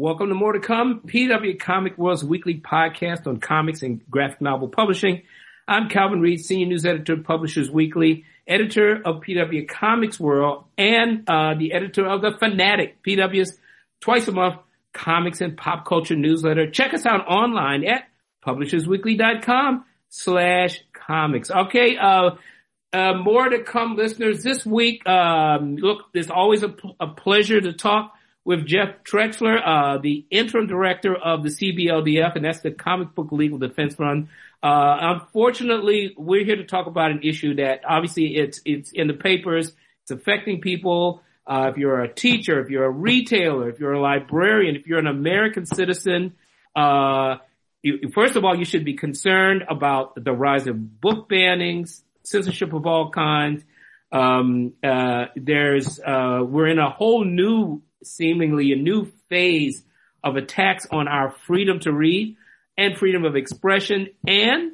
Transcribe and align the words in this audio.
Welcome 0.00 0.30
to 0.30 0.34
More 0.34 0.54
to 0.54 0.60
Come, 0.60 1.02
PW 1.04 1.60
Comic 1.60 1.98
World's 1.98 2.24
weekly 2.24 2.54
podcast 2.58 3.26
on 3.26 3.38
comics 3.38 3.82
and 3.82 4.00
graphic 4.10 4.40
novel 4.40 4.68
publishing. 4.68 5.24
I'm 5.68 5.90
Calvin 5.90 6.22
Reid, 6.22 6.42
Senior 6.42 6.68
News 6.68 6.86
Editor 6.86 7.12
of 7.12 7.24
Publishers 7.24 7.70
Weekly, 7.70 8.24
editor 8.48 8.94
of 9.04 9.16
PW 9.16 9.68
Comics 9.68 10.18
World, 10.18 10.64
and 10.78 11.28
uh, 11.28 11.52
the 11.52 11.74
editor 11.74 12.06
of 12.06 12.22
The 12.22 12.32
Fanatic, 12.32 13.04
PW's 13.06 13.58
twice 14.00 14.26
a 14.26 14.32
month 14.32 14.60
comics 14.94 15.42
and 15.42 15.54
pop 15.54 15.84
culture 15.84 16.16
newsletter. 16.16 16.70
Check 16.70 16.94
us 16.94 17.04
out 17.04 17.28
online 17.28 17.84
at 17.84 18.08
publishersweekly.com 18.42 19.84
slash 20.08 20.80
comics. 20.94 21.50
Okay, 21.50 21.98
uh, 21.98 22.30
uh, 22.94 23.12
more 23.22 23.50
to 23.50 23.62
come 23.64 23.96
listeners 23.96 24.42
this 24.42 24.64
week. 24.64 25.06
Um, 25.06 25.76
look, 25.76 26.04
it's 26.14 26.30
always 26.30 26.62
a, 26.62 26.74
a 26.98 27.08
pleasure 27.08 27.60
to 27.60 27.74
talk 27.74 28.14
with 28.44 28.66
Jeff 28.66 29.04
Trexler, 29.04 29.60
uh, 29.64 29.98
the 29.98 30.24
interim 30.30 30.66
director 30.66 31.14
of 31.14 31.42
the 31.42 31.50
CBLDF, 31.50 32.36
and 32.36 32.44
that's 32.44 32.60
the 32.60 32.70
Comic 32.70 33.14
Book 33.14 33.32
Legal 33.32 33.58
Defense 33.58 33.94
Fund. 33.94 34.28
Uh, 34.62 34.96
unfortunately, 35.00 36.14
we're 36.16 36.44
here 36.44 36.56
to 36.56 36.64
talk 36.64 36.86
about 36.86 37.10
an 37.10 37.20
issue 37.22 37.54
that 37.56 37.82
obviously 37.86 38.36
it's 38.36 38.60
it's 38.64 38.92
in 38.92 39.06
the 39.06 39.14
papers. 39.14 39.72
It's 40.02 40.10
affecting 40.10 40.60
people. 40.60 41.22
Uh, 41.46 41.70
if 41.70 41.78
you're 41.78 42.00
a 42.00 42.12
teacher, 42.12 42.60
if 42.60 42.70
you're 42.70 42.84
a 42.84 42.90
retailer, 42.90 43.68
if 43.68 43.80
you're 43.80 43.92
a 43.92 44.00
librarian, 44.00 44.76
if 44.76 44.86
you're 44.86 44.98
an 44.98 45.06
American 45.06 45.66
citizen, 45.66 46.34
uh, 46.76 47.36
you, 47.82 48.10
first 48.14 48.36
of 48.36 48.44
all, 48.44 48.56
you 48.56 48.64
should 48.64 48.84
be 48.84 48.94
concerned 48.94 49.64
about 49.68 50.22
the 50.22 50.32
rise 50.32 50.66
of 50.66 51.00
book 51.00 51.28
bannings, 51.28 52.02
censorship 52.22 52.72
of 52.72 52.86
all 52.86 53.10
kinds. 53.10 53.64
Um, 54.12 54.74
uh, 54.82 55.26
there's 55.36 55.98
uh, 56.00 56.40
we're 56.44 56.68
in 56.68 56.78
a 56.78 56.90
whole 56.90 57.24
new 57.24 57.82
seemingly 58.02 58.72
a 58.72 58.76
new 58.76 59.10
phase 59.28 59.82
of 60.22 60.36
attacks 60.36 60.86
on 60.90 61.08
our 61.08 61.30
freedom 61.30 61.80
to 61.80 61.92
read 61.92 62.36
and 62.76 62.96
freedom 62.96 63.24
of 63.24 63.36
expression. 63.36 64.08
And 64.26 64.72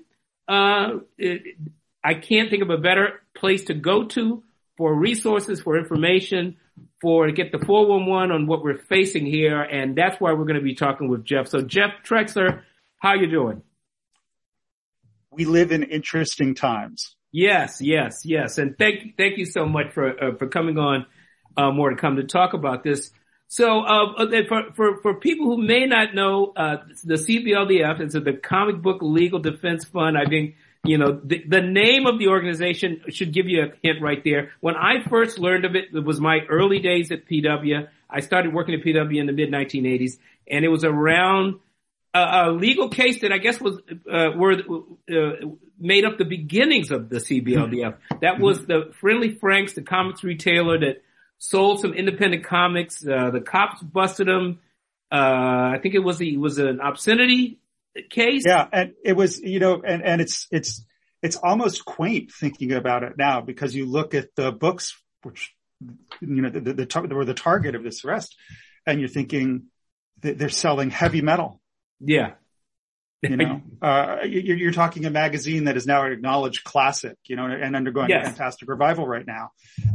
uh, 0.49 0.99
it, 1.19 1.57
I 2.03 2.15
can't 2.15 2.51
think 2.51 2.63
of 2.63 2.71
a 2.71 2.79
better 2.79 3.23
place 3.35 3.65
to 3.65 3.75
go 3.75 4.05
to 4.05 4.43
for 4.77 4.95
resources, 4.95 5.61
for 5.61 5.79
information, 5.79 6.57
for 7.01 7.27
to 7.27 7.33
get 7.33 7.53
the 7.53 7.59
411 7.59 8.31
on 8.31 8.47
what 8.47 8.63
we're 8.63 8.79
facing 8.79 9.27
here. 9.27 9.61
And 9.61 9.97
that's 9.97 10.21
why 10.21 10.33
we're 10.33 10.45
going 10.45 10.57
to 10.57 10.61
be 10.61 10.75
talking 10.75 11.09
with 11.09 11.25
Jeff. 11.25 11.49
So 11.49 11.63
Jeff 11.63 11.91
Trexler, 12.05 12.63
how 12.99 13.15
you 13.15 13.29
doing? 13.29 13.63
We 15.31 15.45
live 15.45 15.73
in 15.73 15.83
interesting 15.83 16.55
times. 16.55 17.15
Yes, 17.33 17.81
yes, 17.83 18.25
yes. 18.25 18.59
And 18.59 18.79
thank, 18.79 19.17
thank 19.17 19.37
you 19.37 19.45
so 19.45 19.67
much 19.67 19.93
for, 19.93 20.09
uh, 20.09 20.37
for 20.37 20.49
coming 20.49 20.79
on 20.79 21.07
uh, 21.57 21.71
more 21.71 21.91
to 21.91 21.97
come 21.97 22.17
to 22.17 22.25
talk 22.25 22.53
about 22.53 22.83
this. 22.83 23.11
So, 23.49 23.81
uh, 23.81 24.27
for, 24.49 24.73
for, 24.75 24.97
for 25.03 25.15
people 25.15 25.47
who 25.47 25.63
may 25.63 25.87
not 25.87 26.15
know, 26.15 26.53
uh, 26.57 26.79
the 27.05 27.15
CBLDF 27.15 28.01
is 28.01 28.15
the 28.15 28.33
Comic 28.33 28.83
Book 28.83 28.99
Legal 29.03 29.39
Defense 29.39 29.85
Fund. 29.85 30.19
I 30.19 30.25
think, 30.25 30.57
you 30.85 30.99
know, 30.99 31.21
the, 31.23 31.45
the, 31.47 31.61
name 31.61 32.07
of 32.07 32.19
the 32.19 32.27
organization 32.27 33.03
should 33.09 33.33
give 33.33 33.49
you 33.49 33.63
a 33.63 33.67
hint 33.83 34.03
right 34.03 34.23
there. 34.25 34.51
When 34.61 34.75
I 34.75 35.03
first 35.09 35.39
learned 35.39 35.65
of 35.65 35.77
it, 35.77 35.87
it 35.95 36.05
was 36.05 36.21
my 36.21 36.41
early 36.49 36.81
days 36.81 37.13
at 37.13 37.27
PW. 37.27 37.87
I 38.11 38.21
started 38.21 38.53
working 38.53 38.75
at 38.75 38.85
PW 38.85 39.19
in 39.19 39.27
the 39.27 39.33
mid 39.33 39.51
1980s 39.51 40.19
and 40.49 40.65
it 40.65 40.69
was 40.69 40.85
around 40.85 41.61
a, 42.15 42.19
a 42.19 42.51
legal 42.51 42.89
case 42.89 43.21
that 43.21 43.33
I 43.33 43.39
guess 43.39 43.61
was, 43.61 43.79
uh, 44.11 44.31
were, 44.37 44.55
uh, 45.11 45.47
made 45.79 46.05
up 46.05 46.19
the 46.19 46.25
beginnings 46.25 46.91
of 46.91 47.11
the 47.11 47.19
CBLDF. 47.19 47.97
That 48.21 48.41
was 48.41 48.67
the 48.67 48.93
Friendly 49.01 49.35
Franks, 49.35 49.75
the 49.75 49.83
comics 49.83 50.25
retailer 50.25 50.79
that 50.81 51.03
sold 51.39 51.81
some 51.81 51.95
independent 51.95 52.45
comics. 52.45 53.07
Uh, 53.07 53.31
the 53.31 53.41
cops 53.41 53.83
busted 53.83 54.29
him. 54.29 54.61
Uh, 55.11 55.75
I 55.75 55.79
think 55.83 55.95
it 55.95 56.01
was 56.01 56.21
it 56.21 56.39
was 56.39 56.59
an 56.59 56.81
obscenity 56.81 57.61
case. 58.11 58.45
Yeah, 58.47 58.67
and 58.73 58.95
it 59.05 59.15
was 59.15 59.41
you 59.41 59.61
know, 59.61 59.83
and 59.83 60.03
and 60.03 60.21
it's 60.21 60.47
it's 60.51 60.85
it's 61.23 61.37
almost 61.37 61.85
quaint 61.85 62.33
thinking 62.33 62.73
about 62.73 63.03
it 63.03 63.17
now 63.17 63.41
because 63.41 63.75
you 63.75 63.87
look 63.87 64.15
at 64.15 64.35
the 64.35 64.53
books 64.53 65.01
which 65.23 65.55
you 66.21 66.43
know 66.43 66.51
the, 66.51 66.61
the, 66.61 66.73
the 66.75 67.15
were 67.15 67.25
the 67.25 67.35
target 67.35 67.75
of 67.75 67.83
this 67.83 68.05
arrest, 68.05 68.37
and 68.87 69.01
you're 69.01 69.09
thinking 69.09 69.65
they're 70.21 70.49
selling 70.49 70.91
heavy 70.91 71.21
metal. 71.21 71.61
Yeah, 72.01 72.33
you 73.23 73.37
know, 73.37 73.63
uh, 73.83 74.19
you're, 74.25 74.73
talking 74.73 75.05
a 75.07 75.11
magazine 75.11 75.65
that 75.65 75.77
is 75.77 75.87
now 75.87 76.05
an 76.05 76.13
acknowledged 76.13 76.65
classic, 76.65 77.17
you 77.25 77.37
know, 77.37 77.47
and 77.47 77.75
undergoing 77.75 78.11
yes. 78.11 78.27
a 78.27 78.31
fantastic 78.31 78.69
revival 78.69 79.07
right 79.07 79.27
now. 79.27 79.51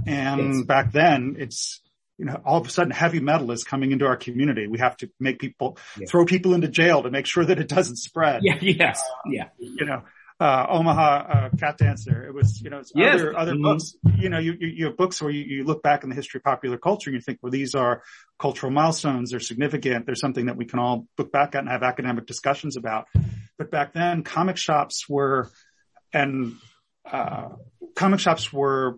And 0.07 0.55
yes. 0.55 0.65
back 0.65 0.91
then 0.91 1.35
it's, 1.37 1.81
you 2.17 2.25
know, 2.25 2.41
all 2.45 2.59
of 2.59 2.67
a 2.67 2.69
sudden 2.69 2.91
heavy 2.91 3.19
metal 3.19 3.51
is 3.51 3.63
coming 3.63 3.91
into 3.91 4.05
our 4.05 4.17
community. 4.17 4.67
We 4.67 4.79
have 4.79 4.97
to 4.97 5.09
make 5.19 5.39
people 5.39 5.77
yes. 5.99 6.09
throw 6.09 6.25
people 6.25 6.53
into 6.53 6.67
jail 6.67 7.03
to 7.03 7.11
make 7.11 7.25
sure 7.25 7.45
that 7.45 7.59
it 7.59 7.67
doesn't 7.67 7.97
spread. 7.97 8.41
Yeah. 8.43 8.57
Yes. 8.61 9.01
Uh, 9.01 9.29
yeah. 9.31 9.49
You 9.59 9.85
know, 9.85 10.03
uh, 10.41 10.65
Omaha 10.69 11.01
uh, 11.01 11.49
Cat 11.55 11.77
Dancer. 11.77 12.25
It 12.25 12.33
was, 12.33 12.59
you 12.61 12.71
know, 12.71 12.81
yes. 12.95 13.15
other 13.15 13.37
other 13.37 13.53
mm-hmm. 13.53 13.61
books. 13.61 13.95
You 14.17 14.29
know, 14.29 14.39
you, 14.39 14.57
you, 14.59 14.67
you 14.67 14.85
have 14.85 14.97
books 14.97 15.21
where 15.21 15.31
you, 15.31 15.43
you 15.43 15.63
look 15.63 15.83
back 15.83 16.03
in 16.03 16.09
the 16.09 16.15
history 16.15 16.39
of 16.39 16.43
popular 16.43 16.79
culture 16.79 17.11
and 17.11 17.15
you 17.15 17.21
think, 17.21 17.37
well, 17.43 17.51
these 17.51 17.75
are 17.75 18.01
cultural 18.39 18.71
milestones. 18.71 19.29
They're 19.29 19.39
significant. 19.39 20.07
They're 20.07 20.15
something 20.15 20.47
that 20.47 20.57
we 20.57 20.65
can 20.65 20.79
all 20.79 21.05
look 21.15 21.31
back 21.31 21.53
at 21.53 21.59
and 21.59 21.69
have 21.69 21.83
academic 21.83 22.25
discussions 22.25 22.75
about. 22.75 23.07
But 23.59 23.69
back 23.69 23.93
then, 23.93 24.23
comic 24.23 24.57
shops 24.57 25.07
were, 25.07 25.51
and 26.11 26.55
uh, 27.05 27.49
comic 27.95 28.19
shops 28.19 28.51
were 28.51 28.97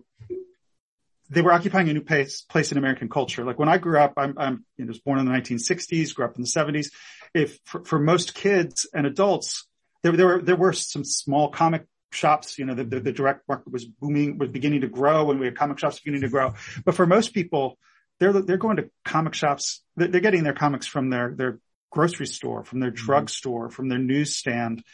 they 1.28 1.42
were 1.42 1.52
occupying 1.52 1.90
a 1.90 1.92
new 1.92 2.02
place, 2.02 2.40
place 2.40 2.72
in 2.72 2.78
American 2.78 3.10
culture. 3.10 3.44
Like 3.44 3.58
when 3.58 3.68
I 3.68 3.76
grew 3.76 3.98
up, 3.98 4.14
I'm, 4.16 4.34
I'm 4.38 4.64
you 4.78 4.86
know, 4.86 4.88
was 4.88 5.00
born 5.00 5.18
in 5.18 5.26
the 5.26 5.32
1960s, 5.32 6.14
grew 6.14 6.24
up 6.24 6.36
in 6.36 6.42
the 6.42 6.48
70s. 6.48 6.86
If 7.34 7.58
for, 7.64 7.84
for 7.84 7.98
most 7.98 8.34
kids 8.34 8.86
and 8.94 9.06
adults, 9.06 9.66
there, 10.04 10.12
there 10.12 10.26
were, 10.26 10.42
there 10.42 10.56
were 10.56 10.72
some 10.74 11.02
small 11.02 11.48
comic 11.48 11.86
shops, 12.12 12.58
you 12.58 12.66
know, 12.66 12.74
the, 12.74 12.84
the, 12.84 13.00
the, 13.00 13.12
direct 13.12 13.48
market 13.48 13.72
was 13.72 13.86
booming, 13.86 14.36
was 14.36 14.50
beginning 14.50 14.82
to 14.82 14.86
grow 14.86 15.30
and 15.30 15.40
we 15.40 15.46
had 15.46 15.56
comic 15.56 15.78
shops 15.78 15.98
beginning 15.98 16.20
to 16.20 16.28
grow. 16.28 16.54
But 16.84 16.94
for 16.94 17.06
most 17.06 17.32
people, 17.32 17.78
they're, 18.20 18.32
they're 18.32 18.58
going 18.58 18.76
to 18.76 18.90
comic 19.04 19.32
shops. 19.32 19.82
They're, 19.96 20.08
they're 20.08 20.20
getting 20.20 20.44
their 20.44 20.52
comics 20.52 20.86
from 20.86 21.08
their, 21.08 21.34
their 21.34 21.58
grocery 21.90 22.26
store, 22.26 22.64
from 22.64 22.80
their 22.80 22.90
mm-hmm. 22.90 23.06
drugstore, 23.06 23.70
from 23.70 23.88
their 23.88 23.98
newsstand. 23.98 24.84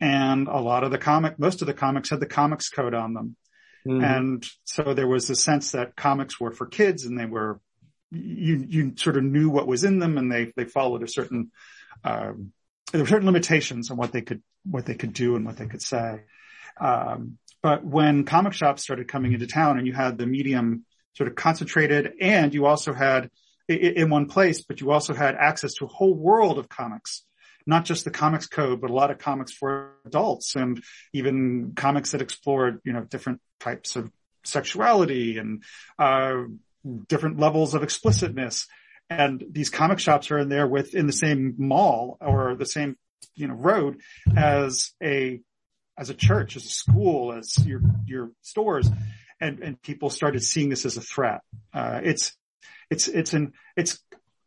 And 0.00 0.48
a 0.48 0.60
lot 0.60 0.82
of 0.82 0.90
the 0.90 0.98
comic, 0.98 1.38
most 1.38 1.60
of 1.60 1.66
the 1.66 1.74
comics 1.74 2.08
had 2.08 2.20
the 2.20 2.26
comics 2.26 2.70
code 2.70 2.94
on 2.94 3.12
them. 3.12 3.36
Mm-hmm. 3.86 4.02
And 4.02 4.46
so 4.64 4.94
there 4.94 5.06
was 5.06 5.28
a 5.28 5.36
sense 5.36 5.72
that 5.72 5.94
comics 5.94 6.40
were 6.40 6.52
for 6.52 6.66
kids 6.66 7.04
and 7.04 7.18
they 7.20 7.26
were, 7.26 7.60
you, 8.10 8.64
you 8.66 8.92
sort 8.96 9.18
of 9.18 9.24
knew 9.24 9.50
what 9.50 9.66
was 9.66 9.84
in 9.84 9.98
them 9.98 10.16
and 10.16 10.32
they, 10.32 10.52
they 10.56 10.64
followed 10.64 11.02
a 11.02 11.08
certain, 11.08 11.52
um, 12.02 12.52
there 12.94 13.02
were 13.02 13.08
certain 13.08 13.26
limitations 13.26 13.90
on 13.90 13.96
what 13.96 14.12
they 14.12 14.22
could 14.22 14.40
what 14.64 14.86
they 14.86 14.94
could 14.94 15.12
do 15.12 15.34
and 15.34 15.44
what 15.44 15.56
they 15.56 15.66
could 15.66 15.82
say. 15.82 16.20
Um, 16.80 17.38
but 17.60 17.84
when 17.84 18.24
comic 18.24 18.52
shops 18.52 18.84
started 18.84 19.08
coming 19.08 19.32
into 19.32 19.48
town 19.48 19.78
and 19.78 19.86
you 19.86 19.92
had 19.92 20.16
the 20.16 20.26
medium 20.26 20.84
sort 21.16 21.28
of 21.28 21.34
concentrated 21.34 22.12
and 22.20 22.54
you 22.54 22.66
also 22.66 22.92
had 22.92 23.30
in 23.68 24.10
one 24.10 24.26
place, 24.26 24.62
but 24.62 24.80
you 24.80 24.92
also 24.92 25.12
had 25.12 25.34
access 25.34 25.74
to 25.74 25.86
a 25.86 25.88
whole 25.88 26.14
world 26.14 26.56
of 26.56 26.68
comics, 26.68 27.24
not 27.66 27.84
just 27.84 28.04
the 28.04 28.12
comics 28.12 28.46
code, 28.46 28.80
but 28.80 28.90
a 28.90 28.94
lot 28.94 29.10
of 29.10 29.18
comics 29.18 29.50
for 29.50 29.94
adults 30.06 30.54
and 30.54 30.80
even 31.12 31.72
comics 31.74 32.12
that 32.12 32.22
explored, 32.22 32.78
you 32.84 32.92
know, 32.92 33.00
different 33.00 33.40
types 33.58 33.96
of 33.96 34.08
sexuality 34.44 35.38
and, 35.38 35.64
uh, 35.98 36.42
different 37.08 37.40
levels 37.40 37.74
of 37.74 37.82
explicitness. 37.82 38.68
And 39.10 39.44
these 39.50 39.70
comic 39.70 39.98
shops 39.98 40.30
are 40.30 40.38
in 40.38 40.48
there 40.48 40.66
with 40.66 40.94
in 40.94 41.06
the 41.06 41.12
same 41.12 41.54
mall 41.58 42.16
or 42.20 42.56
the 42.56 42.66
same 42.66 42.96
you 43.34 43.48
know, 43.48 43.54
road 43.54 44.00
as 44.36 44.92
a, 45.02 45.40
as 45.98 46.10
a 46.10 46.14
church, 46.14 46.56
as 46.56 46.64
a 46.64 46.68
school, 46.68 47.32
as 47.32 47.54
your, 47.66 47.82
your 48.06 48.30
stores. 48.42 48.88
And, 49.40 49.60
and 49.60 49.82
people 49.82 50.10
started 50.10 50.42
seeing 50.42 50.68
this 50.68 50.86
as 50.86 50.96
a 50.96 51.02
threat. 51.02 51.40
Uh, 51.72 52.00
it's, 52.02 52.34
it's, 52.90 53.08
it's 53.08 53.34
an, 53.34 53.52
it's 53.76 54.02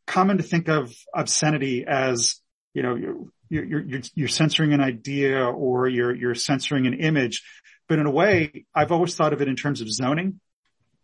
common 0.05 0.37
to 0.37 0.43
think 0.43 0.69
of 0.69 0.93
obscenity 1.13 1.85
as, 1.85 2.41
you 2.73 2.81
know, 2.81 2.95
you're, 2.95 3.25
you're, 3.49 3.81
you're, 3.85 4.01
you're 4.15 4.27
censoring 4.27 4.73
an 4.73 4.81
idea 4.81 5.45
or 5.45 5.87
you're, 5.87 6.15
you're 6.15 6.35
censoring 6.35 6.87
an 6.87 6.93
image. 6.93 7.43
But 7.87 7.99
in 7.99 8.05
a 8.05 8.11
way, 8.11 8.65
I've 8.73 8.91
always 8.91 9.15
thought 9.15 9.33
of 9.33 9.41
it 9.41 9.47
in 9.47 9.55
terms 9.55 9.81
of 9.81 9.91
zoning. 9.91 10.39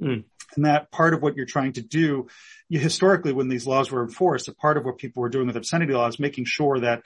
Mm. 0.01 0.23
And 0.55 0.65
that 0.65 0.91
part 0.91 1.13
of 1.13 1.21
what 1.21 1.35
you're 1.35 1.45
trying 1.45 1.73
to 1.73 1.81
do, 1.81 2.27
you 2.69 2.79
historically, 2.79 3.33
when 3.33 3.47
these 3.47 3.65
laws 3.65 3.91
were 3.91 4.03
enforced, 4.03 4.47
a 4.47 4.55
part 4.55 4.77
of 4.77 4.85
what 4.85 4.97
people 4.97 5.21
were 5.21 5.29
doing 5.29 5.47
with 5.47 5.57
obscenity 5.57 5.93
laws, 5.93 6.19
making 6.19 6.45
sure 6.45 6.79
that 6.79 7.03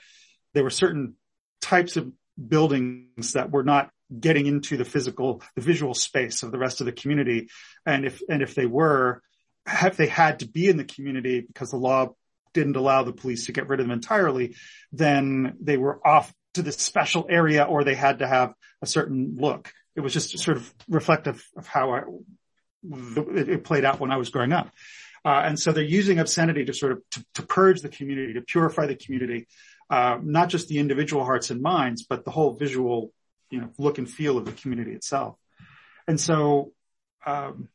there 0.54 0.64
were 0.64 0.70
certain 0.70 1.14
types 1.60 1.96
of 1.96 2.12
buildings 2.46 3.32
that 3.32 3.50
were 3.50 3.64
not 3.64 3.90
getting 4.18 4.46
into 4.46 4.76
the 4.76 4.84
physical, 4.84 5.42
the 5.54 5.62
visual 5.62 5.94
space 5.94 6.42
of 6.42 6.52
the 6.52 6.58
rest 6.58 6.80
of 6.80 6.86
the 6.86 6.92
community. 6.92 7.48
And 7.84 8.04
if, 8.04 8.22
and 8.28 8.42
if 8.42 8.54
they 8.54 8.66
were, 8.66 9.22
if 9.66 9.96
they 9.96 10.06
had 10.06 10.40
to 10.40 10.48
be 10.48 10.68
in 10.68 10.76
the 10.76 10.84
community 10.84 11.40
because 11.40 11.70
the 11.70 11.76
law 11.76 12.14
didn't 12.54 12.76
allow 12.76 13.02
the 13.02 13.12
police 13.12 13.46
to 13.46 13.52
get 13.52 13.68
rid 13.68 13.80
of 13.80 13.86
them 13.86 13.92
entirely, 13.92 14.56
then 14.92 15.56
they 15.60 15.76
were 15.76 16.06
off 16.06 16.32
to 16.54 16.62
this 16.62 16.76
special 16.76 17.26
area 17.28 17.64
or 17.64 17.84
they 17.84 17.94
had 17.94 18.20
to 18.20 18.26
have 18.26 18.54
a 18.82 18.86
certain 18.86 19.36
look. 19.38 19.72
It 19.94 20.00
was 20.00 20.12
just 20.12 20.38
sort 20.38 20.56
of 20.56 20.74
reflective 20.88 21.46
of 21.56 21.66
how 21.66 21.92
I, 21.92 22.02
it 22.82 23.64
played 23.64 23.84
out 23.84 24.00
when 24.00 24.10
I 24.10 24.16
was 24.16 24.30
growing 24.30 24.52
up. 24.52 24.70
Uh, 25.24 25.42
and 25.44 25.58
so 25.58 25.72
they're 25.72 25.82
using 25.82 26.18
obscenity 26.18 26.64
to 26.64 26.72
sort 26.72 26.92
of 26.92 27.02
to, 27.10 27.24
to 27.34 27.42
purge 27.42 27.80
the 27.82 27.88
community, 27.88 28.34
to 28.34 28.40
purify 28.40 28.86
the 28.86 28.94
community, 28.94 29.46
uh, 29.90 30.18
not 30.22 30.48
just 30.48 30.68
the 30.68 30.78
individual 30.78 31.24
hearts 31.24 31.50
and 31.50 31.60
minds, 31.60 32.04
but 32.04 32.24
the 32.24 32.30
whole 32.30 32.54
visual, 32.54 33.12
you 33.50 33.60
know, 33.60 33.68
look 33.78 33.98
and 33.98 34.08
feel 34.08 34.38
of 34.38 34.44
the 34.44 34.52
community 34.52 34.92
itself. 34.92 35.36
And 36.06 36.20
so, 36.20 36.72
um, 37.26 37.68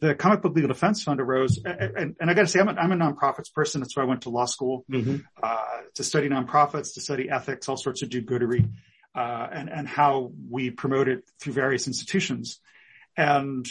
the 0.00 0.14
Comic 0.14 0.42
Book 0.42 0.54
Legal 0.54 0.68
Defense 0.68 1.02
Fund 1.02 1.20
arose, 1.20 1.58
and, 1.64 1.96
and, 1.96 2.16
and 2.20 2.30
I 2.30 2.34
got 2.34 2.42
to 2.42 2.48
say, 2.48 2.60
I'm 2.60 2.68
a, 2.68 2.72
I'm 2.72 2.92
a 2.92 2.96
nonprofits 2.96 3.52
person. 3.52 3.80
That's 3.80 3.96
why 3.96 4.02
I 4.02 4.06
went 4.06 4.22
to 4.22 4.30
law 4.30 4.44
school 4.44 4.84
mm-hmm. 4.90 5.16
uh, 5.42 5.80
to 5.94 6.04
study 6.04 6.28
nonprofits, 6.28 6.94
to 6.94 7.00
study 7.00 7.30
ethics, 7.30 7.68
all 7.68 7.76
sorts 7.76 8.02
of 8.02 8.10
do-goodery, 8.10 8.68
uh, 9.14 9.46
and 9.50 9.70
and 9.70 9.88
how 9.88 10.32
we 10.50 10.70
promote 10.70 11.08
it 11.08 11.24
through 11.40 11.54
various 11.54 11.86
institutions. 11.86 12.60
And 13.16 13.66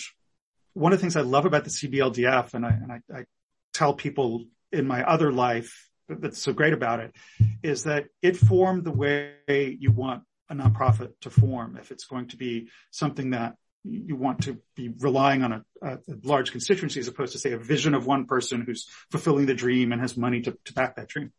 one 0.74 0.94
of 0.94 1.00
the 1.00 1.02
things 1.02 1.16
I 1.16 1.22
love 1.22 1.46
about 1.46 1.64
the 1.64 1.70
CBLDF, 1.70 2.54
and 2.54 2.66
I, 2.66 2.70
and 2.70 2.92
I, 2.92 3.00
I 3.14 3.26
tell 3.74 3.94
people 3.94 4.46
in 4.72 4.88
my 4.88 5.04
other 5.04 5.32
life 5.32 5.90
that's 6.10 6.42
so 6.42 6.54
great 6.54 6.74
about 6.74 7.00
it, 7.00 7.16
is 7.62 7.84
that 7.84 8.06
it 8.22 8.38
formed 8.38 8.84
the 8.84 8.92
way 8.92 9.36
you 9.48 9.92
want 9.92 10.24
a 10.50 10.56
nonprofit 10.56 11.14
to 11.22 11.30
form. 11.30 11.78
If 11.80 11.92
it's 11.92 12.06
going 12.06 12.28
to 12.30 12.38
be 12.38 12.70
something 12.92 13.32
that 13.32 13.56
you 13.84 14.16
want 14.16 14.44
to 14.44 14.60
be 14.76 14.90
relying 15.00 15.44
on 15.44 15.52
a, 15.54 15.64
a, 15.82 16.00
large 16.24 16.52
constituency 16.52 17.00
as 17.02 17.08
opposed 17.08 17.34
to 17.34 17.40
say 17.40 17.52
a 17.52 17.58
vision 17.58 17.94
of 17.94 18.06
one 18.06 18.26
person 18.26 18.62
who's 18.62 18.88
fulfilling 19.12 19.46
the 19.46 19.54
dream 19.54 19.92
and 19.92 20.00
has 20.02 20.16
money 20.16 20.42
to, 20.42 20.58
to 20.66 20.74
back 20.74 20.96
that 20.96 21.10
dream. 21.10 21.34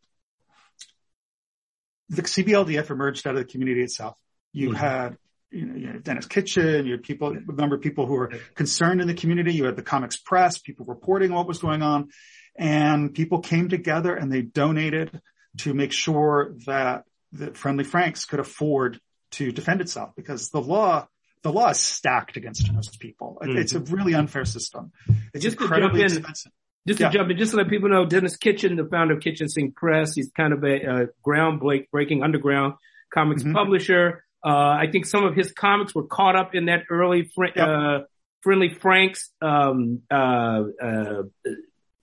The 2.09 2.21
CBLDF 2.21 2.91
emerged 2.91 3.25
out 3.25 3.35
of 3.35 3.39
the 3.39 3.51
community 3.51 3.81
itself. 3.81 4.15
You 4.53 4.69
mm-hmm. 4.69 4.77
had 4.77 5.17
you 5.55 5.65
know, 5.65 5.75
you 5.75 5.87
had 5.87 6.03
Denis 6.03 6.25
Kitchen, 6.25 6.85
you 6.85 6.93
had 6.93 7.03
people, 7.03 7.29
a 7.29 7.51
number 7.53 7.75
of 7.75 7.81
people 7.81 8.05
who 8.05 8.13
were 8.13 8.31
concerned 8.53 9.01
in 9.01 9.07
the 9.07 9.13
community. 9.13 9.53
You 9.53 9.65
had 9.65 9.75
the 9.75 9.83
comics 9.83 10.17
press, 10.17 10.57
people 10.57 10.85
reporting 10.85 11.31
what 11.33 11.47
was 11.47 11.59
going 11.59 11.81
on 11.81 12.09
and 12.57 13.13
people 13.13 13.39
came 13.39 13.69
together 13.69 14.15
and 14.15 14.31
they 14.31 14.41
donated 14.41 15.21
to 15.59 15.73
make 15.73 15.91
sure 15.91 16.55
that, 16.65 17.03
that 17.33 17.57
Friendly 17.57 17.83
Franks 17.83 18.25
could 18.25 18.39
afford 18.39 18.99
to 19.31 19.51
defend 19.51 19.81
itself 19.81 20.11
because 20.15 20.49
the 20.49 20.61
law 20.61 21.07
the 21.41 21.53
law 21.53 21.69
is 21.69 21.79
stacked 21.79 22.37
against 22.37 22.73
most 22.73 22.99
people. 22.99 23.37
Mm-hmm. 23.39 23.57
It's 23.57 23.75
a 23.75 23.79
really 23.79 24.15
unfair 24.15 24.45
system. 24.45 24.91
It's 25.31 25.43
just 25.43 25.61
incredibly 25.61 25.99
in, 26.01 26.07
expensive. 26.07 26.51
Just 26.87 26.99
to 26.99 27.09
jump 27.11 27.29
in, 27.29 27.37
just 27.37 27.51
to 27.51 27.57
let 27.57 27.69
people 27.69 27.87
know, 27.87 28.03
Denis 28.03 28.35
Kitchen, 28.35 28.75
the 28.75 28.85
founder 28.85 29.13
of 29.13 29.19
Kitchen 29.19 29.47
Sink 29.47 29.75
Press, 29.75 30.15
he's 30.15 30.31
kind 30.31 30.53
of 30.53 30.63
a, 30.63 30.75
a 30.75 31.07
groundbreaking 31.23 32.23
underground 32.23 32.73
comics 33.13 33.43
mm-hmm. 33.43 33.53
publisher. 33.53 34.23
Uh, 34.45 34.77
I 34.79 34.85
think 34.91 35.07
some 35.07 35.25
of 35.25 35.35
his 35.35 35.51
comics 35.51 35.95
were 35.95 36.05
caught 36.05 36.35
up 36.35 36.53
in 36.53 36.65
that 36.65 36.83
early 36.91 37.31
fr- 37.33 37.45
yep. 37.55 37.57
uh, 37.57 37.99
Friendly 38.41 38.69
Franks 38.69 39.31
um, 39.41 40.03
uh, 40.11 40.61
uh 40.83 41.23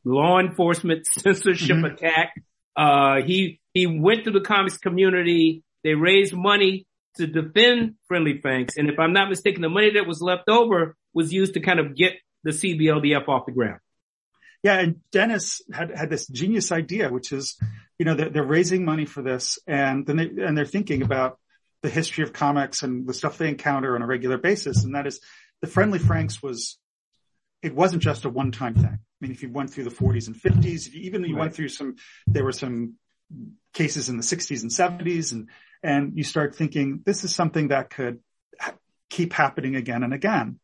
law 0.05 0.41
enforcement 0.41 1.06
censorship 1.19 1.77
mm-hmm. 1.77 1.85
attack. 1.85 2.35
Uh, 2.77 3.23
he 3.25 3.61
he 3.75 3.87
went 3.87 4.25
to 4.25 4.33
the 4.33 4.41
comics 4.41 4.77
community. 4.77 5.62
They 5.85 5.94
raised 5.94 6.35
money 6.35 6.87
to 7.17 7.27
defend 7.27 7.94
Friendly 8.09 8.41
Franks. 8.41 8.77
And 8.77 8.89
if 8.89 8.99
I'm 8.99 9.12
not 9.12 9.29
mistaken, 9.29 9.62
the 9.62 9.69
money 9.69 9.93
that 9.94 10.06
was 10.06 10.21
left 10.21 10.49
over 10.49 10.97
was 11.12 11.33
used 11.33 11.55
to 11.55 11.61
kind 11.61 11.79
of 11.79 11.94
get 11.94 12.15
the 12.43 12.50
CBLDF 12.50 13.29
off 13.29 13.47
the 13.47 13.53
ground. 13.53 13.81
Yeah. 14.62 14.79
And 14.79 15.00
Denis 15.11 15.61
had, 15.73 15.91
had 15.91 16.11
this 16.11 16.27
genius 16.27 16.73
idea, 16.73 17.11
which 17.11 17.33
is, 17.33 17.59
you 17.99 18.05
know, 18.05 18.15
they're, 18.15 18.31
they're 18.31 18.44
raising 18.44 18.85
money 18.85 19.05
for 19.05 19.23
this 19.23 19.59
and 19.67 20.06
then 20.06 20.17
they, 20.17 20.29
and 20.44 20.56
they're 20.56 20.65
thinking 20.65 21.03
about 21.03 21.39
the 21.82 21.90
history 21.90 22.25
of 22.25 22.32
comics 22.32 22.82
and 22.82 23.06
the 23.06 23.14
stuff 23.14 23.38
they 23.38 23.49
encounter 23.49 23.94
on 23.94 24.02
a 24.02 24.06
regular 24.06 24.38
basis. 24.38 24.84
And 24.84 24.94
that 24.94 25.06
is 25.06 25.20
the 25.61 25.67
Friendly 25.67 25.99
Franks 25.99 26.43
was, 26.43 26.79
it 27.62 27.75
wasn't 27.75 28.02
just 28.02 28.25
a 28.25 28.29
one-time 28.29 28.75
thing. 28.75 28.84
I 28.84 29.17
mean, 29.20 29.32
if 29.32 29.43
you 29.43 29.50
went 29.50 29.70
through 29.70 29.84
the 29.84 29.90
40s 29.90 30.26
and 30.26 30.37
50s, 30.37 30.87
if 30.87 30.94
you, 30.94 31.02
even 31.02 31.25
you 31.25 31.34
right. 31.34 31.40
went 31.40 31.55
through 31.55 31.69
some, 31.69 31.96
there 32.26 32.44
were 32.44 32.52
some 32.52 32.94
cases 33.73 34.08
in 34.08 34.17
the 34.17 34.23
60s 34.23 34.62
and 34.62 34.70
70s 34.70 35.32
and 35.32 35.49
and 35.82 36.17
you 36.17 36.25
start 36.25 36.55
thinking 36.55 37.00
this 37.05 37.25
is 37.25 37.34
something 37.34 37.69
that 37.69 37.90
could 37.90 38.20
ha- 38.58 38.75
keep 39.11 39.32
happening 39.32 39.76
again 39.76 40.02
and 40.02 40.14
again. 40.14 40.61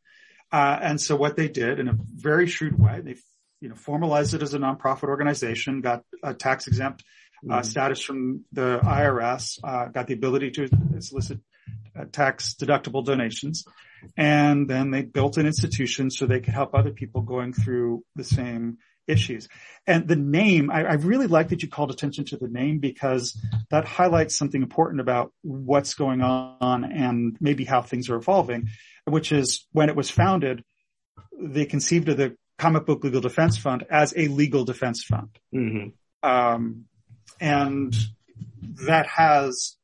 Uh, 0.51 0.79
and 0.81 1.01
so 1.01 1.17
what 1.17 1.37
they 1.37 1.49
did 1.49 1.81
in 1.81 1.89
a 1.89 1.99
very 2.15 2.47
shrewd 2.47 2.79
way, 2.79 3.01
they 3.01 3.17
you 3.61 3.69
know 3.69 3.75
formalized 3.75 4.35
it 4.35 4.43
as 4.43 4.55
a 4.55 4.59
nonprofit 4.59 5.09
organization, 5.09 5.81
got 5.81 6.05
a 6.23 6.35
tax 6.35 6.67
exempt 6.67 7.03
mm-hmm. 7.45 7.63
status 7.63 8.03
from 8.03 8.45
the 8.53 8.81
IRS, 8.83 9.59
uh, 9.63 9.87
got 9.87 10.07
the 10.07 10.15
ability 10.15 10.51
to 10.53 10.69
solicit 11.01 11.41
uh, 11.99 12.05
tax 12.11 12.55
deductible 12.55 13.05
donations, 13.05 13.65
and 14.17 14.69
then 14.69 14.91
they 14.91 15.03
built 15.03 15.37
an 15.37 15.47
institution 15.47 16.11
so 16.11 16.27
they 16.27 16.41
could 16.41 16.55
help 16.55 16.75
other 16.75 16.91
people 16.93 17.23
going 17.23 17.53
through 17.53 18.05
the 18.17 18.25
same 18.25 18.79
issues. 19.09 19.49
And 19.87 20.07
the 20.07 20.17
name, 20.17 20.71
I, 20.71 20.85
I, 20.85 20.93
really 20.95 21.27
like 21.27 21.49
that 21.49 21.63
you 21.63 21.69
called 21.69 21.91
attention 21.91 22.27
to 22.27 22.37
the 22.37 22.47
name 22.47 22.79
because 22.79 23.41
that 23.71 23.87
highlights 23.87 24.37
something 24.37 24.63
important 24.63 25.01
about 25.01 25.33
what's 25.43 25.95
going 25.95 26.21
on 26.21 26.85
and 26.85 27.37
maybe 27.41 27.65
how 27.65 27.81
things 27.81 28.11
are 28.11 28.17
evolving, 28.17 28.69
which 29.07 29.33
is 29.33 29.67
when 29.73 29.89
it 29.89 29.97
was 29.97 30.11
founded, 30.11 30.63
they 31.41 31.65
conceived 31.65 32.09
of 32.11 32.19
the 32.19 32.37
Comic 32.59 32.85
Book 32.85 33.03
Legal 33.03 33.21
Defense 33.21 33.57
Fund 33.57 33.87
as 33.89 34.13
a 34.17 34.29
legal 34.29 34.65
defense 34.65 35.03
fund. 35.03 35.31
Mm-hmm. 35.55 36.29
Um, 36.29 36.85
and 37.41 37.95
that 38.87 39.07
has 39.07 39.75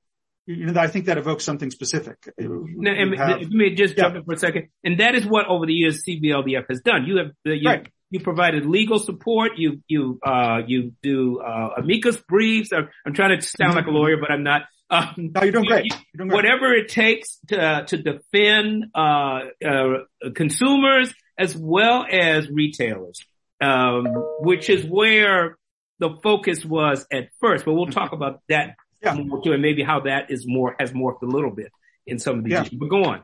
you 0.47 0.67
know, 0.67 0.79
I 0.79 0.89
think 0.89 1.07
that 1.07 1.17
evokes 1.17 1.43
something 1.43 1.71
specific. 1.71 2.19
Now, 2.39 2.91
and, 2.93 3.17
have, 3.17 3.41
let 3.41 3.49
me 3.49 3.75
just 3.75 3.97
jump 3.97 4.13
yeah. 4.13 4.21
in 4.21 4.25
for 4.27 4.35
a 4.35 4.39
second. 4.39 4.69
And 4.85 5.01
that 5.01 5.15
is 5.15 5.25
what 5.25 5.47
over 5.47 5.65
the 5.65 5.73
years 5.73 6.05
CBLDF 6.07 6.67
has 6.69 6.83
done. 6.83 7.07
You 7.07 7.17
have, 7.17 7.31
you, 7.45 7.67
right 7.67 7.89
you 8.15 8.21
provided 8.21 8.65
legal 8.65 9.01
support. 9.01 9.53
You 9.57 9.83
you 9.89 10.21
uh, 10.25 10.61
you 10.67 10.93
do 11.03 11.41
uh, 11.41 11.71
amicus 11.79 12.17
briefs. 12.17 12.73
I'm, 12.73 12.89
I'm, 13.05 13.13
trying 13.13 13.39
to 13.39 13.45
sound 13.45 13.75
like 13.75 13.87
a 13.87 13.91
lawyer, 13.91 14.17
but 14.19 14.31
I'm 14.31 14.45
not. 14.45 14.63
Um, 14.89 15.33
no, 15.35 15.43
you're 15.43 15.51
doing 15.51 15.65
great. 15.65 15.87
You're 15.87 15.99
doing 16.19 16.29
great. 16.29 16.37
Whatever 16.37 16.73
it 16.75 16.89
takes 16.89 17.41
to 17.49 17.85
to 17.89 17.97
defend 17.97 18.85
uh, 18.95 19.41
uh, 19.67 20.31
consumers 20.35 21.13
as 21.37 21.57
well 21.57 22.07
as 22.09 22.49
retailers, 22.49 23.19
um, 23.61 24.07
which 24.39 24.71
is 24.71 24.85
where 24.85 25.59
the 25.99 26.11
focus 26.23 26.65
was 26.65 27.07
at 27.13 27.29
first. 27.41 27.65
But 27.65 27.75
we'll 27.75 27.87
talk 27.87 28.07
mm-hmm. 28.07 28.23
about 28.23 28.41
that 28.49 28.77
yeah. 29.03 29.15
more 29.15 29.43
too, 29.43 29.53
and 29.53 29.63
maybe 29.63 29.83
how 29.83 30.01
that 30.01 30.31
is 30.31 30.47
more 30.47 30.77
has 30.79 30.93
morphed 30.93 31.23
a 31.23 31.27
little 31.27 31.51
bit 31.51 31.73
in 32.07 32.19
some 32.19 32.39
of 32.39 32.45
these 32.45 32.53
yeah. 32.53 32.63
issues. 32.63 32.79
But 32.79 32.89
go 32.89 33.05
on. 33.05 33.23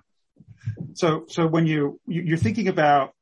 So 0.94 1.24
so 1.28 1.46
when 1.46 1.66
you 1.66 2.00
you're 2.06 2.36
thinking 2.36 2.68
about 2.68 3.12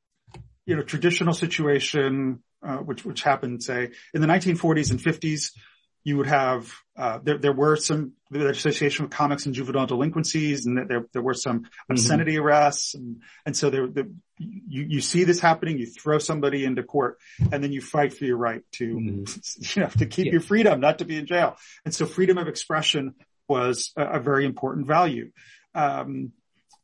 you 0.68 0.76
know, 0.76 0.82
traditional 0.82 1.32
situation, 1.32 2.42
uh, 2.62 2.76
which, 2.76 3.02
which 3.02 3.22
happened, 3.22 3.62
say, 3.62 3.88
in 4.12 4.20
the 4.20 4.26
1940s 4.26 4.90
and 4.90 5.00
50s, 5.00 5.52
you 6.04 6.16
would 6.16 6.26
have, 6.26 6.72
uh, 6.96 7.18
there, 7.22 7.38
there 7.38 7.52
were 7.52 7.76
some, 7.76 8.12
the 8.30 8.48
association 8.48 9.04
with 9.04 9.12
comics 9.12 9.46
and 9.46 9.54
juvenile 9.54 9.86
delinquencies 9.86 10.66
and 10.66 10.88
there, 10.88 11.06
there 11.12 11.22
were 11.22 11.34
some 11.34 11.60
mm-hmm. 11.60 11.92
obscenity 11.92 12.34
mm-hmm. 12.34 12.44
arrests. 12.44 12.94
And, 12.94 13.22
and 13.44 13.56
so 13.56 13.70
there, 13.70 13.86
the, 13.86 14.10
you, 14.38 14.84
you 14.88 15.00
see 15.00 15.24
this 15.24 15.40
happening, 15.40 15.78
you 15.78 15.86
throw 15.86 16.18
somebody 16.18 16.64
into 16.64 16.82
court 16.82 17.18
and 17.52 17.62
then 17.62 17.72
you 17.72 17.80
fight 17.80 18.14
for 18.14 18.24
your 18.24 18.36
right 18.36 18.62
to, 18.72 18.94
mm-hmm. 18.94 19.78
you 19.80 19.82
know, 19.82 19.90
to 19.98 20.06
keep 20.06 20.26
yeah. 20.26 20.32
your 20.32 20.40
freedom, 20.40 20.80
not 20.80 20.98
to 20.98 21.04
be 21.04 21.16
in 21.16 21.26
jail. 21.26 21.56
And 21.84 21.94
so 21.94 22.06
freedom 22.06 22.38
of 22.38 22.48
expression 22.48 23.14
was 23.48 23.92
a, 23.96 24.04
a 24.04 24.20
very 24.20 24.44
important 24.44 24.86
value. 24.86 25.30
Um, 25.74 26.32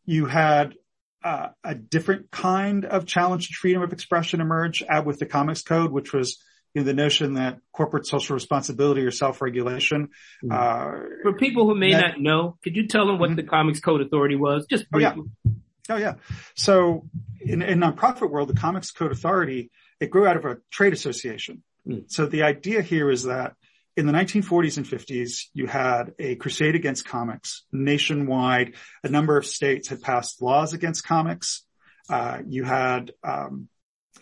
you 0.05 0.27
had 0.27 0.75
uh, 1.23 1.49
a 1.63 1.75
different 1.75 2.31
kind 2.31 2.85
of 2.85 3.07
challenge 3.07 3.49
to 3.49 3.55
freedom 3.55 3.83
of 3.83 3.93
expression 3.93 4.41
emerge 4.41 4.83
out 4.89 5.07
with 5.07 5.19
the 5.19 5.27
comics 5.27 5.63
code, 5.63 5.91
which 5.91 6.13
was 6.13 6.39
you 6.75 6.81
know, 6.81 6.85
the 6.85 6.95
notion 6.95 7.35
that 7.35 7.59
corporate 7.73 8.07
social 8.07 8.35
responsibility 8.35 9.03
or 9.03 9.11
self-regulation. 9.11 10.09
Mm-hmm. 10.45 10.53
Uh, 10.53 11.09
For 11.23 11.33
people 11.35 11.67
who 11.67 11.75
may 11.75 11.93
that, 11.93 12.01
not 12.01 12.21
know, 12.21 12.59
could 12.63 12.77
you 12.77 12.89
tell 12.89 13.07
them 13.07 13.19
what 13.19 13.31
mm-hmm. 13.31 13.37
the 13.37 13.45
Comics 13.45 13.81
Code 13.81 14.01
Authority 14.01 14.37
was? 14.37 14.67
Just 14.69 14.91
briefly. 14.91 15.23
Oh 15.23 15.31
yeah. 15.45 15.53
Oh 15.91 15.97
yeah. 15.97 16.15
So 16.55 17.09
in, 17.41 17.63
in 17.63 17.81
nonprofit 17.81 18.31
world, 18.31 18.49
the 18.49 18.55
Comics 18.55 18.91
Code 18.91 19.13
Authority, 19.13 19.71
it 20.01 20.11
grew 20.11 20.27
out 20.27 20.37
of 20.37 20.45
a 20.45 20.59
trade 20.71 20.93
association. 20.93 21.63
Mm. 21.87 22.11
So 22.11 22.27
the 22.27 22.43
idea 22.43 22.83
here 22.83 23.11
is 23.11 23.25
that 23.25 23.55
in 23.97 24.07
the 24.07 24.13
1940s 24.13 24.77
and 24.77 24.87
50s, 24.87 25.47
you 25.53 25.67
had 25.67 26.15
a 26.19 26.35
crusade 26.35 26.75
against 26.75 27.07
comics 27.07 27.63
nationwide. 27.73 28.75
A 29.05 29.09
number 29.09 29.37
of 29.37 29.47
states 29.47 29.89
had 29.89 30.03
passed 30.03 30.43
laws 30.43 30.73
against 30.73 31.07
comics. 31.07 31.65
Uh, 32.11 32.39
you 32.47 32.65
had, 32.65 33.13
um, 33.23 33.69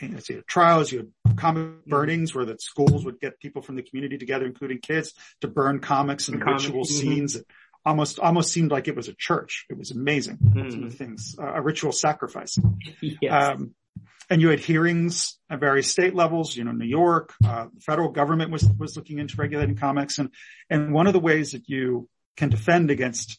you 0.01 0.09
know, 0.09 0.43
trials, 0.47 0.91
you 0.91 0.99
had 1.27 1.37
comic 1.37 1.85
burnings 1.87 2.35
where 2.35 2.45
the 2.45 2.57
schools 2.59 3.05
would 3.05 3.21
get 3.21 3.39
people 3.39 3.63
from 3.63 3.77
the 3.77 3.83
community 3.83 4.19
together, 4.19 4.47
including 4.47 4.79
kids, 4.79 5.15
to 5.41 5.49
burn 5.49 5.81
comics 5.81 6.29
and 6.29 6.45
ritual 6.45 6.83
mm-hmm. 6.83 6.95
scenes. 6.95 7.37
It 7.37 7.47
almost, 7.85 8.19
almost 8.19 8.53
seemed 8.53 8.71
like 8.71 8.89
it 8.89 8.97
was 8.97 9.09
a 9.09 9.15
church. 9.15 9.67
It 9.71 9.79
was 9.79 9.91
amazing. 9.91 10.39
Mm-hmm. 10.39 10.71
Some 10.71 10.85
of 10.85 10.91
the 10.91 10.97
things, 10.97 11.37
uh, 11.39 11.53
a 11.55 11.63
ritual 11.63 11.93
sacrifice. 11.93 12.59
Yes. 13.01 13.55
Um, 13.55 13.75
and 14.31 14.41
you 14.41 14.49
had 14.49 14.61
hearings 14.61 15.39
at 15.51 15.61
various 15.61 15.91
state 15.91 16.15
levels, 16.15 16.57
you 16.57 16.65
know, 16.65 16.73
New 16.73 16.87
York, 16.87 17.35
uh, 17.45 17.67
the 17.75 17.81
federal 17.81 18.09
government 18.09 18.51
was, 18.51 18.65
was 18.79 18.97
looking 18.97 19.19
into 19.19 19.37
regulating 19.37 19.77
comics. 19.77 20.19
And, 20.19 20.31
and 20.71 20.95
one 20.95 21.07
of 21.07 21.13
the 21.13 21.21
ways 21.21 21.53
that 21.53 21.69
you 21.69 22.09
can 22.37 22.49
defend 22.49 22.91
against 22.91 23.39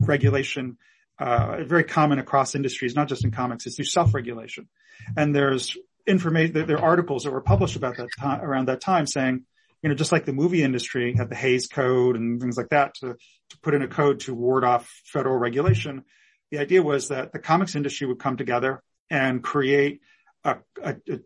regulation, 0.00 0.76
uh, 1.18 1.64
very 1.64 1.84
common 1.84 2.18
across 2.18 2.54
industries, 2.54 2.94
not 2.94 3.08
just 3.08 3.24
in 3.24 3.30
comics, 3.30 3.66
is 3.66 3.76
through 3.76 3.84
self-regulation. 3.86 4.68
And 5.16 5.34
there's 5.34 5.76
information, 6.06 6.66
there 6.66 6.78
are 6.78 6.84
articles 6.84 7.24
that 7.24 7.32
were 7.32 7.40
published 7.40 7.76
about 7.76 7.96
that 7.96 8.08
time, 8.18 8.40
around 8.40 8.68
that 8.68 8.80
time 8.80 9.06
saying, 9.06 9.44
you 9.82 9.88
know, 9.88 9.94
just 9.94 10.12
like 10.12 10.24
the 10.24 10.32
movie 10.32 10.62
industry 10.62 11.14
had 11.14 11.28
the 11.28 11.36
Hays 11.36 11.68
Code 11.68 12.16
and 12.16 12.40
things 12.40 12.56
like 12.56 12.70
that 12.70 12.94
to, 12.96 13.14
to 13.50 13.58
put 13.62 13.74
in 13.74 13.82
a 13.82 13.88
code 13.88 14.20
to 14.20 14.34
ward 14.34 14.64
off 14.64 14.90
federal 15.04 15.36
regulation. 15.36 16.04
The 16.50 16.58
idea 16.58 16.82
was 16.82 17.08
that 17.08 17.32
the 17.32 17.38
comics 17.38 17.74
industry 17.74 18.06
would 18.06 18.18
come 18.18 18.36
together 18.36 18.82
and 19.10 19.42
create 19.42 20.00
a, 20.44 20.56
a, 20.82 20.96
a 21.08 21.18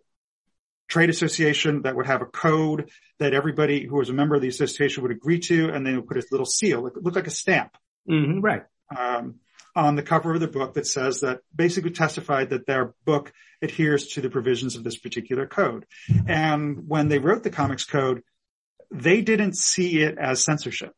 trade 0.88 1.10
association 1.10 1.82
that 1.82 1.94
would 1.94 2.06
have 2.06 2.20
a 2.20 2.26
code 2.26 2.90
that 3.18 3.32
everybody 3.32 3.86
who 3.86 3.96
was 3.96 4.08
a 4.08 4.12
member 4.12 4.34
of 4.34 4.42
the 4.42 4.48
association 4.48 5.02
would 5.02 5.12
agree 5.12 5.38
to, 5.38 5.70
and 5.70 5.86
then 5.86 5.94
it 5.94 5.96
would 5.96 6.08
put 6.08 6.16
a 6.16 6.26
little 6.30 6.46
seal, 6.46 6.86
it 6.86 6.94
looked 7.02 7.16
like 7.16 7.26
a 7.26 7.30
stamp. 7.30 7.76
Mm-hmm, 8.10 8.40
right. 8.40 8.64
Um, 8.94 9.36
on 9.76 9.96
the 9.96 10.02
cover 10.02 10.34
of 10.34 10.40
the 10.40 10.48
book 10.48 10.74
that 10.74 10.86
says 10.86 11.20
that 11.20 11.40
basically 11.54 11.90
testified 11.90 12.50
that 12.50 12.66
their 12.66 12.94
book 13.04 13.32
adheres 13.62 14.08
to 14.08 14.20
the 14.20 14.30
provisions 14.30 14.76
of 14.76 14.84
this 14.84 14.98
particular 14.98 15.46
code. 15.46 15.86
And 16.26 16.88
when 16.88 17.08
they 17.08 17.18
wrote 17.18 17.42
the 17.42 17.50
comics 17.50 17.84
code, 17.84 18.22
they 18.90 19.20
didn't 19.20 19.56
see 19.56 20.00
it 20.02 20.18
as 20.18 20.44
censorship. 20.44 20.94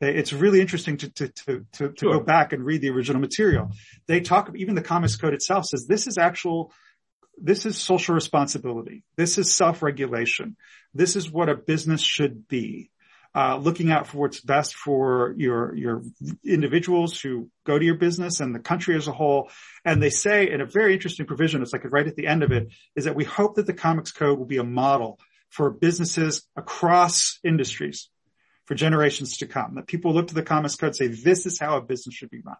It's 0.00 0.32
really 0.32 0.60
interesting 0.60 0.98
to, 0.98 1.10
to, 1.10 1.28
to, 1.28 1.66
to, 1.72 1.88
to 1.88 1.94
sure. 1.98 2.18
go 2.18 2.20
back 2.20 2.52
and 2.52 2.64
read 2.64 2.82
the 2.82 2.90
original 2.90 3.20
material. 3.20 3.70
They 4.06 4.20
talk, 4.20 4.52
even 4.54 4.74
the 4.74 4.82
comics 4.82 5.16
code 5.16 5.32
itself 5.32 5.64
says 5.64 5.86
this 5.86 6.06
is 6.06 6.18
actual, 6.18 6.72
this 7.38 7.64
is 7.64 7.78
social 7.78 8.14
responsibility. 8.14 9.04
This 9.16 9.38
is 9.38 9.54
self-regulation. 9.54 10.56
This 10.92 11.16
is 11.16 11.30
what 11.30 11.48
a 11.48 11.54
business 11.54 12.02
should 12.02 12.46
be 12.46 12.90
uh, 13.36 13.58
looking 13.58 13.90
out 13.90 14.06
for 14.06 14.16
what's 14.16 14.40
best 14.40 14.74
for 14.74 15.34
your 15.36 15.76
your 15.76 16.02
individuals 16.42 17.20
who 17.20 17.50
go 17.66 17.78
to 17.78 17.84
your 17.84 17.96
business 17.96 18.40
and 18.40 18.54
the 18.54 18.58
country 18.58 18.96
as 18.96 19.08
a 19.08 19.12
whole. 19.12 19.50
And 19.84 20.02
they 20.02 20.08
say 20.08 20.50
in 20.50 20.62
a 20.62 20.66
very 20.66 20.94
interesting 20.94 21.26
provision, 21.26 21.60
it's 21.60 21.74
like 21.74 21.84
right 21.84 22.06
at 22.06 22.16
the 22.16 22.26
end 22.26 22.42
of 22.42 22.50
it, 22.50 22.72
is 22.94 23.04
that 23.04 23.14
we 23.14 23.24
hope 23.24 23.56
that 23.56 23.66
the 23.66 23.74
Comics 23.74 24.10
Code 24.10 24.38
will 24.38 24.46
be 24.46 24.56
a 24.56 24.64
model 24.64 25.20
for 25.50 25.70
businesses 25.70 26.48
across 26.56 27.38
industries 27.44 28.08
for 28.64 28.74
generations 28.74 29.36
to 29.38 29.46
come. 29.46 29.74
That 29.74 29.86
people 29.86 30.14
look 30.14 30.28
to 30.28 30.34
the 30.34 30.42
Comics 30.42 30.76
Code 30.76 30.88
and 30.88 30.96
say, 30.96 31.08
this 31.08 31.44
is 31.44 31.58
how 31.58 31.76
a 31.76 31.82
business 31.82 32.14
should 32.14 32.30
be 32.30 32.40
run. 32.40 32.56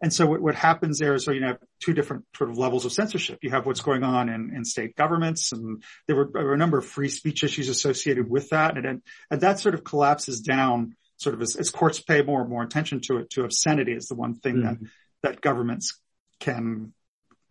And 0.00 0.12
so 0.12 0.26
what, 0.26 0.40
what 0.40 0.54
happens 0.54 0.98
there 0.98 1.14
is, 1.14 1.24
so 1.24 1.32
you 1.32 1.44
have 1.44 1.58
two 1.80 1.92
different 1.92 2.24
sort 2.34 2.50
of 2.50 2.58
levels 2.58 2.84
of 2.84 2.92
censorship. 2.92 3.40
You 3.42 3.50
have 3.50 3.66
what's 3.66 3.82
going 3.82 4.02
on 4.02 4.28
in, 4.28 4.52
in 4.54 4.64
state 4.64 4.96
governments 4.96 5.52
and 5.52 5.82
there 6.06 6.16
were, 6.16 6.30
there 6.32 6.44
were, 6.44 6.54
a 6.54 6.58
number 6.58 6.78
of 6.78 6.86
free 6.86 7.08
speech 7.08 7.44
issues 7.44 7.68
associated 7.68 8.28
with 8.28 8.48
that. 8.50 8.78
And, 8.78 9.02
and 9.30 9.40
that 9.42 9.60
sort 9.60 9.74
of 9.74 9.84
collapses 9.84 10.40
down 10.40 10.96
sort 11.18 11.34
of 11.34 11.42
as, 11.42 11.56
as, 11.56 11.70
courts 11.70 12.00
pay 12.00 12.22
more 12.22 12.40
and 12.40 12.48
more 12.48 12.62
attention 12.62 13.00
to 13.02 13.18
it, 13.18 13.30
to 13.30 13.44
obscenity 13.44 13.92
is 13.92 14.06
the 14.06 14.14
one 14.14 14.34
thing 14.36 14.56
mm-hmm. 14.56 14.84
that, 14.84 14.90
that 15.22 15.40
governments 15.42 16.00
can, 16.38 16.94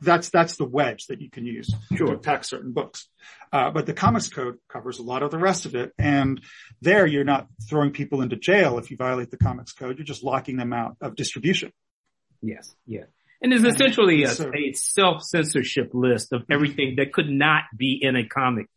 that's, 0.02 0.30
that's 0.30 0.56
the 0.56 0.66
wedge 0.66 1.06
that 1.08 1.22
you 1.22 1.30
can 1.30 1.46
use 1.46 1.72
sure. 1.96 2.08
to 2.08 2.14
attack 2.14 2.46
certain 2.46 2.72
books. 2.72 3.08
Uh, 3.54 3.70
but 3.70 3.86
the 3.86 3.94
comics 3.94 4.28
code 4.28 4.58
covers 4.70 4.98
a 4.98 5.04
lot 5.04 5.22
of 5.22 5.30
the 5.30 5.38
rest 5.38 5.68
of 5.68 5.76
it. 5.76 5.94
And 6.00 6.42
there 6.82 7.06
you're 7.06 7.24
not 7.24 7.48
throwing 7.70 7.92
people 7.92 8.24
into 8.24 8.38
jail 8.38 8.80
if 8.80 8.90
you 8.90 8.98
violate 8.98 9.30
the 9.30 9.38
comics 9.38 9.74
code. 9.74 10.00
You're 10.00 10.06
just 10.06 10.24
locking 10.24 10.58
them 10.58 10.74
out 10.74 10.98
of 11.00 11.16
distribution. 11.16 11.72
Yes, 12.42 12.76
yeah. 12.86 13.04
And 13.42 13.54
it's 13.54 13.64
essentially 13.64 14.24
a, 14.24 14.32
a 14.32 14.74
self-censorship 14.74 15.92
list 15.94 16.34
of 16.34 16.44
everything 16.52 16.96
that 16.98 17.14
could 17.14 17.30
not 17.30 17.64
be 17.76 17.98
in 18.02 18.16
a 18.16 18.28
comic 18.28 18.68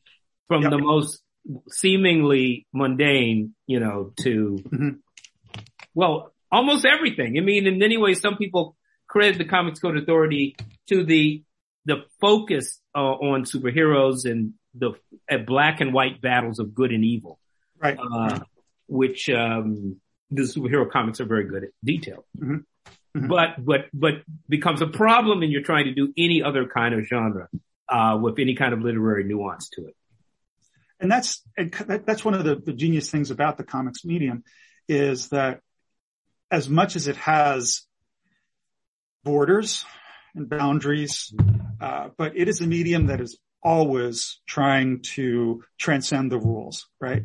from 0.47 0.63
yep. 0.63 0.71
the 0.71 0.79
most 0.79 1.21
seemingly 1.69 2.67
mundane, 2.73 3.55
you 3.67 3.81
know, 3.81 4.13
to, 4.21 4.59
mm-hmm. 4.63 4.91
well, 5.95 6.33
almost 6.51 6.85
everything. 6.85 7.37
I 7.39 7.41
mean, 7.41 7.67
in 7.67 7.79
many 7.79 7.97
ways, 7.97 8.21
some 8.21 8.37
people 8.37 8.77
credit 9.09 9.39
the 9.39 9.45
Comics 9.45 9.81
Code 9.81 9.97
Authority 9.97 10.55
to 10.89 11.05
the, 11.05 11.43
the 11.85 12.05
focus 12.21 12.81
uh, 12.95 13.01
on 13.01 13.45
superheroes 13.45 14.31
and 14.31 14.55
the 14.75 14.93
uh, 15.29 15.39
black 15.39 15.81
and 15.81 15.93
white 15.93 16.21
battles 16.21 16.61
of 16.61 16.73
good 16.73 16.93
and 16.93 17.05
evil. 17.05 17.41
Right. 17.81 17.99
Uh, 17.99 18.39
which, 18.87 19.29
um, 19.29 20.01
the 20.31 20.43
superhero 20.43 20.89
comics 20.89 21.21
are 21.21 21.27
very 21.27 21.45
good 21.45 21.65
at 21.65 21.71
detail. 21.85 22.25
Mm-hmm. 22.39 22.59
Mm-hmm. 23.17 23.29
but 23.29 23.63
but 23.63 23.81
but 23.93 24.15
becomes 24.49 24.81
a 24.81 24.87
problem 24.87 25.41
when 25.41 25.51
you're 25.51 25.63
trying 25.63 25.85
to 25.85 25.93
do 25.93 26.15
any 26.17 26.43
other 26.43 26.67
kind 26.67 26.95
of 26.95 27.05
genre 27.05 27.47
uh, 27.91 28.19
with 28.21 28.39
any 28.39 28.55
kind 28.55 28.73
of 28.73 28.81
literary 28.81 29.25
nuance 29.25 29.69
to 29.75 29.87
it. 29.87 29.95
And 30.99 31.13
that's 31.13 31.43
that's 32.07 32.25
one 32.25 32.33
of 32.33 32.45
the, 32.45 32.55
the 32.57 32.73
genius 32.73 33.11
things 33.11 33.31
about 33.31 33.59
the 33.59 33.65
comics 33.65 34.03
medium 34.05 34.45
is 34.89 35.29
that 35.29 35.61
as 36.51 36.71
much 36.71 36.97
as 36.97 37.07
it 37.07 37.17
has 37.17 37.83
borders 39.25 39.85
and 40.35 40.49
boundaries, 40.49 41.35
uh, 41.81 42.09
but 42.17 42.37
it 42.37 42.49
is 42.49 42.61
a 42.61 42.67
medium 42.67 43.07
that 43.07 43.21
is 43.21 43.39
always 43.63 44.41
trying 44.47 45.01
to 45.03 45.63
transcend 45.79 46.33
the 46.33 46.39
rules, 46.39 46.89
right? 47.01 47.25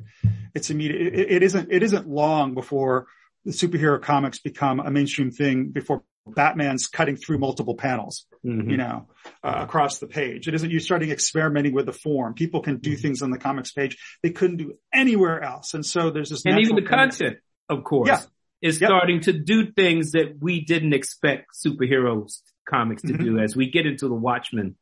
It's 0.53 0.69
a 0.69 0.73
medium, 0.73 1.13
it, 1.13 1.31
it 1.31 1.43
isn't, 1.43 1.71
it 1.71 1.81
isn't 1.81 2.07
long 2.07 2.53
before 2.53 3.07
superhero 3.51 4.01
comics 4.01 4.39
become 4.39 4.79
a 4.79 4.91
mainstream 4.91 5.31
thing 5.31 5.69
before 5.69 6.03
Batman's 6.25 6.87
cutting 6.87 7.15
through 7.15 7.37
multiple 7.37 7.75
panels, 7.75 8.25
mm-hmm. 8.45 8.69
you 8.69 8.77
know, 8.77 9.07
uh, 9.43 9.55
across 9.57 9.99
the 9.99 10.07
page. 10.07 10.47
It 10.47 10.53
isn't 10.55 10.69
you 10.69 10.79
starting 10.79 11.11
experimenting 11.11 11.73
with 11.73 11.85
the 11.85 11.93
form. 11.93 12.33
People 12.33 12.61
can 12.61 12.77
do 12.77 12.91
mm-hmm. 12.91 13.01
things 13.01 13.21
on 13.21 13.31
the 13.31 13.37
comics 13.37 13.71
page 13.71 13.97
they 14.23 14.31
couldn't 14.31 14.57
do 14.57 14.77
anywhere 14.93 15.41
else. 15.41 15.73
And 15.73 15.85
so 15.85 16.11
there's 16.11 16.29
this, 16.29 16.45
and 16.45 16.59
even 16.59 16.75
the 16.75 16.81
content, 16.81 17.37
of 17.69 17.83
course, 17.83 18.07
yeah. 18.07 18.21
is 18.61 18.81
yep. 18.81 18.89
starting 18.89 19.21
to 19.21 19.33
do 19.33 19.71
things 19.71 20.11
that 20.11 20.37
we 20.39 20.61
didn't 20.61 20.93
expect 20.93 21.47
superheroes 21.55 22.41
comics 22.67 23.01
to 23.03 23.13
mm-hmm. 23.13 23.23
do 23.23 23.39
as 23.39 23.55
we 23.55 23.69
get 23.69 23.85
into 23.85 24.07
the 24.07 24.15
Watchmen 24.15 24.75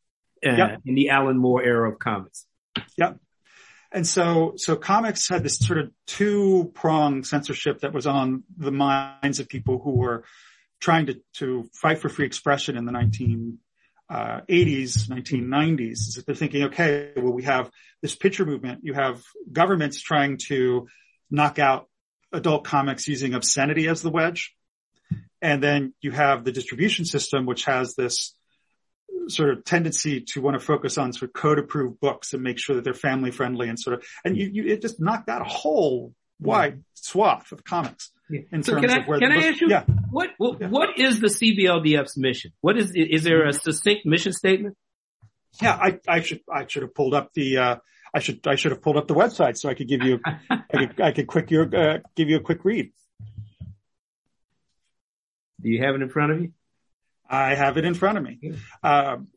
uh, 0.45 0.51
yep. 0.51 0.81
in 0.85 0.95
the 0.95 1.09
Alan 1.09 1.37
Moore 1.37 1.63
era 1.63 1.91
of 1.91 1.99
comics. 1.99 2.45
Yep. 2.97 3.19
And 3.95 4.05
so, 4.05 4.55
so 4.57 4.75
comics 4.75 5.29
had 5.29 5.41
this 5.41 5.57
sort 5.57 5.79
of 5.79 5.89
two 6.05 6.69
prong 6.73 7.23
censorship 7.23 7.79
that 7.79 7.93
was 7.93 8.05
on 8.05 8.43
the 8.57 8.69
minds 8.69 9.39
of 9.39 9.47
people 9.47 9.79
who 9.81 9.91
were 9.91 10.25
trying 10.81 11.05
to, 11.05 11.21
to 11.35 11.69
fight 11.73 11.99
for 11.99 12.09
free 12.09 12.25
expression 12.25 12.75
in 12.75 12.83
the 12.83 12.91
1980s, 12.91 13.57
uh, 14.09 14.41
1990s. 15.15 15.91
Is 15.91 16.15
that 16.15 16.25
they're 16.25 16.35
thinking, 16.35 16.63
okay, 16.65 17.13
well, 17.15 17.31
we 17.31 17.43
have 17.43 17.71
this 18.01 18.15
picture 18.15 18.45
movement. 18.45 18.81
You 18.83 18.95
have 18.95 19.23
governments 19.49 20.01
trying 20.01 20.39
to 20.49 20.89
knock 21.31 21.57
out 21.57 21.87
adult 22.33 22.65
comics 22.65 23.07
using 23.07 23.33
obscenity 23.33 23.87
as 23.87 24.01
the 24.01 24.11
wedge. 24.11 24.53
And 25.41 25.63
then 25.63 25.93
you 26.01 26.11
have 26.11 26.43
the 26.43 26.51
distribution 26.51 27.05
system, 27.05 27.45
which 27.45 27.63
has 27.63 27.95
this 27.95 28.35
sort 29.27 29.49
of 29.49 29.63
tendency 29.63 30.21
to 30.21 30.41
want 30.41 30.59
to 30.59 30.65
focus 30.65 30.97
on 30.97 31.13
sort 31.13 31.29
of 31.29 31.33
code 31.33 31.59
approved 31.59 31.99
books 31.99 32.33
and 32.33 32.43
make 32.43 32.59
sure 32.59 32.75
that 32.75 32.83
they're 32.83 32.93
family 32.93 33.31
friendly 33.31 33.69
and 33.69 33.79
sort 33.79 33.97
of, 33.97 34.05
and 34.23 34.37
you, 34.37 34.49
you 34.51 34.65
it 34.65 34.81
just 34.81 34.99
knocked 34.99 35.29
out 35.29 35.41
a 35.41 35.45
whole 35.45 36.13
wide 36.39 36.83
swath 36.93 37.51
of 37.51 37.63
comics. 37.63 38.11
Yeah. 38.29 38.41
In 38.51 38.63
so 38.63 38.73
terms 38.73 38.87
can 38.87 38.91
I, 38.91 39.01
of 39.01 39.07
where 39.07 39.19
can 39.19 39.31
I 39.31 39.47
ask 39.47 39.61
you, 39.61 39.69
yeah. 39.69 39.83
what, 40.09 40.31
what, 40.37 40.59
yeah. 40.59 40.67
what 40.67 40.99
is 40.99 41.19
the 41.19 41.27
CBLDF's 41.27 42.17
mission? 42.17 42.51
What 42.61 42.77
is, 42.77 42.91
is 42.95 43.23
there 43.23 43.47
a 43.47 43.53
succinct 43.53 44.05
mission 44.05 44.33
statement? 44.33 44.75
Yeah, 45.61 45.73
I, 45.73 45.99
I 46.07 46.21
should, 46.21 46.41
I 46.51 46.65
should 46.67 46.81
have 46.81 46.93
pulled 46.93 47.13
up 47.13 47.33
the, 47.33 47.57
uh, 47.57 47.75
I 48.13 48.19
should, 48.19 48.45
I 48.47 48.55
should 48.55 48.71
have 48.71 48.81
pulled 48.81 48.97
up 48.97 49.07
the 49.07 49.13
website 49.13 49.57
so 49.57 49.69
I 49.69 49.73
could 49.73 49.87
give 49.87 50.01
you, 50.01 50.19
I 50.49 50.61
could, 50.71 51.01
I 51.01 51.11
could 51.11 51.27
quick 51.27 51.51
your, 51.51 51.63
uh, 51.75 51.99
give 52.15 52.29
you 52.29 52.37
a 52.37 52.41
quick 52.41 52.65
read. 52.65 52.91
Do 55.61 55.69
you 55.69 55.83
have 55.83 55.95
it 55.95 56.01
in 56.01 56.09
front 56.09 56.31
of 56.31 56.41
you? 56.41 56.51
I 57.29 57.55
have 57.55 57.77
it 57.77 57.85
in 57.85 57.93
front 57.93 58.17
of 58.17 58.23
me. 58.23 58.53
Um, 58.83 59.27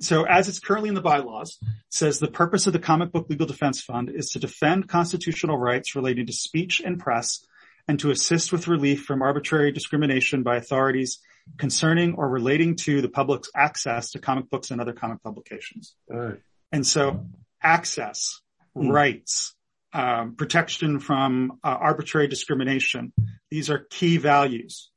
so 0.00 0.24
as 0.24 0.48
it's 0.48 0.58
currently 0.58 0.88
in 0.88 0.94
the 0.94 1.00
bylaws, 1.00 1.58
says 1.90 2.18
the 2.18 2.30
purpose 2.30 2.66
of 2.66 2.72
the 2.72 2.78
comic 2.78 3.12
book 3.12 3.26
legal 3.28 3.46
defense 3.46 3.80
fund 3.80 4.10
is 4.10 4.30
to 4.30 4.38
defend 4.38 4.88
constitutional 4.88 5.56
rights 5.56 5.94
relating 5.94 6.26
to 6.26 6.32
speech 6.32 6.80
and 6.84 6.98
press 6.98 7.44
and 7.86 8.00
to 8.00 8.10
assist 8.10 8.52
with 8.52 8.68
relief 8.68 9.04
from 9.04 9.22
arbitrary 9.22 9.72
discrimination 9.72 10.42
by 10.42 10.56
authorities 10.56 11.20
concerning 11.58 12.14
or 12.14 12.28
relating 12.28 12.76
to 12.76 13.02
the 13.02 13.08
public's 13.08 13.50
access 13.54 14.12
to 14.12 14.18
comic 14.18 14.48
books 14.50 14.70
and 14.70 14.80
other 14.80 14.92
comic 14.92 15.22
publications. 15.22 15.94
Right. 16.08 16.40
And 16.72 16.86
so 16.86 17.26
access, 17.62 18.40
hmm. 18.74 18.90
rights, 18.90 19.54
um, 19.92 20.34
protection 20.34 20.98
from 20.98 21.60
uh, 21.62 21.68
arbitrary 21.68 22.26
discrimination. 22.26 23.12
These 23.50 23.70
are 23.70 23.78
key 23.78 24.16
values 24.16 24.90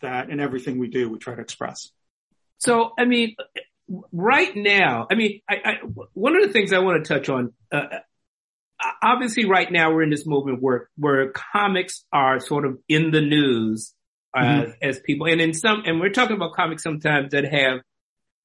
that 0.00 0.30
in 0.30 0.40
everything 0.40 0.78
we 0.78 0.88
do, 0.88 1.08
we 1.08 1.18
try 1.18 1.34
to 1.34 1.40
express. 1.40 1.90
So, 2.58 2.92
I 2.98 3.04
mean, 3.04 3.36
right 4.12 4.54
now, 4.56 5.06
I 5.10 5.14
mean, 5.14 5.40
I, 5.48 5.54
I, 5.64 5.74
one 6.14 6.36
of 6.36 6.42
the 6.42 6.52
things 6.52 6.72
I 6.72 6.78
want 6.78 7.04
to 7.04 7.14
touch 7.14 7.28
on, 7.28 7.52
uh, 7.70 7.98
obviously 9.02 9.46
right 9.46 9.70
now 9.70 9.92
we're 9.92 10.02
in 10.02 10.10
this 10.10 10.26
movement 10.26 10.62
where, 10.62 10.88
where 10.96 11.32
comics 11.32 12.04
are 12.12 12.40
sort 12.40 12.64
of 12.64 12.78
in 12.88 13.10
the 13.10 13.20
news, 13.20 13.92
uh, 14.36 14.42
mm-hmm. 14.42 14.70
as 14.82 15.00
people, 15.00 15.26
and 15.26 15.40
in 15.40 15.54
some, 15.54 15.82
and 15.86 16.00
we're 16.00 16.10
talking 16.10 16.36
about 16.36 16.54
comics 16.54 16.82
sometimes 16.82 17.32
that 17.32 17.44
have 17.44 17.80